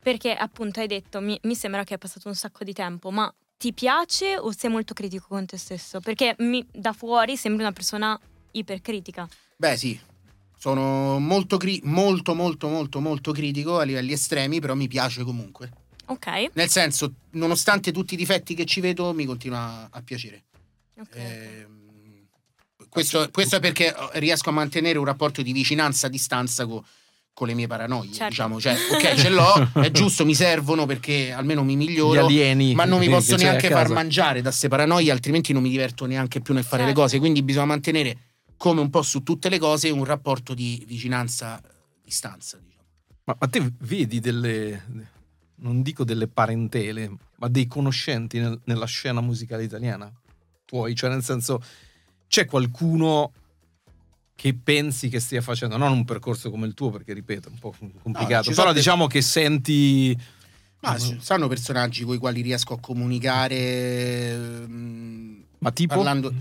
Perché 0.00 0.32
appunto 0.34 0.80
hai 0.80 0.86
detto, 0.86 1.20
mi, 1.20 1.38
mi 1.42 1.54
sembra 1.54 1.82
che 1.84 1.94
è 1.94 1.98
passato 1.98 2.28
un 2.28 2.34
sacco 2.34 2.62
di 2.64 2.72
tempo, 2.72 3.10
ma 3.10 3.32
ti 3.56 3.72
piace 3.72 4.38
o 4.38 4.52
sei 4.52 4.70
molto 4.70 4.94
critico 4.94 5.26
con 5.28 5.44
te 5.44 5.56
stesso? 5.56 6.00
Perché 6.00 6.36
mi- 6.38 6.64
da 6.70 6.92
fuori 6.92 7.36
sembri 7.36 7.62
una 7.64 7.72
persona 7.72 8.18
ipercritica. 8.52 9.28
Beh, 9.56 9.76
sì. 9.76 9.98
Sono 10.56 11.18
molto, 11.18 11.56
cri- 11.56 11.80
molto, 11.84 12.34
molto, 12.34 12.68
molto, 12.68 13.00
molto 13.00 13.32
critico 13.32 13.78
a 13.78 13.82
livelli 13.84 14.12
estremi, 14.12 14.60
però 14.60 14.74
mi 14.74 14.88
piace 14.88 15.22
comunque. 15.24 15.70
Ok. 16.06 16.50
Nel 16.54 16.68
senso, 16.68 17.12
nonostante 17.32 17.92
tutti 17.92 18.14
i 18.14 18.16
difetti 18.16 18.54
che 18.54 18.64
ci 18.64 18.80
vedo, 18.80 19.12
mi 19.12 19.24
continua 19.24 19.88
a 19.90 20.02
piacere. 20.02 20.44
ok. 20.98 21.14
Ehm, 21.14 21.87
questo, 22.88 23.28
questo 23.32 23.56
è 23.56 23.60
perché 23.60 23.94
riesco 24.14 24.50
a 24.50 24.52
mantenere 24.52 24.98
un 24.98 25.04
rapporto 25.04 25.42
di 25.42 25.52
vicinanza 25.52 26.06
a 26.06 26.10
distanza 26.10 26.66
co- 26.66 26.84
con 27.32 27.46
le 27.46 27.54
mie 27.54 27.66
paranoie. 27.68 28.08
Certo. 28.10 28.28
Diciamo, 28.28 28.60
cioè, 28.60 28.74
ok, 28.92 29.14
ce 29.14 29.28
l'ho, 29.28 29.70
è 29.80 29.90
giusto, 29.92 30.24
mi 30.24 30.34
servono 30.34 30.86
perché 30.86 31.30
almeno 31.30 31.62
mi 31.62 31.74
Gli 31.74 31.76
miglioro. 31.76 32.24
alieni. 32.26 32.74
Ma 32.74 32.84
non 32.84 32.98
mi 32.98 33.08
posso 33.08 33.36
neanche 33.36 33.68
far 33.70 33.88
mangiare 33.90 34.40
da 34.42 34.48
queste 34.48 34.66
paranoie, 34.68 35.10
altrimenti 35.12 35.52
non 35.52 35.62
mi 35.62 35.70
diverto 35.70 36.04
neanche 36.06 36.40
più 36.40 36.52
nel 36.54 36.64
fare 36.64 36.82
Certo. 36.84 36.98
le 36.98 37.04
cose. 37.04 37.18
Quindi 37.20 37.42
bisogna 37.44 37.66
mantenere, 37.66 38.16
come 38.56 38.80
un 38.80 38.90
po' 38.90 39.02
su 39.02 39.22
tutte 39.22 39.48
le 39.48 39.58
cose, 39.58 39.88
un 39.90 40.04
rapporto 40.04 40.52
di 40.52 40.82
vicinanza 40.86 41.60
distanza. 42.02 42.58
Diciamo. 42.60 42.86
Ma, 43.24 43.36
ma 43.38 43.46
te 43.46 43.72
vedi 43.82 44.18
delle, 44.18 44.84
non 45.56 45.82
dico 45.82 46.02
delle 46.02 46.26
parentele, 46.26 47.08
ma 47.36 47.46
dei 47.46 47.68
conoscenti 47.68 48.40
nel- 48.40 48.60
nella 48.64 48.86
scena 48.86 49.20
musicale 49.20 49.62
italiana? 49.62 50.10
Tuoi, 50.64 50.94
cioè 50.96 51.08
nel 51.10 51.22
senso, 51.22 51.62
c'è 52.28 52.44
qualcuno 52.44 53.32
che 54.34 54.54
pensi 54.54 55.08
che 55.08 55.18
stia 55.18 55.42
facendo, 55.42 55.76
non 55.76 55.90
un 55.90 56.04
percorso 56.04 56.50
come 56.50 56.66
il 56.66 56.74
tuo, 56.74 56.90
perché 56.90 57.12
ripeto, 57.12 57.48
è 57.48 57.50
un 57.50 57.58
po' 57.58 57.74
complicato, 58.02 58.44
sono 58.44 58.56
però 58.56 58.72
diciamo 58.72 59.06
che 59.08 59.20
senti... 59.20 60.16
Ma 60.80 60.96
ci 60.96 61.18
sono 61.20 61.48
personaggi 61.48 62.04
con 62.04 62.14
i 62.14 62.18
quali 62.18 62.40
riesco 62.40 62.74
a 62.74 62.78
comunicare. 62.78 63.56
ehm, 63.56 65.44
Ma 65.58 65.72
tipo... 65.72 65.94
Parlando- 65.94 66.32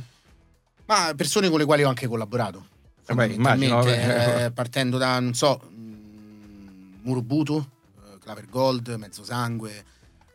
Ma 0.85 1.11
persone 1.15 1.49
con 1.49 1.57
le 1.57 1.65
quali 1.65 1.83
ho 1.83 1.89
anche 1.89 2.05
collaborato. 2.05 2.67
Vabbè, 3.07 3.25
immagino, 3.33 3.81
fondamentalmente, 3.81 4.31
vabbè. 4.31 4.45
eh, 4.45 4.51
partendo 4.51 4.97
da, 4.99 5.19
non 5.19 5.33
so, 5.33 5.59
mh, 5.67 6.99
Murubutu, 7.01 7.57
eh, 7.57 8.17
Claver 8.19 8.47
Gold, 8.47 8.89
Mezzo 8.89 9.23
Sangue. 9.23 9.85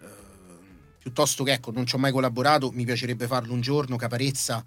eh, 0.00 0.07
piuttosto 0.98 1.44
che, 1.44 1.53
ecco, 1.53 1.70
non 1.70 1.86
ci 1.86 1.94
ho 1.94 1.98
mai 1.98 2.11
collaborato, 2.11 2.72
mi 2.72 2.84
piacerebbe 2.84 3.28
farlo 3.28 3.53
un 3.53 3.61
giorno, 3.61 3.94
Caparezza. 3.96 4.64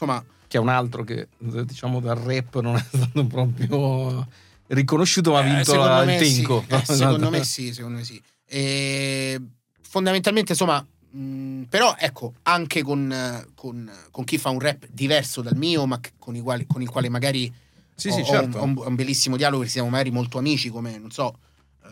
Eh, 0.00 0.16
insomma, 0.16 0.24
Che 0.48 0.56
è 0.56 0.60
un 0.60 0.68
altro 0.68 1.04
che, 1.04 1.28
diciamo, 1.38 2.00
dal 2.00 2.16
rap 2.16 2.60
non 2.60 2.76
è 2.76 2.84
stato 2.92 3.26
proprio 3.26 4.26
riconosciuto, 4.68 5.32
ma 5.32 5.38
ha 5.38 5.42
Eh, 5.42 5.54
vinto 5.54 6.04
me 6.04 6.16
il 6.18 6.24
sì. 6.26 6.36
Tenco. 6.36 6.64
Eh, 6.68 6.84
secondo 6.84 7.30
me 7.30 7.44
sì, 7.44 7.72
secondo 7.72 7.98
me 7.98 8.04
sì. 8.04 8.22
E 8.46 9.40
fondamentalmente, 9.82 10.52
insomma, 10.52 10.84
mh, 11.10 11.62
però 11.68 11.94
ecco, 11.98 12.34
anche 12.42 12.82
con, 12.82 13.10
eh, 13.12 13.46
con- 13.54 13.90
con 14.10 14.24
chi 14.24 14.38
fa 14.38 14.50
un 14.50 14.60
rap 14.60 14.86
diverso 14.90 15.42
dal 15.42 15.56
mio, 15.56 15.86
ma 15.86 16.00
con, 16.18 16.34
i 16.36 16.40
quali- 16.40 16.66
con 16.66 16.82
il 16.82 16.88
quale 16.88 17.08
magari 17.08 17.52
Sì, 17.94 18.08
ho, 18.08 18.12
sì, 18.12 18.24
certo. 18.24 18.56
un, 18.56 18.62
ho 18.62 18.64
un- 18.64 18.78
ho 18.78 18.88
un 18.88 18.94
bellissimo 18.94 19.36
dialogo, 19.36 19.64
siamo 19.66 19.88
magari 19.90 20.10
molto 20.10 20.38
amici, 20.38 20.68
come, 20.70 20.96
non 20.98 21.10
so, 21.10 21.38
eh, 21.84 21.88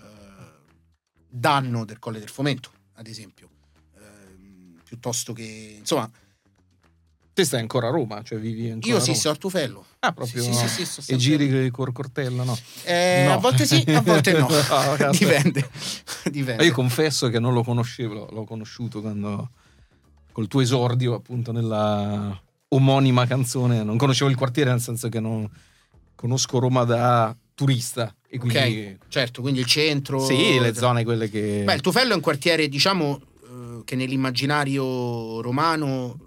Danno 1.28 1.84
del 1.84 1.98
Colle 1.98 2.18
del 2.18 2.28
Fomento, 2.30 2.70
ad 2.94 3.06
esempio. 3.06 3.48
Ehm, 3.98 4.80
piuttosto 4.84 5.32
che, 5.32 5.76
insomma, 5.78 6.10
Te 7.38 7.44
stai 7.44 7.60
ancora 7.60 7.86
a 7.86 7.90
Roma, 7.90 8.20
cioè 8.24 8.36
vivi 8.40 8.68
ancora 8.68 8.94
io 8.94 9.14
sì, 9.14 9.28
a 9.28 9.30
Artufello. 9.30 9.84
Ah, 10.00 10.12
proprio... 10.12 10.42
Sì, 10.42 10.52
sì, 10.52 10.66
sì, 10.66 10.84
sì, 10.84 11.02
sto 11.02 11.12
e 11.12 11.16
giri 11.16 11.70
col 11.70 11.92
cortello, 11.92 12.42
no? 12.42 12.58
Eh, 12.82 13.22
No. 13.26 13.34
A 13.34 13.36
volte 13.36 13.64
sì, 13.64 13.84
a 13.86 14.00
volte 14.00 14.32
no. 14.32 14.48
Cazzo. 14.98 15.10
Dipende. 15.10 15.70
Dipende. 16.32 16.64
Io 16.64 16.72
confesso 16.72 17.28
che 17.28 17.38
non 17.38 17.52
lo 17.52 17.62
conoscevo, 17.62 18.26
l'ho- 18.28 18.42
conosciuto 18.42 19.00
quando 19.00 19.50
col 20.32 20.48
tuo 20.48 20.62
esordio 20.62 21.14
appunto 21.14 21.52
nella 21.52 22.36
omonima 22.70 23.24
canzone, 23.28 23.84
non 23.84 23.96
conoscevo 23.96 24.28
il 24.30 24.36
quartiere 24.36 24.70
nel 24.70 24.80
senso 24.80 25.08
che 25.08 25.20
non 25.20 25.48
conosco 26.16 26.58
Roma 26.58 26.82
da 26.82 27.36
turista 27.54 28.12
e 28.28 28.38
quindi 28.38 28.58
Ok, 28.98 29.10
certo, 29.10 29.42
quindi 29.42 29.60
il 29.60 29.66
centro. 29.66 30.18
sì, 30.24 30.58
le 30.58 30.74
zone 30.74 31.04
quelle 31.04 31.30
che 31.30 31.62
Beh, 31.64 31.74
il 31.74 31.82
Tufello 31.82 32.14
è 32.14 32.16
un 32.16 32.20
quartiere, 32.20 32.66
diciamo, 32.66 33.20
eh, 33.44 33.82
che 33.84 33.94
nell'immaginario 33.94 35.40
romano 35.40 36.26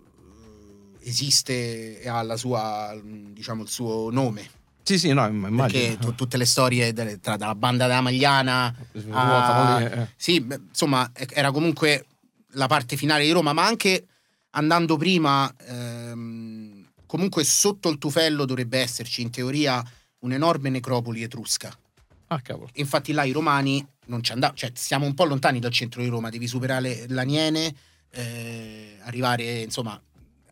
esiste 1.04 2.02
e 2.02 2.08
ha 2.10 2.22
la 2.22 2.38
sua, 2.38 2.98
diciamo, 3.04 3.64
il 3.64 3.70
suo 3.70 4.10
nome. 4.12 4.50
Sì, 4.84 4.98
sì, 4.98 5.14
no, 5.14 5.26
imm- 5.28 5.56
Perché 5.56 5.78
immagino. 5.80 5.96
tu- 5.98 6.16
tutte 6.16 6.38
le 6.38 6.46
storie 6.46 6.92
delle- 6.94 7.20
tra 7.20 7.38
dalla 7.38 7.56
banda 7.56 7.88
della 7.88 8.02
Magliana. 8.02 8.74
Ruotano 8.94 9.78
lì, 9.78 9.84
eh. 9.84 10.08
Sì, 10.16 10.42
beh, 10.42 10.60
insomma, 10.70 11.10
eh, 11.14 11.28
era 11.34 11.52
comunque 11.52 12.06
la 12.54 12.68
parte 12.68 12.98
finale 12.98 13.24
di 13.24 13.32
Roma, 13.32 13.54
ma 13.54 13.66
anche 13.66 14.08
andando 14.52 14.98
prima, 14.98 15.54
ehm, 15.68 16.90
comunque 17.06 17.44
sotto 17.44 17.90
il 17.90 17.98
Tufello 17.98 18.46
dovrebbe 18.46 18.80
esserci 18.80 19.22
in 19.22 19.30
teoria 19.30 19.84
un'enorme 20.20 20.70
necropoli 20.70 21.24
etrusca. 21.24 21.76
Ah, 22.28 22.40
cavolo. 22.42 22.70
Infatti 22.76 23.12
là 23.12 23.24
i 23.24 23.32
romani 23.32 23.86
non 24.08 24.24
ci 24.24 24.32
andavano, 24.32 24.58
cioè 24.58 24.72
siamo 24.74 25.06
un 25.06 25.14
po' 25.14 25.26
lontani 25.26 25.60
dal 25.60 25.72
centro 25.72 26.02
di 26.02 26.08
Roma, 26.08 26.30
devi 26.30 26.48
superare 26.48 27.06
l'Aniene, 27.10 27.74
eh, 28.12 28.98
arrivare, 29.04 29.62
insomma, 29.62 30.02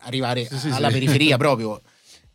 arrivare 0.00 0.46
Sì, 0.46 0.58
sì, 0.58 0.68
alla 0.68 0.88
sì. 0.88 0.94
periferia 0.94 1.36
proprio. 1.36 1.80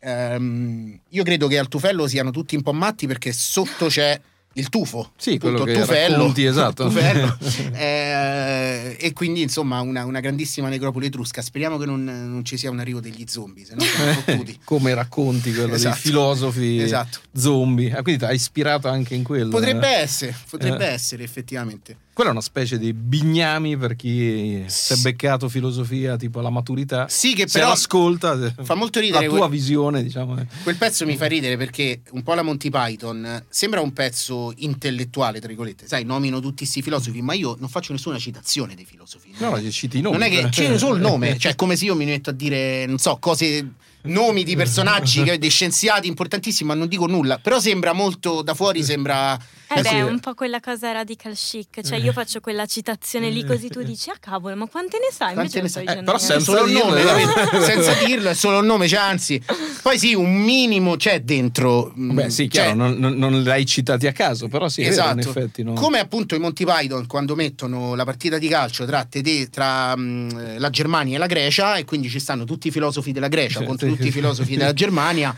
Ehm, 0.00 0.98
io 1.10 1.22
credo 1.24 1.46
che 1.48 1.58
al 1.58 1.68
Tufello 1.68 2.06
siano 2.06 2.30
tutti 2.30 2.54
un 2.54 2.62
po' 2.62 2.72
matti 2.72 3.06
perché 3.06 3.32
sotto 3.32 3.86
c'è 3.86 4.20
il 4.54 4.68
tufo. 4.70 5.12
Sì, 5.18 5.38
quello 5.38 5.64
che 5.64 5.74
tufello, 5.80 6.16
racconti, 6.16 6.44
esatto. 6.44 6.84
tufello. 6.88 7.36
Eh, 7.74 8.96
e 8.98 9.12
quindi 9.12 9.42
insomma 9.42 9.80
una, 9.80 10.04
una 10.04 10.20
grandissima 10.20 10.68
necropoli 10.68 11.06
etrusca. 11.06 11.42
Speriamo 11.42 11.76
che 11.76 11.84
non, 11.86 12.04
non 12.04 12.44
ci 12.44 12.56
sia 12.56 12.70
un 12.70 12.78
arrivo 12.78 13.00
degli 13.00 13.24
zombie, 13.26 13.64
se 13.64 13.74
no 13.74 13.82
fottuti. 13.82 14.58
Come 14.64 14.94
racconti 14.94 15.52
quello 15.52 15.74
Esatto. 15.74 15.94
dei 15.94 16.02
filosofi 16.02 16.80
Esatto. 16.80 17.18
zombie. 17.34 17.92
Ah, 17.92 18.02
quindi 18.02 18.20
ti 18.24 18.26
ha 18.26 18.32
ispirato 18.32 18.88
anche 18.88 19.14
in 19.14 19.22
quello. 19.24 19.50
Potrebbe 19.50 19.98
eh? 19.98 20.00
essere, 20.00 20.34
potrebbe 20.48 20.88
Eh. 20.88 20.92
essere 20.92 21.22
effettivamente. 21.24 21.96
Quella 22.16 22.30
è 22.30 22.32
una 22.32 22.42
specie 22.42 22.78
di 22.78 22.94
bignami 22.94 23.76
per 23.76 23.94
chi 23.94 24.64
si 24.68 24.94
è 24.94 24.96
beccato 24.96 25.50
filosofia 25.50 26.16
tipo 26.16 26.38
alla 26.38 26.48
maturità. 26.48 27.08
Sì, 27.10 27.34
che 27.34 27.46
Se 27.46 27.58
però 27.58 27.68
l'ascolta, 27.68 28.54
fa 28.62 28.74
molto 28.74 29.00
la 29.00 29.04
ridere 29.04 29.26
tua 29.26 29.36
quel- 29.40 29.50
visione, 29.50 30.02
diciamo. 30.02 30.34
Quel 30.62 30.76
pezzo 30.76 31.04
mi 31.04 31.14
fa 31.18 31.26
ridere 31.26 31.58
perché 31.58 32.00
un 32.12 32.22
po' 32.22 32.32
la 32.32 32.40
Monty 32.40 32.70
Python 32.70 33.44
sembra 33.50 33.82
un 33.82 33.92
pezzo 33.92 34.54
intellettuale, 34.56 35.40
tra 35.40 35.48
virgolette. 35.48 35.86
Sai, 35.86 36.04
nomino 36.04 36.40
tutti 36.40 36.62
questi 36.62 36.80
filosofi, 36.80 37.20
ma 37.20 37.34
io 37.34 37.54
non 37.58 37.68
faccio 37.68 37.92
nessuna 37.92 38.18
citazione 38.18 38.74
dei 38.74 38.86
filosofi. 38.86 39.34
No, 39.36 39.50
no, 39.50 39.70
citi 39.70 39.98
i 39.98 40.00
nomi. 40.00 40.16
non 40.16 40.26
è 40.26 40.30
che 40.30 40.48
c'è 40.48 40.78
solo 40.78 40.94
il 40.94 41.02
nome, 41.02 41.36
cioè 41.38 41.54
come 41.54 41.76
se 41.76 41.84
io 41.84 41.94
mi 41.94 42.06
metto 42.06 42.30
a 42.30 42.32
dire, 42.32 42.86
non 42.86 42.96
so, 42.96 43.18
cose 43.20 43.72
nomi 44.06 44.44
di 44.44 44.56
personaggi, 44.56 45.22
che- 45.24 45.38
di 45.38 45.48
scienziati 45.48 46.06
importantissimi, 46.08 46.68
ma 46.68 46.74
non 46.74 46.88
dico 46.88 47.06
nulla. 47.06 47.38
Però 47.38 47.58
sembra 47.60 47.92
molto 47.92 48.42
da 48.42 48.54
fuori, 48.54 48.82
sembra. 48.82 49.36
Eh 49.68 49.78
Eh 49.80 49.82
beh, 49.82 49.88
è 49.90 50.02
un 50.02 50.20
po' 50.20 50.34
quella 50.34 50.60
cosa 50.60 50.92
radical 50.92 51.34
chic, 51.34 51.80
cioè 51.82 51.98
io 51.98 52.12
faccio 52.12 52.38
quella 52.38 52.66
citazione 52.66 53.30
lì 53.30 53.44
così 53.44 53.68
tu 53.68 53.82
dici 53.82 54.10
ah 54.10 54.16
cavolo 54.20 54.54
ma 54.54 54.68
quante 54.68 54.98
ne 54.98 55.12
sai? 55.12 55.34
Quante 55.34 55.58
Invece 55.58 55.80
ne 55.80 55.86
sai? 55.86 55.98
Eh, 55.98 56.02
però 56.04 56.18
senza 56.18 56.52
solo 56.52 56.66
il 56.66 56.72
nome, 56.72 57.02
senza 57.66 57.94
dirlo, 57.94 58.30
è 58.30 58.34
solo 58.34 58.60
il 58.60 58.66
nome, 58.66 58.86
cioè, 58.86 59.00
anzi. 59.00 59.42
Poi 59.82 59.98
sì, 59.98 60.14
un 60.14 60.34
minimo 60.36 60.94
c'è 60.96 61.20
dentro. 61.22 61.92
mm, 61.98 62.14
Beh, 62.14 62.30
sì, 62.30 62.48
cioè, 62.48 62.62
chiaro, 62.64 62.74
non, 62.76 62.92
non, 62.96 63.14
non 63.16 63.42
li 63.42 63.50
hai 63.50 63.66
citati 63.66 64.06
a 64.06 64.12
caso, 64.12 64.46
però 64.46 64.68
sì, 64.68 64.82
è 64.82 64.90
vero, 64.90 65.10
in 65.10 65.18
Esatto. 65.18 65.38
effetti. 65.38 65.62
no. 65.64 65.72
Come 65.72 65.98
appunto 65.98 66.36
i 66.36 66.38
Monty 66.38 66.64
Python 66.64 67.06
quando 67.08 67.34
mettono 67.34 67.94
la 67.96 68.04
partita 68.04 68.38
di 68.38 68.46
calcio 68.48 68.84
tra, 68.84 69.04
tede- 69.04 69.48
tra 69.50 69.96
mm, 69.96 70.58
la 70.58 70.70
Germania 70.70 71.16
e 71.16 71.18
la 71.18 71.26
Grecia 71.26 71.74
e 71.76 71.84
quindi 71.84 72.08
ci 72.08 72.20
stanno 72.20 72.44
tutti 72.44 72.68
i 72.68 72.70
filosofi 72.70 73.10
della 73.10 73.28
Grecia 73.28 73.58
Sì, 73.60 73.64
contro 73.64 73.88
sì. 73.88 73.95
Tutti 73.96 74.08
i 74.08 74.12
filosofi 74.12 74.56
della 74.56 74.72
Germania, 74.74 75.34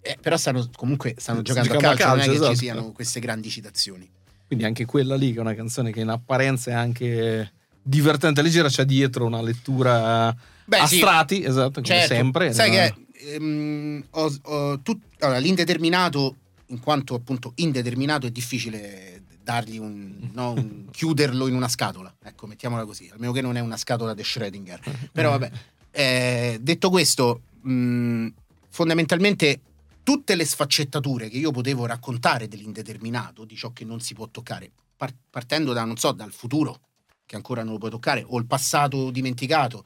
eh, 0.00 0.16
però 0.20 0.36
stanno, 0.36 0.68
comunque 0.74 1.14
stanno 1.18 1.42
giocando, 1.42 1.68
Giocando 1.68 1.88
a 1.88 1.92
a 1.92 1.96
calcio, 1.96 2.14
non 2.14 2.20
è 2.20 2.26
calcio, 2.26 2.40
che 2.40 2.46
ci 2.46 2.52
esatto. 2.52 2.78
siano 2.80 2.92
queste 2.92 3.20
grandi 3.20 3.48
citazioni. 3.50 4.10
Quindi 4.46 4.64
anche 4.64 4.84
quella 4.86 5.14
lì, 5.14 5.32
che 5.32 5.38
è 5.38 5.40
una 5.40 5.54
canzone 5.54 5.92
che 5.92 6.00
in 6.00 6.08
apparenza 6.08 6.70
è 6.70 6.74
anche 6.74 7.52
divertente 7.82 8.40
e 8.40 8.42
leggera, 8.42 8.68
c'è 8.68 8.84
dietro 8.84 9.26
una 9.26 9.42
lettura 9.42 10.34
Beh, 10.64 10.78
a 10.78 10.86
sì. 10.86 10.96
strati, 10.96 11.44
esatto, 11.44 11.80
come 11.80 11.86
Certo, 11.86 12.14
sempre. 12.14 12.52
Sai 12.52 12.70
no? 12.70 12.76
che 12.76 12.94
ehm, 13.34 14.04
ho- 14.10 14.38
ho 14.42 14.80
tut- 14.80 15.02
allora, 15.20 15.38
l'indeterminato, 15.38 16.36
in 16.66 16.80
quanto 16.80 17.14
appunto 17.14 17.52
indeterminato, 17.56 18.26
è 18.26 18.30
difficile 18.30 19.22
dargli 19.42 19.78
un, 19.78 20.30
no, 20.32 20.52
un- 20.52 20.86
chiuderlo 20.92 21.46
in 21.46 21.54
una 21.54 21.68
scatola. 21.68 22.14
Ecco, 22.22 22.46
mettiamola 22.46 22.84
così, 22.84 23.08
almeno 23.12 23.32
che 23.32 23.40
non 23.40 23.56
è 23.56 23.60
una 23.60 23.76
scatola 23.76 24.14
di 24.14 24.22
Schrödinger. 24.22 24.78
Però 25.12 25.30
vabbè, 25.30 25.50
eh, 25.90 26.58
detto 26.60 26.90
questo, 26.90 27.42
mh, 27.68 28.34
fondamentalmente 28.70 29.60
tutte 30.02 30.34
le 30.34 30.44
sfaccettature 30.44 31.28
che 31.28 31.36
io 31.36 31.50
potevo 31.50 31.86
raccontare 31.86 32.48
dell'indeterminato, 32.48 33.44
di 33.44 33.56
ciò 33.56 33.72
che 33.72 33.84
non 33.84 34.00
si 34.00 34.14
può 34.14 34.28
toccare, 34.28 34.70
par- 34.96 35.14
partendo 35.28 35.72
da, 35.72 35.84
non 35.84 35.96
so, 35.96 36.12
dal 36.12 36.32
futuro, 36.32 36.80
che 37.26 37.36
ancora 37.36 37.62
non 37.62 37.74
lo 37.74 37.78
puoi 37.78 37.90
toccare, 37.90 38.24
o 38.26 38.38
il 38.38 38.46
passato 38.46 39.10
dimenticato, 39.10 39.84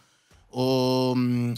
o, 0.51 1.15
mh, 1.15 1.55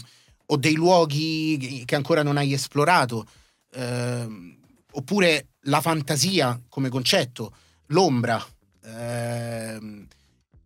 o 0.47 0.57
dei 0.57 0.73
luoghi 0.73 1.83
che- 1.85 1.95
ancora 1.95 2.23
non 2.23 2.37
hai 2.37 2.53
esplorato, 2.53 3.27
ehm, 3.73 4.57
oppure 4.93 5.49
la 5.61 5.81
fantasia 5.81 6.59
come 6.67 6.89
concetto, 6.89 7.53
l'ombra, 7.87 8.43
ehm, 8.83 10.07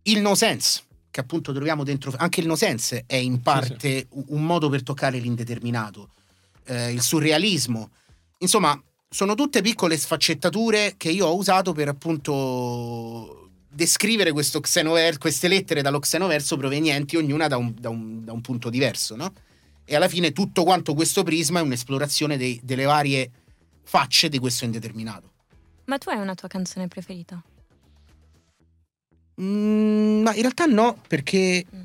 il 0.04 0.20
no 0.20 0.34
sense 0.34 0.84
che 1.10 1.20
appunto 1.20 1.52
troviamo 1.52 1.82
dentro 1.84 2.12
anche 2.16 2.40
il 2.40 2.46
no 2.46 2.54
sense 2.56 3.04
è 3.06 3.16
in 3.16 3.40
parte 3.42 4.06
u- 4.10 4.24
un 4.28 4.44
modo 4.44 4.68
per 4.68 4.82
toccare 4.82 5.18
l'indeterminato 5.18 6.10
eh, 6.66 6.92
il 6.92 7.00
surrealismo 7.02 7.90
insomma 8.38 8.80
sono 9.08 9.34
tutte 9.34 9.60
piccole 9.60 9.96
sfaccettature 9.96 10.94
che 10.96 11.10
io 11.10 11.26
ho 11.26 11.36
usato 11.36 11.72
per 11.72 11.88
appunto 11.88 13.50
descrivere 13.68 14.32
questo 14.32 14.60
xenover- 14.60 15.18
queste 15.18 15.48
lettere 15.48 15.82
dallo 15.82 15.98
xenoverso 16.00 16.56
provenienti 16.56 17.16
ognuna 17.16 17.46
da 17.48 17.56
un, 17.56 17.74
da 17.78 17.88
un- 17.88 18.24
da 18.24 18.32
un 18.32 18.40
punto 18.40 18.68
diverso 18.70 19.16
no? 19.16 19.32
e 19.84 19.94
alla 19.96 20.08
fine 20.08 20.32
tutto 20.32 20.64
quanto 20.64 20.94
questo 20.94 21.22
prisma 21.22 21.60
è 21.60 21.62
un'esplorazione 21.62 22.36
dei- 22.36 22.60
delle 22.62 22.84
varie 22.84 23.30
facce 23.82 24.28
di 24.28 24.38
questo 24.38 24.64
indeterminato 24.64 25.32
Ma 25.86 25.98
tu 25.98 26.08
hai 26.10 26.18
una 26.18 26.34
tua 26.34 26.48
canzone 26.48 26.86
preferita? 26.88 27.42
Mm, 29.40 30.22
ma 30.22 30.34
in 30.34 30.40
realtà 30.40 30.66
no, 30.66 31.00
perché 31.08 31.64
Mm. 31.74 31.80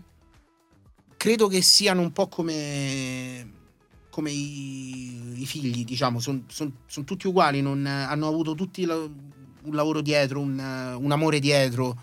credo 1.18 1.48
che 1.48 1.62
siano 1.62 2.02
un 2.02 2.12
po' 2.12 2.28
come, 2.28 3.50
come 4.10 4.32
i, 4.32 5.42
i 5.42 5.46
figli, 5.46 5.84
diciamo, 5.86 6.20
sono 6.20 6.44
tutti 7.06 7.28
uguali, 7.28 7.62
non- 7.62 7.86
hanno 7.86 8.28
avuto 8.28 8.54
tutti 8.56 8.86
la- 8.86 8.96
un 8.98 9.74
lavoro 9.74 10.02
dietro, 10.02 10.40
un, 10.40 10.58
un 11.00 11.12
amore 11.12 11.40
dietro. 11.40 11.96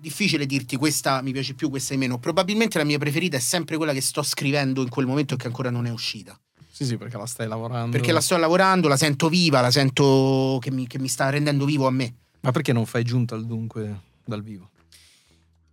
Difficile 0.00 0.46
dirti 0.46 0.76
questa 0.76 1.20
mi 1.22 1.32
piace 1.32 1.54
più, 1.54 1.70
questa 1.70 1.92
di 1.92 1.98
meno. 1.98 2.18
Probabilmente 2.20 2.78
la 2.78 2.84
mia 2.84 2.98
preferita 2.98 3.36
è 3.36 3.40
sempre 3.40 3.76
quella 3.76 3.92
che 3.92 4.00
sto 4.00 4.22
scrivendo 4.22 4.82
in 4.82 4.88
quel 4.88 5.06
momento 5.06 5.34
e 5.34 5.36
che 5.36 5.48
ancora 5.48 5.70
non 5.70 5.86
è 5.86 5.90
uscita. 5.90 6.38
Sì, 6.70 6.84
sì, 6.84 6.96
perché 6.96 7.16
la 7.16 7.26
stai 7.26 7.48
lavorando. 7.48 7.90
Perché 7.90 8.12
la 8.12 8.20
sto 8.20 8.36
lavorando, 8.36 8.86
la 8.86 8.96
sento 8.96 9.28
viva, 9.28 9.60
la 9.60 9.72
sento 9.72 10.58
che 10.60 10.70
mi, 10.70 10.86
che 10.86 11.00
mi 11.00 11.08
sta 11.08 11.28
rendendo 11.30 11.64
vivo 11.64 11.88
a 11.88 11.90
me. 11.90 12.14
Ma 12.42 12.52
perché 12.52 12.72
non 12.72 12.86
fai 12.86 13.02
giunta 13.02 13.34
al 13.34 13.44
dunque 13.44 14.02
dal 14.28 14.42
vivo? 14.42 14.70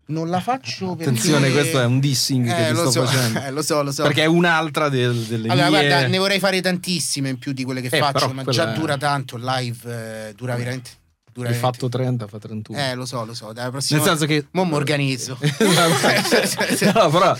Non 0.07 0.29
la 0.29 0.39
faccio 0.39 0.95
perché... 0.95 1.09
Attenzione, 1.11 1.51
questo 1.51 1.79
è 1.79 1.85
un 1.85 1.99
dissing 1.99 2.45
che 2.45 2.65
Eh, 2.65 2.67
ti 2.67 2.73
lo 2.73 2.89
sto 2.91 2.91
so, 2.91 3.05
facendo. 3.11 3.39
eh, 3.41 3.51
lo 3.51 3.61
so, 3.63 3.81
lo 3.81 3.91
so. 3.91 4.03
Perché 4.03 4.21
è 4.21 4.27
un'altra 4.27 4.87
del- 4.87 5.15
delle 5.25 5.49
allora, 5.49 5.69
mie... 5.69 5.87
guarda, 5.87 6.07
ne 6.07 6.17
vorrei 6.19 6.39
fare 6.39 6.61
tantissime 6.61 7.29
in 7.29 7.39
più 7.39 7.53
di 7.53 7.63
quelle 7.63 7.81
che 7.81 7.87
Eh, 7.95 7.99
faccio, 7.99 8.31
ma 8.31 8.43
già 8.43 8.71
è- 8.73 8.77
dura 8.77 8.97
tanto. 8.97 9.35
Live 9.37 10.27
eh, 10.29 10.33
dura 10.35 10.55
veramente. 10.55 10.91
Dura 11.33 11.47
Hai 11.49 11.55
veramente. 11.55 11.79
fatto 11.79 11.89
30, 11.89 12.27
fa 12.27 12.37
31. 12.37 12.79
Eh, 12.79 12.93
lo 12.93 13.05
so, 13.05 13.25
lo 13.25 13.33
so. 13.33 13.51
Dalla 13.51 13.71
prossima 13.71 13.99
Nel 13.99 14.07
senso 14.07 14.25
che... 14.27 14.45
Mo' 14.51 14.63
mi 14.65 14.73
organizzo. 14.75 15.37
Esatto. 15.41 16.91
no, 16.99 17.09
però 17.09 17.35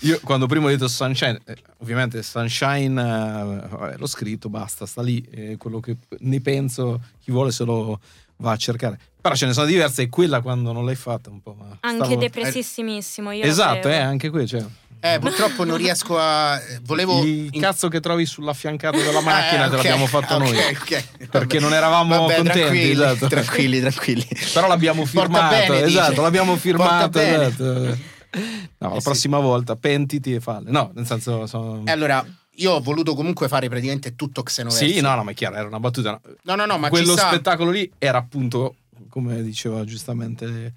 io 0.00 0.20
quando 0.24 0.46
prima 0.46 0.66
ho 0.66 0.68
detto 0.70 0.88
Sunshine, 0.88 1.40
eh, 1.46 1.56
ovviamente 1.78 2.22
Sunshine 2.22 3.00
eh, 3.00 3.68
vabbè, 3.68 3.96
l'ho 3.96 4.06
scritto, 4.06 4.48
basta, 4.48 4.86
sta 4.86 5.02
lì. 5.02 5.22
eh, 5.30 5.56
quello 5.56 5.78
che 5.80 5.96
ne 6.18 6.40
penso, 6.40 7.00
chi 7.22 7.30
vuole 7.30 7.52
se 7.52 7.64
lo 7.64 8.00
va 8.38 8.52
a 8.52 8.56
cercare. 8.56 8.98
Però 9.20 9.34
ce 9.34 9.46
ne 9.46 9.52
sono 9.52 9.66
diverse 9.66 10.02
e 10.02 10.08
quella 10.08 10.40
quando 10.40 10.72
non 10.72 10.84
l'hai 10.84 10.94
fatta 10.94 11.30
un 11.30 11.40
po'. 11.40 11.54
Ma 11.58 11.76
Anche 11.80 12.04
stavo- 12.04 12.20
depressissimissimo. 12.20 13.32
Io 13.32 13.44
Esatto, 13.44 13.88
eh, 13.88 13.96
anche 13.96 14.30
qui. 14.30 14.46
Cioè, 14.46 14.64
Eh, 15.00 15.18
purtroppo 15.18 15.64
non 15.64 15.76
riesco 15.76 16.16
a. 16.18 16.56
eh, 16.60 16.80
Volevo. 16.82 17.22
il 17.22 17.48
in- 17.52 17.60
cazzo 17.60 17.88
che 17.88 18.00
trovi 18.00 18.24
sull'affiancato 18.24 18.98
della 18.98 19.20
macchina 19.20 19.66
Eh, 19.66 19.68
te 19.68 19.74
ok, 19.76 19.82
l'abbiamo 19.82 20.06
fatto 20.06 20.34
ok, 20.34 20.40
noi. 20.40 20.56
ok. 20.58 21.28
Perché 21.28 21.58
non 21.58 21.72
eravamo 21.74 22.16
Vabbè, 22.20 22.34
contenti, 22.36 22.58
Tranquilli, 22.60 22.90
esatto. 22.92 23.26
tranquilli, 23.26 23.80
tranquilli. 23.80 24.28
Però 24.54 24.66
l'abbiamo 24.68 25.02
Porta 25.02 25.20
firmato, 25.20 25.54
bene, 25.72 25.84
dice. 25.86 25.98
esatto, 25.98 26.22
l'abbiamo 26.22 26.50
Porta 26.52 26.62
firmato. 26.62 27.18
esatto. 27.20 27.64
No, 28.78 28.88
la 28.90 28.94
Eh, 28.94 28.98
sì. 28.98 29.02
prossima 29.02 29.38
volta 29.38 29.76
pentiti 29.76 30.34
e 30.34 30.40
falle. 30.40 30.70
No, 30.70 30.90
nel 30.94 31.06
senso 31.06 31.46
sono... 31.46 31.82
E 31.84 31.90
allora, 31.90 32.24
io 32.56 32.72
ho 32.72 32.80
voluto 32.80 33.14
comunque 33.14 33.48
fare 33.48 33.68
praticamente 33.68 34.14
tutto 34.14 34.42
Xenoverse. 34.42 34.88
Sì, 34.92 35.00
no, 35.00 35.14
no, 35.14 35.24
ma 35.24 35.30
è 35.32 35.34
chiaro, 35.34 35.56
era 35.56 35.66
una 35.66 35.80
battuta. 35.80 36.20
No, 36.42 36.54
no, 36.54 36.66
no, 36.66 36.78
ma 36.78 36.88
Quello 36.88 37.16
spettacolo 37.16 37.70
lì 37.70 37.90
era 37.98 38.18
appunto, 38.18 38.76
come 39.08 39.42
diceva 39.42 39.84
giustamente 39.84 40.72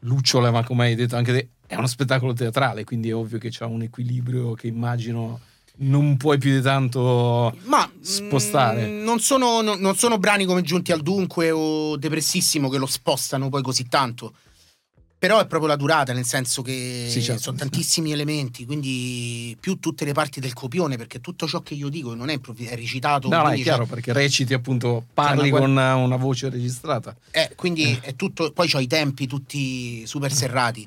Lucciola, 0.00 0.50
ma 0.50 0.64
come 0.64 0.86
hai 0.86 0.94
detto 0.94 1.16
anche 1.16 1.32
te, 1.32 1.48
è 1.66 1.74
uno 1.74 1.86
spettacolo 1.86 2.32
teatrale, 2.32 2.84
quindi 2.84 3.08
è 3.10 3.14
ovvio 3.14 3.38
che 3.38 3.48
c'ha 3.50 3.66
un 3.66 3.82
equilibrio 3.82 4.54
che 4.54 4.66
immagino 4.66 5.40
non 5.78 6.16
puoi 6.16 6.38
più 6.38 6.52
di 6.52 6.62
tanto 6.62 7.54
Ma 7.64 7.90
spostare. 8.00 8.86
mm, 8.88 9.02
non, 9.02 9.20
sono, 9.20 9.60
non- 9.60 9.78
non 9.80 9.94
sono 9.96 10.16
brani 10.18 10.44
come 10.44 10.62
Giunti 10.62 10.92
al 10.92 11.02
Dunque 11.02 11.50
o 11.50 11.96
Depressissimo 11.96 12.68
che 12.68 12.78
lo 12.78 12.86
spostano 12.86 13.48
poi 13.48 13.62
così 13.62 13.86
tanto. 13.88 14.34
Però 15.18 15.40
è 15.40 15.46
proprio 15.46 15.68
la 15.68 15.76
durata, 15.76 16.12
nel 16.12 16.26
senso 16.26 16.60
che 16.60 17.06
Sì, 17.08 17.22
certo, 17.22 17.40
sono 17.42 17.56
tantissimi 17.56 18.12
elementi, 18.12 18.66
quindi 18.66 19.56
più 19.58 19.78
tutte 19.78 20.04
le 20.04 20.12
parti 20.12 20.40
del 20.40 20.52
copione, 20.52 20.96
perché 20.98 21.20
tutto 21.22 21.46
ciò 21.46 21.62
che 21.62 21.72
io 21.74 21.88
dico 21.88 22.14
non 22.14 22.28
è, 22.28 22.38
è 22.38 22.74
recitato. 22.74 23.28
No, 23.28 23.42
no, 23.42 23.48
è 23.48 23.58
chiaro 23.60 23.86
perché 23.86 24.12
reciti 24.12 24.52
appunto, 24.52 25.06
parli 25.14 25.48
Cioè, 25.48 25.58
con 25.60 25.70
una 25.70 26.16
voce 26.16 26.50
registrata. 26.50 27.16
eh, 27.30 27.52
quindi 27.56 27.98
è 28.02 28.14
tutto, 28.14 28.52
poi 28.52 28.70
ho 28.74 28.78
i 28.78 28.86
tempi 28.86 29.26
tutti 29.26 30.06
super 30.06 30.30
serrati. 30.32 30.86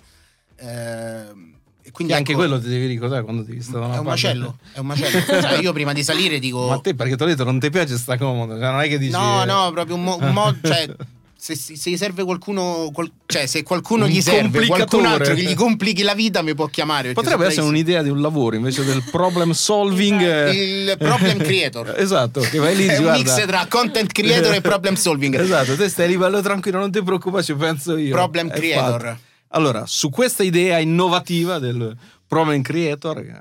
Ehm, 0.58 1.54
e 1.82 1.92
quindi 1.92 2.14
E 2.14 2.16
anche 2.18 2.32
ecco, 2.32 2.42
quello 2.42 2.62
ti 2.62 2.68
devi 2.68 2.86
ricordare 2.86 3.24
quando 3.24 3.42
devi 3.42 3.62
stare 3.64 3.80
da 3.80 3.86
una 3.86 3.96
è 3.96 3.98
un 3.98 4.06
parte. 4.06 4.22
macello, 4.22 4.58
è 4.74 4.78
un 4.80 4.86
macello. 4.86 5.20
Cioè, 5.42 5.54
io 5.60 5.74
prima 5.74 5.92
di 5.94 6.04
salire 6.04 6.38
dico... 6.38 6.68
Ma 6.68 6.76
a 6.76 6.80
te 6.80 6.94
perché 6.94 7.16
ti 7.16 7.24
ho 7.24 7.26
detto 7.26 7.44
non 7.44 7.60
ti 7.60 7.70
piace 7.72 7.98
sta 7.98 8.16
comodo, 8.18 8.54
cioè 8.60 8.70
non 8.72 8.82
è 8.82 8.88
che 8.88 9.00
dici 9.00 9.12
No, 9.12 9.44
no, 9.44 9.72
proprio 9.72 9.96
un, 9.96 10.04
mo- 10.04 10.18
un 10.22 10.34
modo. 10.34 10.58
Cioè, 10.62 10.96
se, 11.40 11.56
se 11.56 11.96
serve 11.98 12.24
qualcuno. 12.26 12.90
qual- 12.94 13.10
cioè, 13.26 13.46
se 13.46 13.64
qualcuno 13.64 14.04
Un 14.06 14.10
gli 14.12 14.20
serve 14.22 14.66
qualcun 14.68 15.06
altro 15.06 15.34
che 15.34 15.42
gli 15.42 15.54
complichi 15.56 16.04
la 16.04 16.14
vita, 16.14 16.42
mi 16.42 16.54
può 16.54 16.66
chiamare. 16.68 17.14
Potrebbe 17.14 17.46
essere 17.46 17.62
sì. 17.64 17.68
un'idea 17.70 18.02
di 18.04 18.10
un 18.10 18.20
lavoro 18.22 18.58
invece 18.58 18.84
del 18.84 19.02
problem 19.10 19.52
solving. 19.52 20.22
eh, 20.22 20.52
Il 20.52 20.96
problem 20.98 21.38
creator. 21.38 21.96
Esatto, 21.98 22.42
che 22.42 22.58
vai 22.60 22.76
lì 22.76 22.86
È 22.88 22.98
un 22.98 23.04
guarda. 23.04 23.18
mix 23.36 23.46
tra 23.46 23.66
content 23.70 24.12
creator 24.12 24.54
e 24.54 24.62
problem 24.62 24.96
solving. 24.96 25.40
Esatto, 25.40 25.76
te 25.76 25.88
stai 25.88 26.06
a 26.06 26.10
livello 26.10 26.42
tranquillo, 26.42 26.80
non 26.80 26.92
ti 26.92 27.02
preoccupare, 27.02 27.44
ci 27.44 27.56
penso 27.56 27.96
io. 27.96 28.12
Problem 28.12 28.50
È 28.50 28.54
creator. 28.54 29.02
fatto. 29.02 29.20
Allora, 29.52 29.86
su 29.88 30.10
questa 30.10 30.44
idea 30.44 30.78
innovativa 30.80 31.58
del 31.58 31.96
problem 32.28 32.62
creator, 32.62 33.18
eh, 33.18 33.40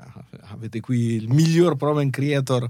avete 0.51 0.79
qui 0.79 1.15
il 1.15 1.27
miglior 1.29 1.75
problem 1.75 2.09
creator 2.09 2.67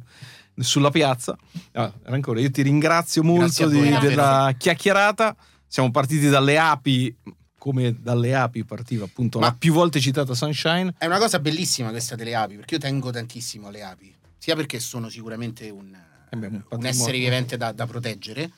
sulla 0.59 0.89
piazza. 0.91 1.37
Ah, 1.73 1.91
ancora, 2.05 2.39
io 2.39 2.51
ti 2.51 2.61
ringrazio 2.61 3.23
molto 3.23 3.67
di- 3.67 3.97
della 3.99 4.53
chiacchierata. 4.57 5.35
Siamo 5.67 5.91
partiti 5.91 6.27
dalle 6.29 6.57
api, 6.57 7.15
come 7.57 7.95
dalle 8.01 8.33
api 8.35 8.63
partiva 8.65 9.05
appunto 9.05 9.39
Ma- 9.39 9.47
la 9.47 9.53
più 9.57 9.73
volte 9.73 9.99
citata 9.99 10.33
Sunshine. 10.33 10.93
È 10.97 11.05
una 11.05 11.19
cosa 11.19 11.39
bellissima 11.39 11.89
questa 11.89 12.15
delle 12.15 12.35
api, 12.35 12.55
perché 12.55 12.75
io 12.75 12.79
tengo 12.79 13.11
tantissimo 13.11 13.67
alle 13.67 13.83
api. 13.83 14.13
Sia 14.37 14.55
perché 14.55 14.79
sono 14.79 15.09
sicuramente 15.09 15.69
un, 15.69 15.95
Eh 16.29 16.35
beh, 16.37 16.47
un 16.47 16.63
un 16.69 16.85
essere 16.85 17.17
vivente 17.17 17.57
da, 17.57 17.71
da 17.71 17.85
proteggere, 17.85 18.49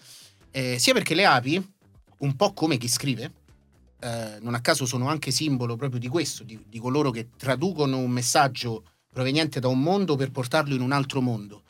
eh, 0.52 0.78
sia 0.80 0.94
perché 0.94 1.16
le 1.16 1.26
api, 1.26 1.74
un 2.20 2.36
po' 2.36 2.54
come 2.54 2.78
chi 2.78 2.88
scrive, 2.88 3.32
eh, 4.00 4.38
non 4.42 4.54
a 4.54 4.62
caso 4.62 4.86
sono 4.86 5.08
anche 5.10 5.32
simbolo 5.32 5.76
proprio 5.76 6.00
di 6.00 6.08
questo, 6.08 6.44
di, 6.44 6.60
di 6.68 6.80
coloro 6.80 7.12
che 7.12 7.30
traducono 7.36 7.98
un 7.98 8.12
messaggio 8.12 8.84
proveniente 9.12 9.60
da 9.60 9.68
un 9.68 9.82
mondo 9.82 10.16
per 10.16 10.32
portarlo 10.32 10.74
in 10.74 10.82
un 10.82 10.92
altro 10.92 11.20
mondo. 11.20 11.64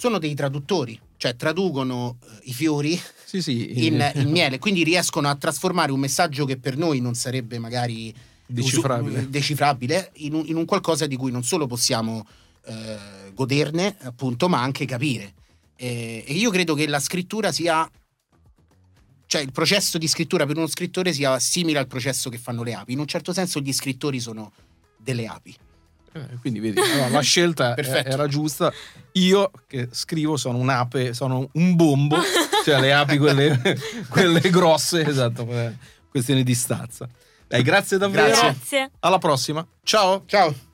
Sono 0.00 0.18
dei 0.18 0.34
traduttori, 0.34 0.98
cioè 1.18 1.36
traducono 1.36 2.16
eh, 2.22 2.26
i 2.44 2.54
fiori 2.54 2.98
Sì, 3.26 3.42
sì. 3.42 3.84
in, 3.84 4.00
eh, 4.00 4.12
in 4.14 4.30
miele, 4.30 4.58
quindi 4.58 4.82
riescono 4.82 5.28
a 5.28 5.34
trasformare 5.36 5.92
un 5.92 6.00
messaggio 6.00 6.46
che 6.46 6.56
per 6.56 6.78
noi 6.78 7.00
non 7.00 7.12
sarebbe 7.14 7.58
magari 7.58 8.10
Decifrabile. 8.46 9.18
usu- 9.18 9.28
decifrabile 9.28 10.10
in, 10.14 10.32
un, 10.32 10.44
in 10.46 10.56
un 10.56 10.64
qualcosa 10.64 11.06
di 11.06 11.16
cui 11.16 11.30
non 11.30 11.44
solo 11.44 11.66
possiamo 11.66 12.26
eh, 12.64 12.96
goderne, 13.34 13.94
appunto, 14.00 14.48
ma 14.48 14.62
anche 14.62 14.86
capire. 14.86 15.34
E, 15.76 16.24
e 16.26 16.32
io 16.32 16.50
credo 16.50 16.72
che 16.72 16.86
la 16.88 16.98
scrittura 16.98 17.52
sia. 17.52 17.86
Cioè, 19.26 19.42
il 19.42 19.52
processo 19.52 19.98
di 19.98 20.08
scrittura 20.08 20.46
per 20.46 20.56
uno 20.56 20.66
scrittore 20.66 21.12
sia 21.12 21.38
simile 21.38 21.78
al 21.78 21.86
processo 21.86 22.30
che 22.30 22.38
fanno 22.38 22.62
le 22.62 22.72
api. 22.72 22.92
In 22.92 23.00
un 23.00 23.06
certo 23.06 23.34
senso, 23.34 23.60
gli 23.60 23.72
scrittori 23.74 24.18
sono 24.18 24.50
delle 24.96 25.26
api. 25.26 25.54
Eh, 26.12 26.38
quindi 26.40 26.58
vedi, 26.58 26.80
allora, 26.80 27.08
la 27.08 27.20
scelta 27.20 27.76
era 27.76 28.26
giusta. 28.26 28.72
Io 29.12 29.50
che 29.66 29.88
scrivo 29.90 30.36
sono 30.36 30.58
un'ape, 30.58 31.14
sono 31.14 31.48
un 31.52 31.76
bombo, 31.76 32.18
cioè 32.64 32.80
le 32.80 32.92
api 32.92 33.18
quelle, 33.18 33.60
quelle 34.08 34.40
grosse, 34.50 35.06
esatto, 35.06 35.46
questione 36.08 36.42
di 36.42 36.54
stazza. 36.54 37.08
Dai, 37.46 37.62
grazie 37.62 37.98
davvero. 37.98 38.26
Grazie. 38.26 38.48
Grazie. 38.48 38.90
Alla 39.00 39.18
prossima. 39.18 39.66
Ciao. 39.82 40.22
Ciao! 40.26 40.68